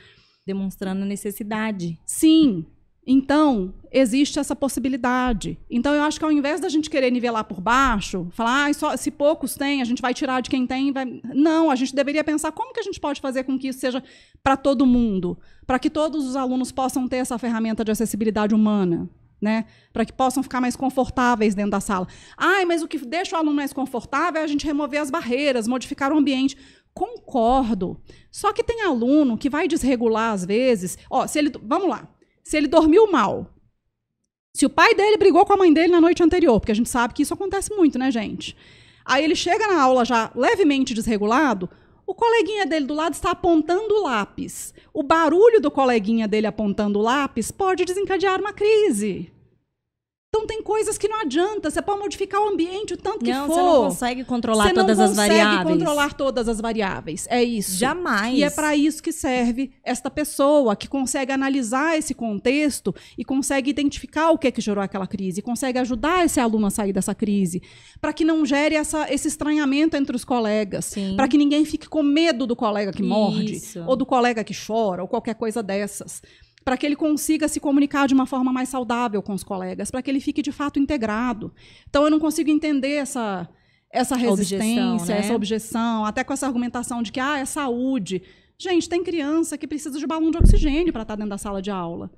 [0.45, 1.97] Demonstrando necessidade.
[2.05, 2.65] Sim.
[3.07, 5.59] Então, existe essa possibilidade.
[5.69, 8.97] Então, eu acho que ao invés da gente querer nivelar por baixo, falar, ah, só,
[8.97, 10.91] se poucos têm, a gente vai tirar de quem tem.
[10.91, 11.21] Vai...
[11.23, 14.03] Não, a gente deveria pensar como que a gente pode fazer com que isso seja
[14.43, 19.07] para todo mundo, para que todos os alunos possam ter essa ferramenta de acessibilidade humana
[19.45, 19.65] né?
[19.93, 22.07] Para que possam ficar mais confortáveis dentro da sala.
[22.35, 25.67] Ai, mas o que deixa o aluno mais confortável é a gente remover as barreiras,
[25.67, 26.57] modificar o ambiente.
[26.93, 28.01] Concordo.
[28.31, 30.97] Só que tem aluno que vai desregular às vezes.
[31.09, 32.07] Ó, se ele, vamos lá.
[32.43, 33.55] Se ele dormiu mal,
[34.53, 36.89] se o pai dele brigou com a mãe dele na noite anterior, porque a gente
[36.89, 38.55] sabe que isso acontece muito, né, gente?
[39.03, 41.69] Aí ele chega na aula já levemente desregulado,
[42.07, 44.73] o coleguinha dele do lado está apontando o lápis.
[44.93, 49.31] O barulho do coleguinha dele apontando o lápis pode desencadear uma crise.
[50.35, 51.71] Então tem coisas que não adianta.
[51.71, 53.53] Você pode modificar o ambiente o tanto que não, for.
[53.53, 55.77] você não consegue controlar Você não todas as consegue variáveis.
[55.77, 57.25] controlar todas as variáveis.
[57.29, 57.77] É isso.
[57.77, 58.37] Jamais.
[58.37, 63.69] E é para isso que serve esta pessoa que consegue analisar esse contexto e consegue
[63.69, 67.15] identificar o que é que gerou aquela crise, consegue ajudar esse aluno a sair dessa
[67.15, 67.61] crise,
[68.01, 72.03] para que não gere essa, esse estranhamento entre os colegas, para que ninguém fique com
[72.03, 73.81] medo do colega que morde Isso.
[73.87, 76.21] ou do colega que chora ou qualquer coisa dessas.
[76.65, 80.01] Para que ele consiga se comunicar de uma forma mais saudável com os colegas, para
[80.01, 81.53] que ele fique de fato integrado.
[81.87, 83.47] Então eu não consigo entender essa
[83.91, 85.19] essa resistência, Objeção, né?
[85.19, 88.21] essa objeção, até com essa argumentação de que ah, é saúde.
[88.57, 91.71] Gente, tem criança que precisa de balão de oxigênio para estar dentro da sala de
[91.71, 92.11] aula.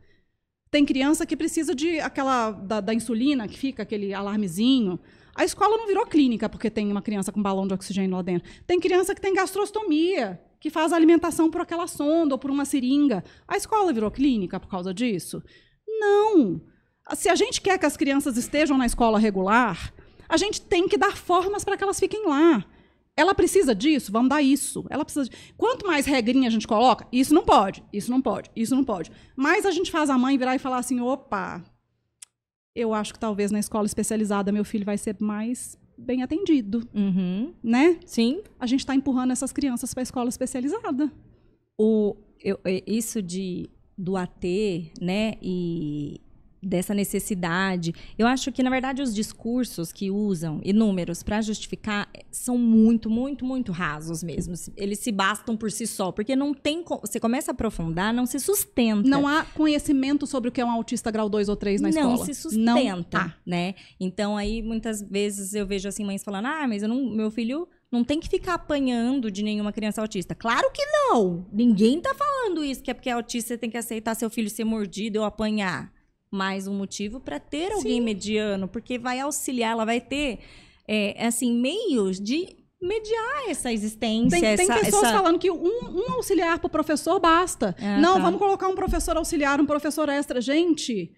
[0.72, 5.00] Tem criança que precisa de aquela da, da insulina que fica aquele alarmezinho.
[5.36, 8.50] A escola não virou clínica porque tem uma criança com balão de oxigênio lá dentro.
[8.66, 12.66] Tem criança que tem gastrostomia, que faz a alimentação por aquela sonda ou por uma
[12.66, 13.24] seringa.
[13.48, 15.42] A escola virou clínica por causa disso?
[15.88, 16.62] Não.
[17.16, 19.94] Se a gente quer que as crianças estejam na escola regular,
[20.28, 22.66] a gente tem que dar formas para que elas fiquem lá.
[23.16, 24.12] Ela precisa disso?
[24.12, 24.86] Vamos dar isso.
[24.90, 25.28] Ela precisa.
[25.30, 28.84] de- Quanto mais regrinha a gente coloca, isso não pode, isso não pode, isso não
[28.84, 29.12] pode.
[29.36, 31.64] Mais a gente faz a mãe virar e falar assim: opa,
[32.76, 37.54] eu acho que talvez na escola especializada meu filho vai ser mais bem atendido, Uhum.
[37.64, 38.00] né?
[38.06, 38.42] Sim.
[38.60, 41.12] A gente está empurrando essas crianças para a escola especializada.
[41.78, 46.22] O, eu- é, isso de do AT, né, e
[46.62, 52.24] dessa necessidade, eu acho que na verdade os discursos que usam inúmeros para justificar eh,
[52.32, 54.54] são muito, muito, muito rasos mesmo.
[54.76, 58.26] Eles se bastam por si só, porque não tem, co- você começa a aprofundar, não
[58.26, 59.08] se sustenta.
[59.08, 62.12] Não há conhecimento sobre o que é um autista grau 2 ou 3 na não
[62.14, 62.26] escola.
[62.26, 63.76] se sustenta, Não né?
[64.00, 67.68] Então aí muitas vezes eu vejo assim mães falando: "Ah, mas eu não, meu filho
[67.92, 70.34] não tem que ficar apanhando de nenhuma criança autista".
[70.36, 71.46] Claro que não.
[71.52, 74.50] Ninguém tá falando isso que é porque é autista você tem que aceitar seu filho
[74.50, 75.92] ser mordido ou apanhar.
[76.32, 80.40] Mais um motivo para ter alguém mediano, porque vai auxiliar, ela vai ter
[80.88, 85.80] é, assim meios de mediar essa existência, Tem, tem essa, pessoas essa- falando que um,
[85.84, 87.76] um auxiliar para o professor basta.
[87.80, 88.20] Ah, não, tá.
[88.22, 90.40] vamos colocar um professor auxiliar, um professor extra.
[90.42, 91.12] Gente,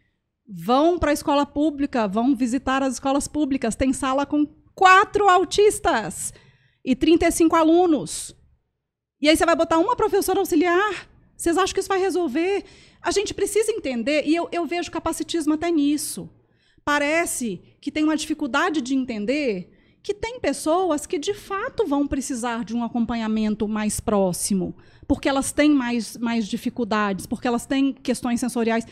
[0.47, 3.75] vão para a escola pública, vão visitar as escolas públicas.
[3.75, 6.33] Tem sala com quatro autistas
[6.85, 8.33] e 35 alunos.
[9.21, 11.09] E aí você vai botar uma professora auxiliar?
[11.39, 12.65] Vocês acham que isso vai resolver?
[13.01, 16.29] A gente precisa entender, e eu, eu vejo capacitismo até nisso.
[16.83, 19.71] Parece que tem uma dificuldade de entender
[20.03, 24.75] que tem pessoas que de fato vão precisar de um acompanhamento mais próximo,
[25.07, 28.85] porque elas têm mais, mais dificuldades, porque elas têm questões sensoriais.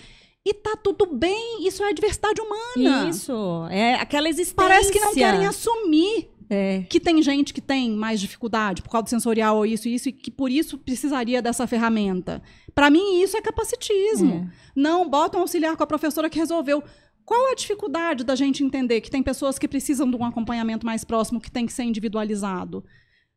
[0.46, 3.10] E tá tudo bem, isso é a diversidade humana.
[3.10, 4.56] Isso, é aquela existência.
[4.56, 6.84] Parece que não querem assumir É.
[6.90, 10.10] que tem gente que tem mais dificuldade por causa do sensorial ou isso e isso,
[10.10, 12.42] e que por isso precisaria dessa ferramenta.
[12.74, 14.50] Para mim, isso é capacitismo.
[14.76, 16.84] Não, bota um auxiliar com a professora que resolveu.
[17.26, 21.04] Qual a dificuldade da gente entender que tem pessoas que precisam de um acompanhamento mais
[21.04, 22.86] próximo, que tem que ser individualizado?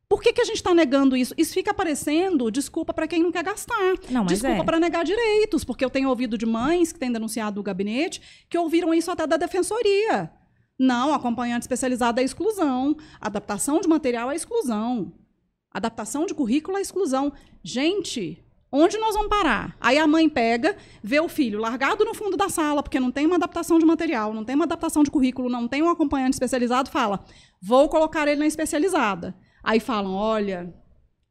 [0.07, 1.33] Por que, que a gente está negando isso?
[1.37, 3.95] Isso fica parecendo desculpa para quem não quer gastar.
[4.09, 4.65] Não, mas desculpa é.
[4.65, 8.57] para negar direitos, porque eu tenho ouvido de mães que têm denunciado o gabinete que
[8.57, 10.29] ouviram isso até da defensoria.
[10.81, 12.97] Não, acompanhante especializado é exclusão.
[13.19, 15.13] Adaptação de material é exclusão.
[15.71, 17.31] Adaptação de currículo é exclusão.
[17.63, 19.77] Gente, onde nós vamos parar?
[19.79, 23.27] Aí a mãe pega, vê o filho largado no fundo da sala, porque não tem
[23.27, 26.89] uma adaptação de material, não tem uma adaptação de currículo, não tem um acompanhante especializado,
[26.89, 27.23] fala:
[27.61, 29.35] vou colocar ele na especializada.
[29.63, 30.73] Aí falam: olha,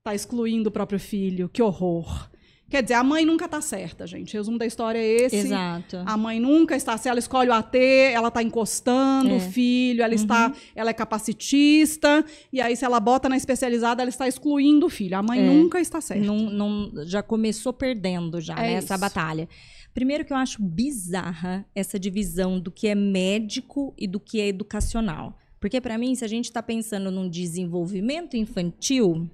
[0.04, 2.29] tá excluindo o próprio filho, que horror.
[2.70, 4.32] Quer dizer, a mãe nunca tá certa, gente.
[4.32, 5.36] Resumo da história é esse.
[5.36, 5.98] Exato.
[6.06, 9.36] A mãe nunca está, se ela escolhe o AT, ela está encostando É.
[9.36, 14.08] o filho, ela está, ela é capacitista, e aí se ela bota na especializada, ela
[14.08, 15.16] está excluindo o filho.
[15.16, 15.42] A mãe É.
[15.42, 16.24] nunca está certa.
[16.24, 19.00] Não, não- já começou perdendo já É nessa isso.
[19.00, 19.48] batalha.
[19.92, 24.46] Primeiro que eu acho bizarra essa divisão do que é médico e do que é
[24.46, 25.36] educacional.
[25.58, 29.28] Porque pra mim, se a gente está pensando num desenvolvimento infantil,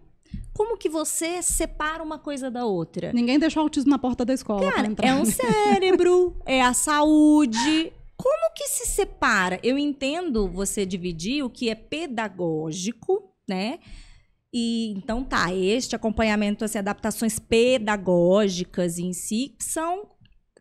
[0.53, 3.13] como que você separa uma coisa da outra?
[3.13, 7.93] Ninguém deixa o autismo na porta da escola Cara, é um cérebro, é a saúde.
[8.17, 9.61] Como que se separa?
[9.63, 13.79] Eu entendo você dividir o que é pedagógico, né?
[14.53, 20.09] E então tá, este acompanhamento, assim, adaptações pedagógicas em si são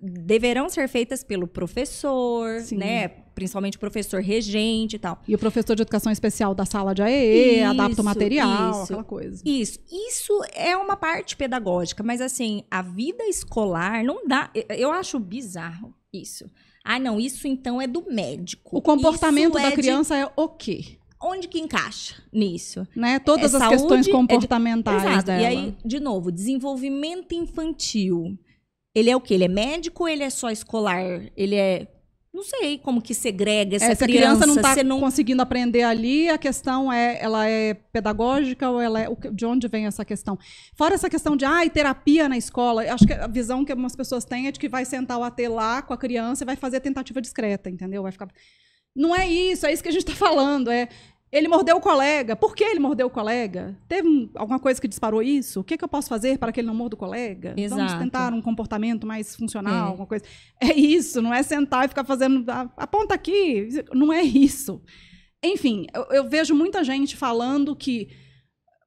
[0.06, 2.78] deverão ser feitas pelo professor, Sim.
[2.78, 3.08] né?
[3.36, 5.22] Principalmente o professor regente e tal.
[5.28, 8.84] E o professor de educação especial da sala de AE, Isso, adapta o material, isso.
[8.84, 9.42] aquela coisa.
[9.46, 14.50] Isso, isso é uma parte pedagógica, mas assim, a vida escolar não dá.
[14.70, 16.50] eu- acho bizarro isso.
[16.84, 18.78] Ah, não, isso então é do médico.
[18.78, 20.98] O comportamento Isso da é de- criança é o quê?
[21.22, 22.88] Onde que encaixa nisso?
[22.96, 23.18] Né?
[23.20, 25.26] Todas É as saúde, questões é de- comportamentais Exato.
[25.26, 25.42] dela.
[25.42, 28.38] E aí, de novo, desenvolvimento infantil.
[28.96, 29.34] Ele é o quê?
[29.34, 31.30] Ele é médico ou ele é só escolar?
[31.36, 31.88] Ele é
[32.36, 34.46] não sei como que segrega essa É, se a criança.
[34.46, 39.00] criança não está não conseguindo aprender ali, a questão é, ela é pedagógica ou ela
[39.00, 40.38] é, de onde vem essa questão?
[40.76, 44.26] Fora essa questão de, ai, terapia na escola, acho que a visão que algumas pessoas
[44.26, 46.82] têm é de que vai sentar o AT lá com a criança e vai fazer
[46.82, 48.04] tentativa discreta, entendeu?
[48.04, 48.28] Vai ficar...
[48.94, 50.90] Não é isso, é isso que a gente está falando, é...
[51.36, 52.36] Ele mordeu o colega.
[52.36, 53.78] Por que ele mordeu o colega?
[53.88, 55.60] Teve um- alguma coisa que disparou isso?
[55.60, 57.50] O que, que eu posso fazer para que ele não morda o colega?
[57.70, 58.00] Vamos Exato.
[58.04, 59.90] tentar um comportamento mais funcional, É.
[59.90, 60.24] alguma coisa.
[60.62, 62.44] É isso, não é sentar e ficar fazendo.
[62.50, 63.68] "Ah, Aponta aqui.
[63.94, 64.82] Não é isso.
[65.44, 68.08] Enfim, eu, eu vejo muita gente falando que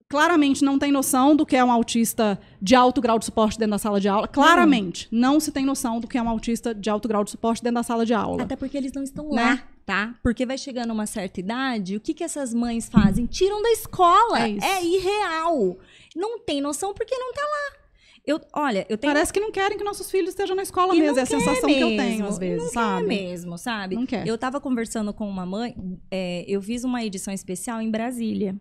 [0.08, 3.72] claramente não tem noção do que é um autista de alto grau de suporte dentro
[3.72, 4.26] da sala de aula.
[4.26, 7.62] Claramente, não se tem noção do que é um autista de alto grau de suporte
[7.62, 8.42] dentro da sala de aula.
[8.42, 9.42] Até porque eles não estão Né?
[9.42, 10.14] lá, tá?
[10.22, 13.24] Porque vai chegando uma certa idade, o que, que essas mães fazem?
[13.24, 14.46] Tiram da escola.
[14.46, 14.50] É.
[14.60, 15.78] É irreal.
[16.14, 17.78] Não tem noção porque não tá lá.
[18.26, 21.00] Eu, olha, eu tenho Parece que não querem que nossos filhos estejam na escola E
[21.00, 21.18] mesmo.
[21.18, 23.06] É a sensação que eu mesmo, tenho, às vezes, não sabe?
[23.06, 23.94] Mesmo, sabe?
[23.96, 24.26] Não quer.
[24.26, 25.74] Eu tava conversando com uma mãe,
[26.10, 28.54] é, eu fiz uma edição especial em Brasília.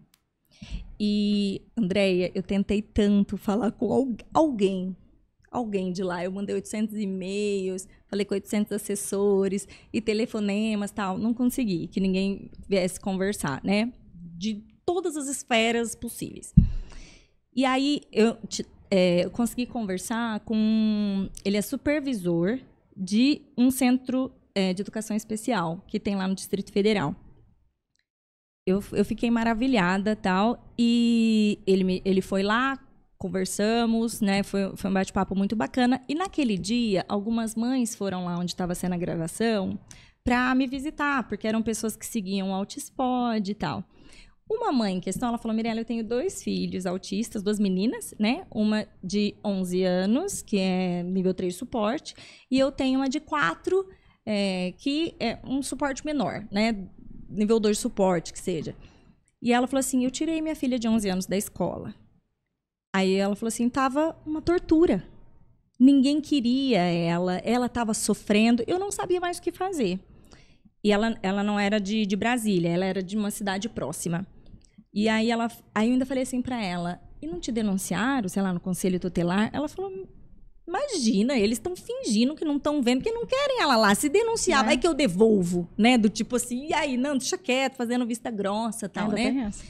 [0.98, 4.96] E, Andréia, eu tentei tanto falar com al- alguém,
[5.52, 6.24] alguém de lá.
[6.24, 11.18] Eu mandei 800 e-mails, falei com 800 assessores e telefonemas tal.
[11.18, 13.92] Não consegui que ninguém viesse conversar, né?
[14.14, 16.54] De todas as esferas possíveis.
[17.56, 18.38] E aí, eu,
[18.92, 21.28] é, eu consegui conversar com...
[21.44, 22.60] Ele é supervisor
[22.96, 27.16] de um centro é, de educação especial que tem lá no Distrito Federal.
[28.66, 32.78] Eu, eu fiquei maravilhada tal e ele, me- ele foi lá,
[33.18, 34.44] conversamos, né?
[34.44, 36.02] Foi, foi um bate-papo muito bacana.
[36.08, 39.80] E naquele dia, algumas mães foram lá onde estava sendo a gravação
[40.24, 43.84] para me visitar, porque eram pessoas que seguiam o Altispod e tal.
[44.50, 48.46] Uma mãe em questão, ela falou: Mirella, eu tenho dois filhos autistas, duas meninas, né?
[48.50, 52.16] Uma de 11 anos, que é nível 3 suporte,
[52.50, 53.88] e eu tenho uma de 4,
[54.26, 56.88] é, que é um suporte menor, né?
[57.30, 58.74] Nível 2 suporte, que seja.
[59.42, 61.94] E ela falou assim: eu tirei minha filha de 11 anos da escola.
[62.94, 65.04] Aí ela falou assim: tava uma tortura.
[65.80, 70.00] Ninguém queria ela, ela estava sofrendo, eu não sabia mais o que fazer.
[70.84, 74.26] E ela, ela não era de, de Brasília, ela era de uma cidade próxima.
[74.92, 78.42] E aí ela, aí eu ainda falei assim para ela: e não te denunciaram, sei
[78.42, 79.50] lá, no conselho tutelar?
[79.54, 79.92] Ela falou:
[80.68, 83.94] Imagina, eles estão fingindo que não estão vendo, que não querem ela lá.
[83.96, 84.66] Se denunciar, Né?
[84.70, 85.98] vai que eu devolvo, né?
[85.98, 89.32] Do tipo assim, e aí, não, deixa quieto, fazendo vista grossa tal, Ainda né?
[89.32, 89.64] tem essa.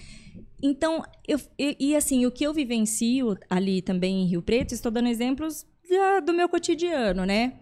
[0.61, 4.91] Então, eu, e, e, assim, o que eu vivencio ali também em Rio Preto, estou
[4.91, 7.53] dando exemplos da- do meu cotidiano, né?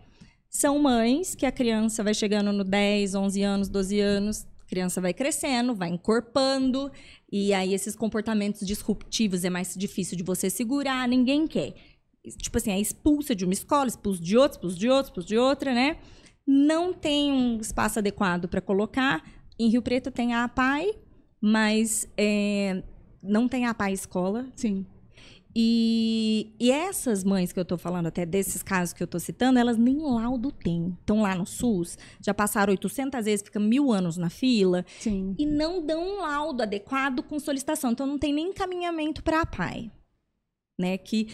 [0.49, 5.01] São mães que a criança vai chegando no 10, 11 anos, 12 anos, a criança
[5.01, 6.89] vai crescendo, vai encorpando,
[7.30, 11.73] e aí esses comportamentos disruptivos é mais difícil de você segurar, ninguém quer.
[12.38, 15.38] Tipo assim, é expulsa de uma escola, expulsa de outra, expulsa de outra, expulsa de
[15.38, 15.97] outra, né?
[16.47, 19.23] Não tem um espaço adequado para colocar.
[19.59, 20.91] Em Rio Preto tem a APAI,
[21.41, 22.84] mas é,
[23.22, 24.48] não tem a APAI escola.
[24.56, 24.86] Sim.
[25.57, 29.57] E, e essas mães que eu tô falando, até desses casos que eu tô citando,
[29.57, 30.98] elas nem laudo têm.
[30.99, 35.34] Estão lá no SUS, já passaram 800 vezes, fica mil anos na fila, Sim.
[35.40, 37.91] e não dão um laudo adequado com solicitação.
[37.91, 39.90] Então, não tem nem encaminhamento para a PAI.
[40.78, 40.98] Né?
[40.98, 41.30] Que,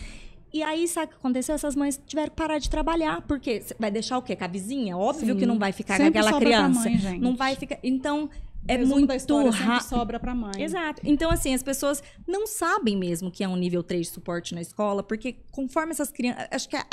[0.53, 1.55] e aí, sabe o que aconteceu?
[1.55, 4.35] Essas mães tiveram que parar de trabalhar, porque vai deixar o quê?
[4.35, 4.95] Com a vizinha?
[4.95, 5.39] Óbvio Sim.
[5.39, 6.79] que não vai ficar Sempre com aquela criança.
[6.81, 7.19] mãe, gente.
[7.19, 7.79] não vai ficar.
[7.81, 8.29] Então,
[8.67, 10.61] é Resumo muito da história sempre sobra pra mãe.
[10.61, 11.01] Exato.
[11.03, 14.61] Então, assim, as pessoas não sabem mesmo que é um nível 3 de suporte na
[14.61, 16.47] escola, porque conforme essas crianças.
[16.51, 16.87] Acho que a,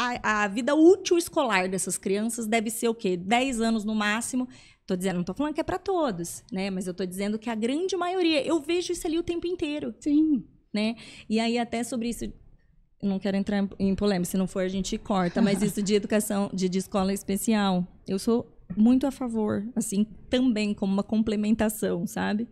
[0.44, 3.16] a vida útil escolar dessas crianças deve ser o quê?
[3.16, 4.48] 10 anos no máximo.
[4.86, 6.70] Tô dizendo, não tô falando que é para todos, né?
[6.70, 9.94] Mas eu tô dizendo que a grande maioria, eu vejo isso ali o tempo inteiro,
[10.00, 10.44] Sim.
[10.72, 10.96] né?
[11.28, 12.24] E aí, até sobre isso.
[12.24, 15.80] Eu não quero entrar em- em polêmica, se não for a gente corta, mas isso
[15.82, 21.02] de educação, de, de escola especial, eu sou muito a favor, assim, também como uma
[21.02, 22.48] complementação, sabe?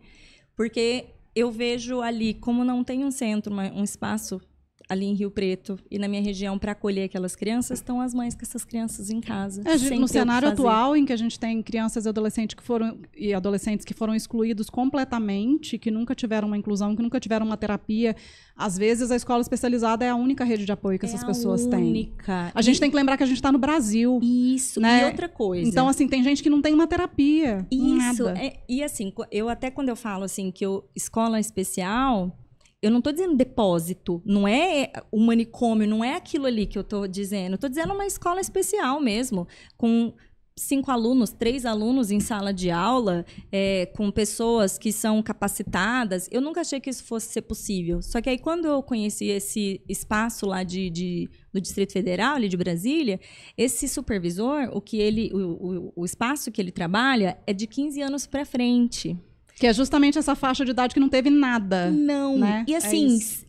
[0.55, 4.41] Porque eu vejo ali, como não tem um centro, um espaço
[4.89, 8.33] ali em Rio Preto e na minha região para acolher aquelas crianças, estão as mães
[8.35, 9.61] com essas crianças em casa.
[9.65, 12.97] É, o no cenário atual, em que a gente tem crianças e adolescentes que foram
[13.15, 17.57] e adolescentes que foram excluídos completamente, que nunca tiveram uma inclusão, que nunca tiveram uma
[17.57, 18.15] terapia,
[18.55, 21.65] às vezes a escola especializada é a única rede de apoio que essas é pessoas
[21.67, 21.79] a têm.
[21.89, 22.51] única.
[22.55, 24.19] A gente tem que lembrar que a gente está no Brasil.
[24.23, 25.01] Isso, né?
[25.01, 25.67] e outra coisa.
[25.69, 27.67] Então, assim, tem gente que não tem uma terapia.
[27.69, 32.35] Isso, é- e assim, eu até quando eu falo assim que eu, escola especial,
[32.81, 36.83] eu não tô dizendo depósito, não é o manicômio, não é aquilo ali que eu
[36.83, 37.57] tô dizendo.
[37.57, 40.13] Tô dizendo uma escola especial mesmo, com
[40.57, 46.27] cinco alunos, três alunos em sala de aula, é, com pessoas que são capacitadas.
[46.31, 48.01] Eu nunca achei que isso fosse ser possível.
[48.01, 52.47] Só que aí, quando eu conheci esse espaço lá de, de do Distrito Federal, ali
[52.49, 53.19] de Brasília,
[53.57, 58.01] esse supervisor, o que ele, o, o, o espaço que ele trabalha é de 15
[58.01, 59.17] anos para frente.
[59.59, 61.89] Que é justamente essa faixa de idade que não teve nada.
[61.89, 62.37] Não.
[62.37, 62.63] Né?
[62.67, 63.45] E É assim, isso.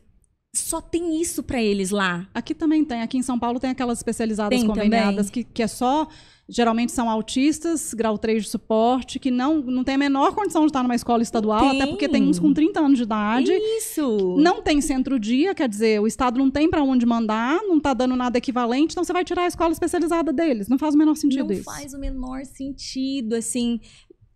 [0.54, 2.26] só tem isso para eles lá.
[2.34, 3.02] Aqui também tem.
[3.02, 6.08] Aqui em São Paulo tem aquelas especializadas Tem conveniadas que, que é só.
[6.50, 10.68] Geralmente são autistas, grau 3 de suporte, que não, não tem a menor condição de
[10.68, 11.82] estar numa escola estadual, Tem.
[11.82, 13.52] até porque tem uns com 30 anos de idade.
[13.52, 14.34] Isso.
[14.38, 18.16] Não tem centro-dia, quer dizer, o Estado não tem para onde mandar, não está dando
[18.16, 20.68] nada equivalente, então você vai tirar a escola especializada deles.
[20.68, 21.64] Não faz o menor sentido não isso.
[21.64, 23.78] faz o menor sentido, assim.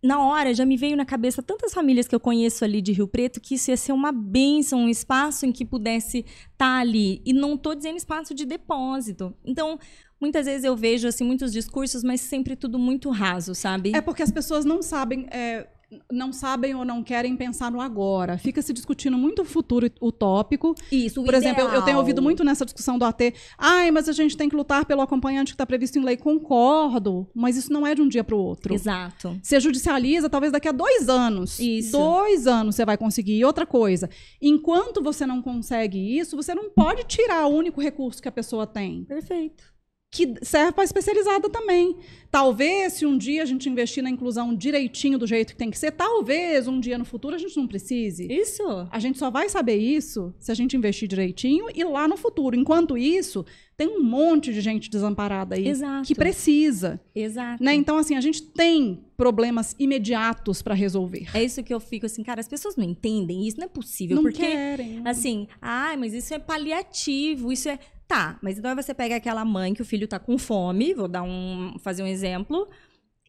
[0.03, 3.07] Na hora, já me veio na cabeça tantas famílias que eu conheço ali de Rio
[3.07, 7.21] Preto que isso ia ser uma bênção, um espaço em que pudesse estar ali.
[7.25, 9.33] E não estou dizendo espaço de depósito.
[9.45, 9.79] Então,
[10.19, 13.93] muitas vezes eu vejo, assim, muitos discursos, mas sempre tudo muito raso, sabe?
[13.95, 15.67] É porque as pessoas não sabem, é,
[16.11, 18.37] não sabem ou não querem pensar no agora.
[18.37, 20.75] Fica se discutindo muito o futuro utópico.
[20.91, 21.99] isso, o Por exemplo, eu, eu tenho ideal.
[21.99, 25.51] ouvido muito nessa discussão do AT, ai, mas a gente tem que lutar pelo acompanhante
[25.51, 26.17] que está previsto em lei.
[26.17, 28.73] Concordo, mas isso não é de um dia para o outro.
[28.73, 29.39] Exato.
[29.41, 31.59] Você judicializa, talvez daqui a dois anos.
[31.59, 31.91] Isso.
[31.91, 33.37] Dois anos você vai conseguir.
[33.37, 34.09] E outra coisa,
[34.41, 38.65] enquanto você não consegue isso, você não pode tirar o único recurso que a pessoa
[38.67, 39.72] tem, Perfeito.
[40.13, 41.97] Que serve para especializada também.
[42.29, 45.77] Talvez, se um dia a gente investir na inclusão direitinho do jeito que tem que
[45.77, 48.31] ser, talvez um dia no futuro a gente não precise.
[48.31, 48.63] Isso.
[48.91, 52.55] A gente só vai saber isso se a gente investir direitinho e lá no futuro.
[52.55, 53.43] Enquanto isso,
[53.75, 56.07] tem um monte de gente desamparada aí Exato.
[56.07, 57.01] que precisa.
[57.15, 57.63] Exato.
[57.63, 57.73] Né?
[57.73, 61.27] Então, assim, a gente tem problemas imediatos para resolver.
[61.33, 64.15] É isso que eu fico assim, cara, as pessoas não entendem isso, não é possível.
[64.15, 65.01] Não porque querem.
[65.05, 67.79] Assim, ai, mas isso é paliativo, isso é.
[68.07, 71.07] Tá, mas então aí você pega aquela mãe que o filho tá com fome, vou
[71.07, 71.75] dar um.
[71.79, 72.67] fazer um exemplo.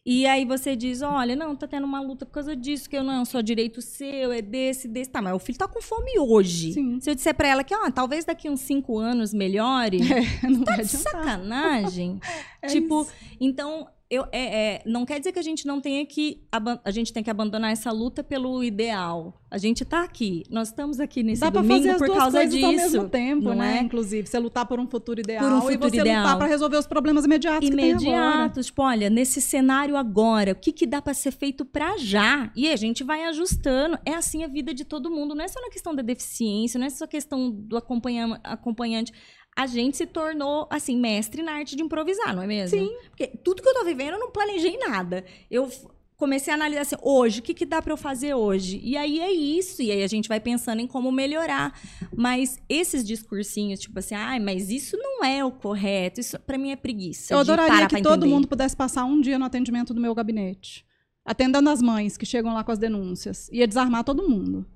[0.07, 3.03] E aí você diz, olha, não, tá tendo uma luta por causa disso, que eu
[3.03, 5.09] não, só direito seu, é desse, desse.
[5.09, 6.75] Tá, mas o filho tá com fome hoje.
[6.75, 7.01] Sim.
[7.01, 10.01] Se eu disser pra ela que, ó, talvez daqui uns cinco anos melhore,
[10.45, 11.13] não tá de adiantar.
[11.13, 12.21] sacanagem.
[12.61, 13.13] É tipo, isso.
[13.39, 16.43] então, eu, é, é, não quer dizer que a gente não tenha que.
[16.85, 19.41] A gente tem que abandonar essa luta pelo ideal.
[19.51, 20.43] A gente tá aqui.
[20.51, 22.67] Nós estamos aqui nesse Dá domingo fazer as por duas causa disso.
[22.67, 23.79] ao mesmo tempo, né?
[23.79, 23.83] é?
[23.83, 26.39] Inclusive, você lutar por um futuro ideal Por um e futuro você lutar ideal.
[26.39, 28.67] para resolver os problemas imediatos imediatos.
[28.67, 32.51] Tipo, olha, nesse cenário agora, o que, que dá pra ser feito pra já?
[32.55, 33.99] E a gente vai ajustando.
[34.05, 35.35] É assim a vida de todo mundo.
[35.35, 39.13] Não é só na questão da deficiência, não é só questão do acompanha- acompanhante.
[39.57, 42.79] A gente se tornou, assim, mestre na arte de improvisar, não é mesmo?
[42.79, 42.93] Sim.
[43.11, 45.25] Porque tudo que eu tô vivendo, eu não planejei nada.
[45.49, 45.71] Eu
[46.17, 48.81] comecei a analisar assim, hoje, o que, que dá pra eu fazer hoje?
[48.83, 49.83] E aí é isso.
[49.83, 51.79] E aí a gente vai pensando em como melhorar.
[52.17, 56.21] Mas esses discursinhos, tipo assim, ai, mas isso não é o correto.
[56.21, 57.33] Isso, pra mim, é preguiça.
[57.33, 60.85] Eu adoraria que todo mundo pudesse passar um dia no atendimento do meu gabinete.
[61.25, 63.49] Atendendo as mães que chegam lá com as denúncias.
[63.53, 64.67] Ia desarmar todo mundo.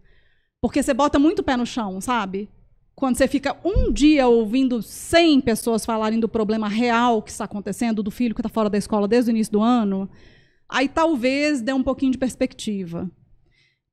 [0.60, 2.48] Porque você bota muito pé no chão, sabe?
[2.98, 8.02] Quando você fica um dia ouvindo 100 pessoas falarem do problema real que está acontecendo,
[8.02, 10.10] do filho que está fora da escola desde o início do ano,
[10.68, 13.08] aí talvez dê um pouquinho de perspectiva.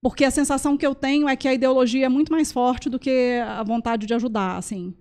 [0.02, 2.98] Porque a sensação que eu tenho é que a ideologia é muito mais forte do
[2.98, 4.95] que a vontade de ajudar, assim.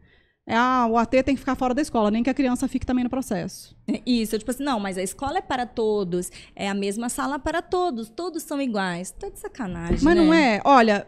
[0.47, 2.85] É, ah, o AT tem que ficar fora da escola, nem que a criança fique
[2.85, 3.75] também no processo.
[3.89, 7.39] É Isso, tipo assim, não, mas a escola é para todos, é a mesma sala
[7.39, 9.13] para todos, todos são iguais.
[9.13, 10.01] Tá de sacanagem.
[10.03, 10.23] Mas né?
[10.23, 11.07] não é, olha,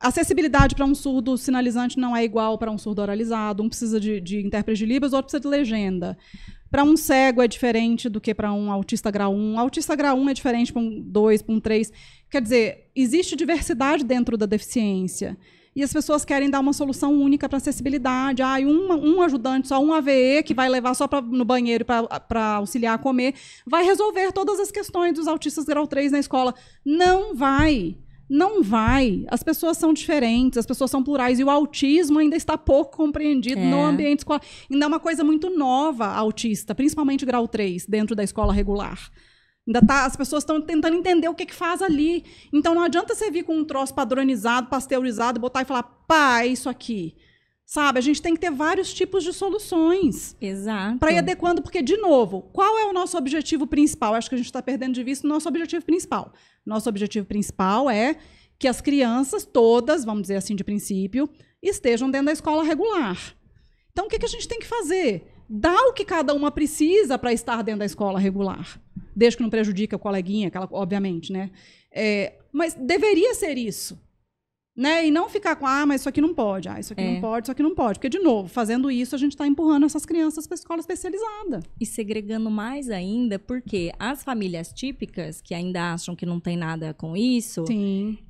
[0.00, 3.62] acessibilidade para um surdo sinalizante não é igual para um surdo oralizado.
[3.62, 6.16] Um precisa de, de intérprete de Libras, outro precisa de legenda.
[6.70, 9.58] Para um cego é diferente do que para um autista grau 1.
[9.58, 11.92] Autista grau 1 é diferente para um 2, para um 3.
[12.30, 15.36] Quer dizer, existe diversidade dentro da deficiência.
[15.74, 18.42] E as pessoas querem dar uma solução única para acessibilidade.
[18.42, 22.54] Ah, um, um ajudante, só um AVE, que vai levar só pra, no banheiro para
[22.56, 23.34] auxiliar a comer,
[23.66, 26.54] vai resolver todas as questões dos autistas grau 3 na escola.
[26.84, 27.96] Não vai.
[28.30, 29.24] Não vai.
[29.28, 31.40] As pessoas são diferentes, as pessoas são plurais.
[31.40, 33.64] E o autismo ainda está pouco compreendido É.
[33.64, 34.40] no ambiente escolar.
[34.70, 39.10] Ainda é uma coisa muito nova, autista, principalmente grau 3, dentro da escola regular.
[39.66, 42.24] Ainda tá, as pessoas estão tentando entender o que, que faz ali.
[42.52, 46.46] Então não adianta você vir com um troço padronizado, pasteurizado, botar e falar, pá, é
[46.46, 47.14] isso aqui.
[47.70, 48.00] Sabe?
[48.00, 50.98] A gente tem que ter vários tipos de soluções Exato.
[50.98, 54.12] para ir adequando, porque, de novo, qual é o nosso objetivo principal?
[54.12, 56.32] Acho que a gente está perdendo de vista o nosso objetivo principal.
[56.66, 58.16] Nosso objetivo principal é
[58.58, 61.30] que as crianças todas, vamos dizer assim de princípio,
[61.62, 63.36] estejam dentro da escola regular.
[63.92, 65.32] Então, o que, que a gente tem que fazer?
[65.48, 68.80] Dar o que cada uma precisa para estar dentro da escola regular.
[69.14, 71.52] Desde que não prejudique a coleguinha, aquela, obviamente, né?
[71.92, 73.96] É, mas deveria ser isso.
[74.76, 75.08] Né?
[75.08, 77.14] E não ficar com, ah, mas isso aqui não pode, ah, isso aqui É.
[77.14, 77.98] não pode, isso aqui não pode.
[77.98, 81.60] Porque, de novo, fazendo isso, a gente está empurrando essas crianças para escola especializada.
[81.78, 86.94] E segregando mais ainda, porque as famílias típicas, que ainda acham que não tem nada
[86.94, 87.64] com isso,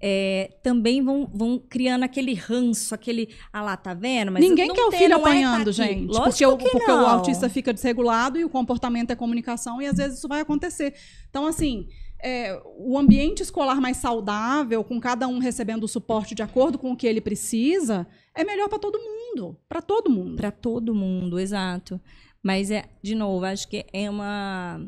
[0.01, 4.33] é, também vão, vão criando aquele ranço, aquele, ah lá, tá vendo?
[4.33, 5.73] Mas Ninguém quer o filho é, tá apanhando, aqui.
[5.73, 6.07] gente.
[6.07, 9.87] Lógico porque o, que porque o autista fica desregulado e o comportamento é comunicação, e
[9.87, 10.95] às vezes isso vai acontecer.
[11.29, 11.87] Então, assim,
[12.23, 16.93] é, o ambiente escolar mais saudável, com cada um recebendo o suporte de acordo com
[16.93, 19.57] o que ele precisa, é melhor para todo mundo.
[19.69, 20.37] Para todo mundo.
[20.37, 22.01] Para todo mundo, exato.
[22.43, 24.81] Mas é, de novo, acho que é uma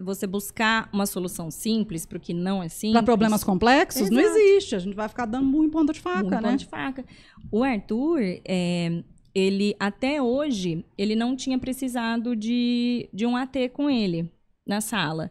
[0.00, 2.94] você buscar uma solução simples para o que não é simples.
[2.94, 4.38] Para problemas complexos, não Exato.
[4.38, 4.74] existe.
[4.74, 6.42] A gente vai ficar dando muito ponta de faca, muito né?
[6.42, 7.04] pão de faca.
[7.50, 13.88] O Arthur, é, ele até hoje, ele não tinha precisado de, de um AT com
[13.88, 14.30] ele
[14.66, 15.30] na sala.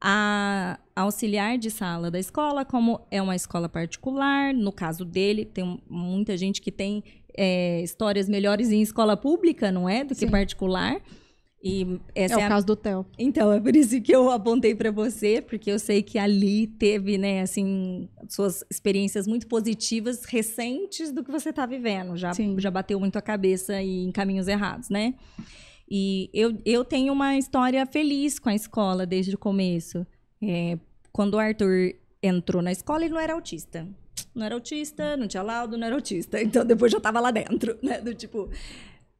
[0.00, 5.80] A auxiliar de sala da escola, como é uma escola particular, no caso dele, tem
[5.88, 7.02] muita gente que tem
[7.36, 10.04] é, histórias melhores em escola pública, não é?
[10.04, 10.30] Do que Sim.
[10.30, 11.00] particular.
[11.62, 13.04] E essa É é, o a caso do Theo.
[13.18, 17.18] então, é por isso que eu apontei para você, porque eu sei que ali teve,
[17.18, 22.16] né, assim, suas experiências muito positivas recentes do que você está vivendo.
[22.16, 22.54] Já, Sim.
[22.58, 25.14] já bateu muito a cabeça e em caminhos errados, né?
[25.88, 30.06] E eu, eu tenho uma história feliz com a escola desde o começo.
[30.42, 30.78] É,
[31.12, 33.86] quando o Arthur entrou na escola, ele não era autista.
[34.34, 36.42] Não era autista, não tinha laudo, não era autista.
[36.42, 38.00] Então, depois já estava lá dentro, né?
[38.00, 38.50] Do tipo,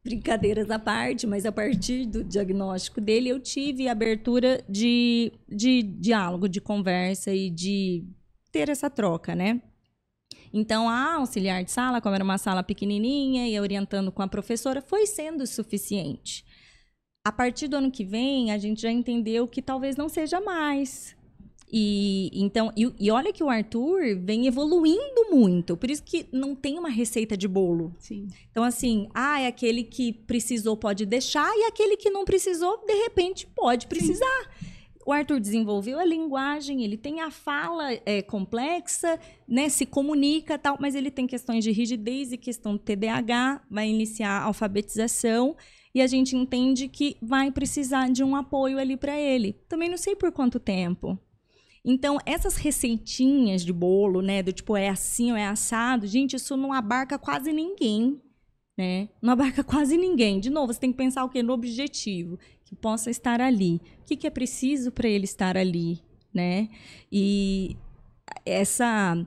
[0.03, 6.47] brincadeiras à parte, mas a partir do diagnóstico dele, eu tive abertura de, de diálogo,
[6.47, 8.05] de conversa e de
[8.51, 9.61] ter essa troca, né?
[10.53, 14.81] Então, a auxiliar de sala, como era uma sala pequenininha e orientando com a professora,
[14.81, 16.45] foi sendo suficiente.
[17.27, 21.13] A partir do ano que vem, a gente já entendeu que talvez não seja mais.
[21.69, 26.55] E então, e, e olha que o Arthur vem evoluindo muito, por isso que não
[26.55, 27.93] tem uma receita de bolo.
[27.99, 28.29] Sim.
[28.49, 32.93] Então, assim, ah, é aquele que precisou pode deixar, e aquele que não precisou, de
[32.93, 34.49] repente, pode precisar.
[35.05, 40.77] O Arthur desenvolveu a linguagem, ele tem a fala é, complexa, né, se comunica tal,
[40.79, 45.57] mas ele tem questões de rigidez e questão do TDAH, vai iniciar a alfabetização
[45.97, 49.53] e a gente entende que vai precisar de um apoio ali para ele.
[49.67, 51.17] Também não sei por quanto tempo.
[51.83, 56.55] Então, essas receitinhas de bolo, né, do tipo é assim ou é assado, gente, isso
[56.55, 58.21] não abarca quase ninguém,
[58.77, 59.09] né?
[59.19, 60.39] Não abarca quase ninguém.
[60.39, 61.41] De novo, você tem que pensar o quê?
[61.41, 63.81] No objetivo, que possa estar ali.
[64.01, 65.99] O que, que é preciso para ele estar ali,
[66.31, 66.69] né?
[67.11, 67.75] E
[68.45, 69.17] essa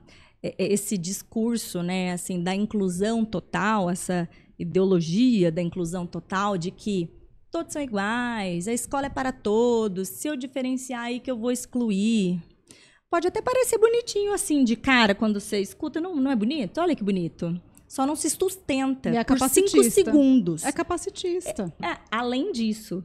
[0.57, 4.27] esse discurso, né, assim, da inclusão total, essa
[4.61, 7.09] ideologia da inclusão total de que
[7.51, 11.51] todos são iguais, a escola é para todos, se eu diferenciar aí que eu vou
[11.51, 12.41] excluir.
[13.09, 16.79] Pode até parecer bonitinho assim de cara quando você escuta, não, não é bonito?
[16.79, 17.59] Olha que bonito.
[17.85, 20.63] Só não se sustenta E é por cinco segundos.
[20.63, 21.73] É capacitista.
[21.83, 23.03] É, além disso,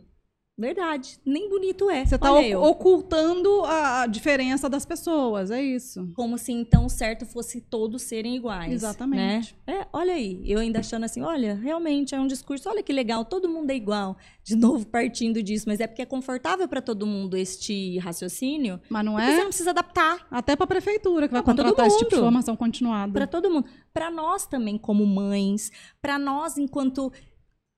[0.59, 2.05] verdade, nem bonito é.
[2.05, 6.11] Você tá Olha ocultando a a diferença das pessoas, é isso.
[6.15, 8.73] Como se então o certo fosse todos serem iguais.
[8.73, 9.57] Exatamente.
[9.66, 9.81] Né?
[9.81, 13.24] É, olha aí, eu ainda achando assim, olha, realmente é um discurso, olha que legal,
[13.24, 14.16] todo mundo é igual.
[14.43, 18.81] De novo, partindo disso, mas é porque é confortável para todo mundo este raciocínio.
[18.89, 21.87] Mas não Porque você é não precisa adaptar até pra prefeitura que vai Não, contratar
[21.87, 23.12] esse tipo de formação continuada.
[23.12, 23.66] para todo mundo.
[23.93, 27.12] Para nós também, como mães, para nós, enquanto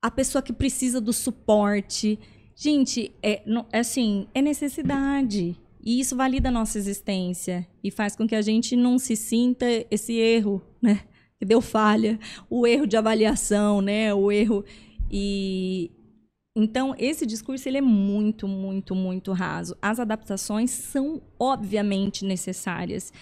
[0.03, 2.19] a pessoa que precisa do suporte.
[2.61, 3.41] Gente, é,
[3.73, 5.57] é assim, é necessidade.
[5.81, 9.65] E isso valida a nossa existência e faz com que a gente não se sinta
[9.89, 11.05] esse erro, né?
[11.39, 12.19] Que deu falha,
[12.51, 14.13] o erro de avaliação, né?
[14.13, 14.65] O erro.
[15.09, 15.93] E
[16.57, 19.77] então esse discurso ele é muito, muito, muito raso.
[19.81, 23.13] As adaptações são obviamente necessárias.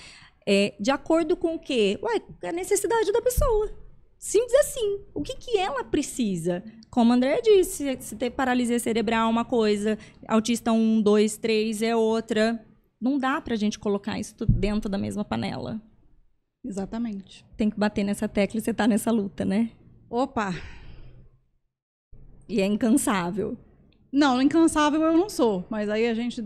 [0.49, 1.99] É, de acordo com o quê?
[2.03, 3.86] Ué, a necessidade da pessoa.
[4.19, 5.01] Simples assim.
[5.15, 6.63] O que, que ela precisa?
[6.91, 11.83] Como a André disse, se ter paralisia cerebral é uma coisa, autista 1, 2, 3
[11.83, 12.65] é outra.
[13.01, 15.81] Não dá pra gente colocar isso tudo dentro da mesma panela.
[16.65, 17.45] Exatamente.
[17.57, 19.71] Tem que bater nessa tecla e você tá nessa luta, né?
[20.11, 20.55] Opa.
[22.49, 23.57] E é incansável.
[24.13, 26.43] Não, incansável eu não sou, mas aí a gente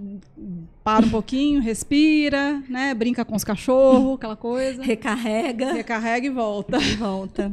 [0.83, 2.93] para um pouquinho, respira, né?
[2.95, 4.83] Brinca com os cachorros, aquela coisa.
[4.83, 6.79] Recarrega Recarrega e volta.
[6.79, 7.51] e volta.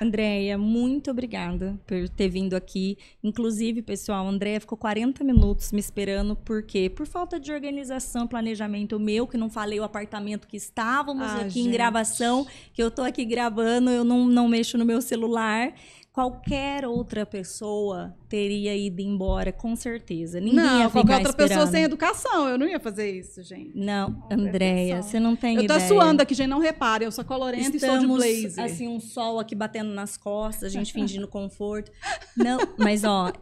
[0.00, 2.96] Andréia, muito obrigada por ter vindo aqui.
[3.22, 6.88] Inclusive, pessoal, a Andréia ficou 40 minutos me esperando, por quê?
[6.88, 11.60] Por falta de organização, planejamento meu, que não falei o apartamento que estávamos Ah, aqui
[11.60, 11.72] em gente.
[11.74, 15.74] gravação, que eu tô aqui gravando, eu não, não mexo no meu celular.
[16.20, 20.38] Qualquer outra pessoa teria ido embora, com certeza.
[20.38, 21.70] Ninguém não, qualquer outra pessoa esperando.
[21.70, 22.46] sem educação.
[22.46, 23.72] Eu não ia fazer isso, gente.
[23.74, 25.88] Não, Andréia, você não tem Eu tô ideia.
[25.88, 26.48] suando aqui, gente.
[26.48, 27.06] Não repare.
[27.06, 28.64] Eu sou colorenta e sou de Estamos, blazer.
[28.64, 31.90] assim, um sol aqui batendo nas costas, a gente fingindo conforto.
[32.36, 33.32] Não, mas ó,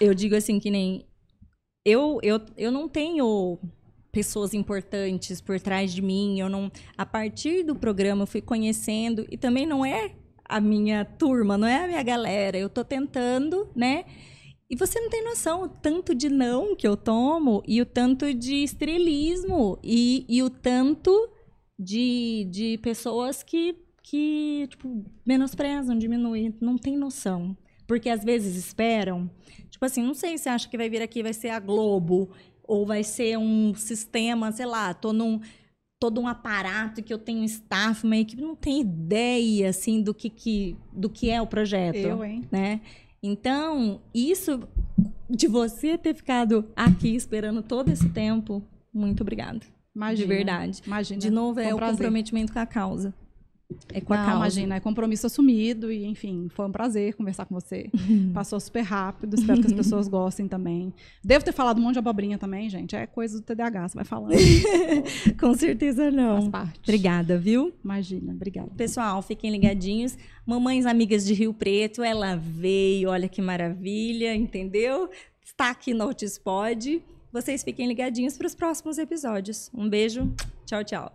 [0.00, 1.06] eu digo assim que nem
[1.84, 3.60] eu eu, eu não tenho
[4.10, 9.24] pessoas importantes por trás de mim, eu não a partir do programa eu fui conhecendo
[9.30, 13.68] e também não é a minha turma, não é a minha galera, eu tô tentando,
[13.74, 14.04] né?
[14.68, 18.32] E você não tem noção o tanto de não que eu tomo e o tanto
[18.32, 21.30] de estrelismo e, e o tanto
[21.78, 26.54] de, de pessoas que, que tipo, menosprezam, diminuem.
[26.60, 27.56] Não tem noção.
[27.86, 29.30] Porque às vezes esperam.
[29.70, 32.30] Tipo assim, não sei se acha que vai vir aqui, vai ser a Globo,
[32.62, 35.40] ou vai ser um sistema, sei lá, tô num.
[36.00, 40.12] Todo um aparato que eu tenho um staff, uma equipe, não tem ideia, assim, do
[40.12, 42.42] que, que, do que é o projeto Eu, hein?
[42.50, 42.80] né?
[43.22, 44.60] Então, isso
[45.30, 48.62] de você ter ficado aqui esperando todo esse tempo,
[48.92, 49.60] muito obrigada.
[49.94, 50.28] Imagina.
[50.28, 50.82] De verdade.
[50.86, 51.20] Imagina.
[51.20, 51.96] De novo, é um o prazer.
[51.96, 53.14] comprometimento com a causa.
[53.92, 54.38] É com a Não, causa.
[54.38, 57.90] imagina, é compromisso assumido e, enfim, foi um prazer conversar com você.
[58.34, 60.92] Passou super rápido, espero que as pessoas gostem também.
[61.24, 62.94] Devo ter falado um monte de abobrinha também, gente.
[62.94, 64.34] É coisa do TDAH, você vai falando.
[65.40, 66.50] Com certeza Faz não.
[66.50, 66.80] parte.
[66.82, 67.72] Obrigada, viu?
[67.82, 68.70] Imagina, obrigada.
[68.76, 70.16] Pessoal, fiquem ligadinhos.
[70.46, 75.08] Mamães amigas de Rio Preto, ela veio, olha que maravilha, entendeu?
[75.44, 77.02] Está aqui no Altispod.
[77.32, 79.70] Vocês fiquem ligadinhos para os próximos episódios.
[79.74, 80.30] Um beijo,
[80.66, 81.12] tchau, tchau.